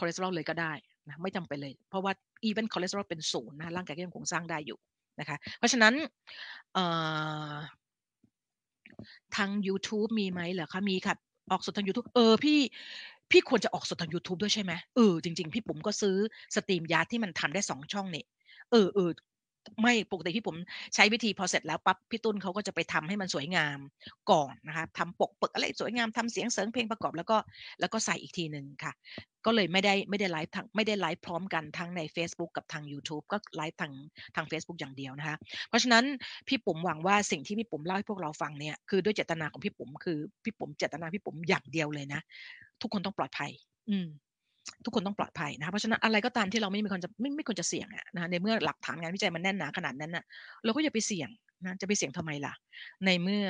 [0.00, 0.72] คอเลสเตอรอลเลยก็ได้
[1.06, 2.12] นะไม่จำเป็นเลย เพราะว่า
[2.44, 4.78] even คอเลสเตอรอลเป็นศูนย์นะร่างกายก็ยังคงสร้างได้อยู่
[5.20, 5.94] นะคะ เพราะฉะนั้น
[6.74, 6.84] เอ่
[7.50, 7.52] อ
[9.36, 11.14] ทาง YouTube มีไหมเหรอคะมีค่ะ
[11.50, 12.58] ออกสดทาง YouTube เออพี่
[13.30, 16.16] พี่ควรจะออกสดทาง YouTube ด้วยใช่ไหมเออจริง ๆ พี่ปุ๋มก็ซื้อ
[16.54, 18.24] StreamYard ที่มันทำได้สองช่องนี่
[18.70, 19.10] เออเออ
[19.82, 20.56] ไม่ปกติพี่ปุ๋ม
[20.94, 23.78] ใช้วิธีพอเสร็จแล้วปั๊บพี่ตุ้นเขาก็จะไปทำให้มันสวยงาม
[24.30, 27.36] ก่อนนะคะทำปกเปิกอะไรสวยงามทำเสียงเสริงเพลงประกอบแล้วก็
[27.80, 28.92] แล้วก็ใส่อีกทีหนึ่งค่ะ
[29.46, 33.92] ก็เลยไม่ได้ไม่ได้ไลฟ์ทั้งไม่ได้ไลฟ์พร้อมกันทั้งใน Facebook กับทาง YouTube ก็ไลฟ์ทาง
[34.36, 35.36] ทาง Facebook อย่างเดียวนะคะ
[35.68, 36.04] เพราะฉะนั้น
[36.48, 42.20] พี่ปุ๋มหวังว่าสิ่งที่พี่ปุ๋มเล่าให้พวกเราฟังเนี่ยคือด้วยเจตนาของพี่ปุ๋มคือพี่ปุ๋มเจตนาพี่ปุ๋มอย่างเดียวเลยนะ
[42.80, 43.50] ทุกคนต้องปลอดภัย
[43.90, 44.08] อืม
[44.84, 50.24] ทุกคนต้องปลอดภัยนะคะเพราะฉะนั้นอะไรก็ตามที่เราไม่มีคนจะไม่ไม่ควรจะเสี่ยงอะนะในเมื่อหลักฐานงานวิจัยมันแน่นหนาขนาดนั้นน่ะ
[50.64, 51.28] เราก็อย่าไปเสี่ยง
[51.64, 52.54] นะจะไปเสี่ยงทำไมล่ะ
[53.04, 53.44] ในเมื่อ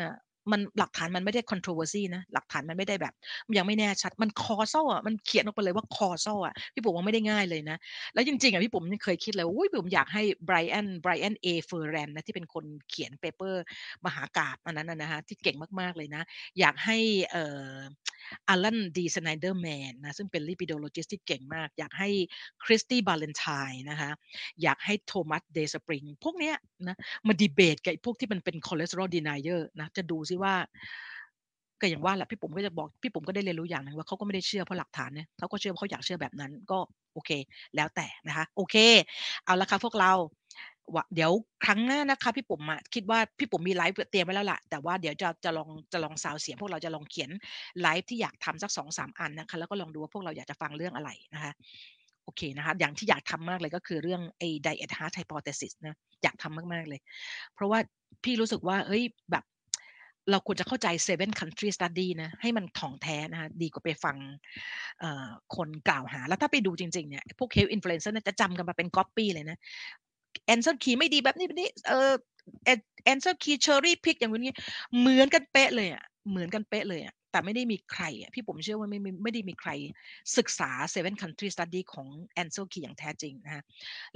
[0.52, 3.14] มันหลักฐานมันไม่ได้ controversy นะหลักฐานมันไม่ได้แบบ
[3.58, 7.76] ยังไม่แน่ชัดมัน causal อะมันเขียนออกไปเลยว่า causal อะพี่ปุ๋มว่าไม่ได้ง่ายเลยนะ
[8.14, 11.46] แล้วจริงๆอะพี่ปุ๋มเคยคิดเลยว่าอุ้ยปุ๋มอยากให้ Brian Brian A.
[11.68, 13.62] Ference นะที่เป็นคนเขียน paper
[14.06, 16.22] มหากาพย์อันนั้นนะฮะที่เก่งมากๆเลยนะ
[16.58, 16.98] อยากให้
[17.30, 17.72] เอ่อ
[18.48, 18.98] Allan D.
[19.02, 22.08] Sniderman นะซึ่งเป็น lipidologist ที่เก่งมาก อยากให้
[22.64, 24.10] Christie Ballantyne นะคะ
[24.62, 26.54] อยากให้ Thomas Dayspring พวกเนี้ย
[26.86, 26.96] นะ
[27.28, 30.54] มาดีเบตกับพวกที่มันเป็น cholesterol denier นะจะดูซิว่า
[31.80, 36.78] ก็อย่างว่าแหละพี่ปุ๋มก็จะบอกพี่ปุ๋มก็ได้เรียนรู้อย่างหนึ่งว่าเขาก็ไม่ได้เชื่อเพราะหลักฐานเนี่ยเขาก็เชื่อเขาอยากเชื่อแบบนั้นก็
[37.14, 37.30] โอเค
[37.76, 38.76] แล้วแต่นะคะ โอเค
[39.44, 40.12] เอาละค่ะพวกเรา
[41.14, 41.32] เดี๋ยว
[41.64, 47.30] ครั้งหน้านะคะพี่ปุ๋มอะคิดว่าพี่ปุ๋มมีไลฟ์เตรียมไว้แล้วล่ะ แต่ว่าเดี๋ยวจะจะลองจะลองซาวเสียงพวกเราจะลองเขียน
[47.80, 51.52] ไลฟ์ที่อยากทำสักสองสามอันนะคะ แล้วก็ลองดูว่าพวกเราอยากจะฟังเรื่องอะไรนะคะ
[52.24, 57.00] โอเคนะคะอย่างที่อยากทำมากเลยก็คือเรื่องไอ้ diet heart hypothesis นะอยากทำมากๆเลย
[57.54, 57.78] เพราะว่า
[58.24, 59.44] พี่รู้สึกว่าเฮ้ยแบบ
[60.30, 64.16] เราควรจะเข้าใจ seven country study นะให้มันถ่องแท้นะคะดีกว่าไปฟัง
[65.56, 69.58] คนกล่าวหา แล้วถ้าไปดูจริงๆเนี่ยพวก health influencer จะจำกันมาเป็น copy เลยนะ
[70.52, 72.12] answer key ไม่ดีแบบนี้แบบนี้เออ
[73.12, 74.54] answer key cherry pick อย่างนี้
[74.98, 79.70] เหมือนกันเป๊ะเลยอะเหมือนกันเป๊ะเลยอะแต่ไม่ได้มีใครอะพี่ผมเชื่อว่าไม่ไม่ได้มีใคร
[80.36, 82.08] ศึกษา seven country study ของ
[82.42, 83.62] answer key อย่างแท้จริงนะฮะ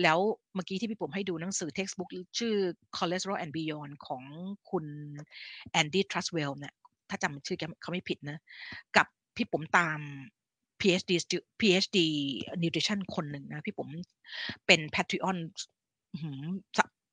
[0.02, 0.18] แล้ว
[0.54, 2.54] เมื่อกี้ที่พี่ผมให้ดูหนังสือ textbook ชื่อ
[2.96, 4.22] cholesterol and beyond ของ
[4.70, 4.86] คุณ
[5.70, 6.74] แอนดี้ทรัสเวลเนี่ย
[7.10, 8.38] ถ้าจำชื่อเขาไม่ผิดนะ
[8.96, 9.06] กับ
[9.36, 9.98] พี่ผมตาม
[10.80, 11.12] PhD
[11.60, 11.98] PhD
[12.62, 13.88] nutrition คนหนึ่งนะ พี่ผม
[14.66, 15.38] เป็น Patreon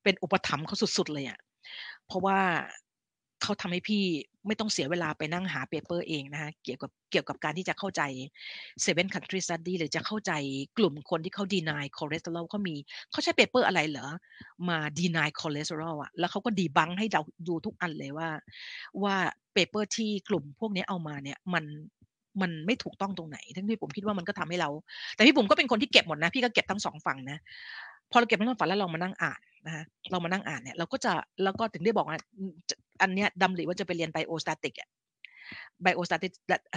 [0.03, 1.39] เป็นอุปถัมภ์เขาสุด ๆ เลยอะ่ะ
[2.07, 2.39] เพราะว่า
[3.43, 4.03] เขาทำให้พี่
[4.47, 8.01] ไม่ต้องเสียเวลาไปนั่งหา paper เองนะคะ เกี่ยวกับ เกี่ยวกับการที่จะเข้าใจ
[8.85, 10.31] seven country study หรือจะเข้าใจ
[10.77, 12.75] กลุ่มคนที่เขา deny cholesterol เขามี
[13.11, 14.07] เขาใช้ paper อะไรเหรอ
[14.69, 18.29] มา deny cholesterol อะแล้วเขาก็ debunk ให้เราดูทุกอันเลยว่า
[19.03, 19.15] ว่า
[19.53, 21.65] paper ที่กลุ่มพวกนี้เอามาเนี่ย มัน
[22.41, 24.69] มันไม่ถูกต้องตรงไหนทั้งที่ปุ๋มคิดว่ามันก็ทำให้เรา
[25.15, 27.39] แต่พี่ปุ๋มก็เป็นคนที่เก็บหมดนะ พี่ก็เก็บทั้งสองฝั่งนะ
[28.11, 31.11] พอเราเก็บทั้งสองฝั่งแล้วเรามานั่งอ่านนะคะเรามานั่งอ่านเนี่ยเราก็จะ
[31.43, 32.17] แล้วก็ถึงได้บอกว่า
[33.01, 34.89] อันเนี้ยดำริว่าจะไปเรียนไบโอสตาติกอะ
[35.83, 36.27] ไบโอสตาติ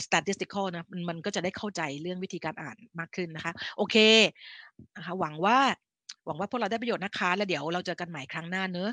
[0.05, 3.97] สตาติสติคอลนะมันมันก็จะได้เข้าใจเรื่องวิธีการอ่านมากขึ้นนะคะ โอเค
[4.97, 5.59] นะคะหวังว่า
[6.27, 8.91] หวังว่าพวกเราได้ประโยชน์นะคะ แล้วเดี๋ยวเราเจอกันใหม่ครั้งหน้าเนอะ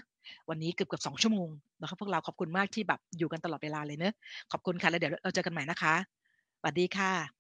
[0.50, 1.50] วันนี้เกือบเกือบสองชั่วโมง
[1.82, 4.14] นะคะพวกเราขอบคุณมากที่แบบอยู่กันตลอดเวลาเลยเนอะ
[4.52, 5.96] ขอบคุณค่ะแล้วเดี๋ยวเราเจอกันใหม่นะคะ
[6.60, 7.39] สวัสดีค่ะ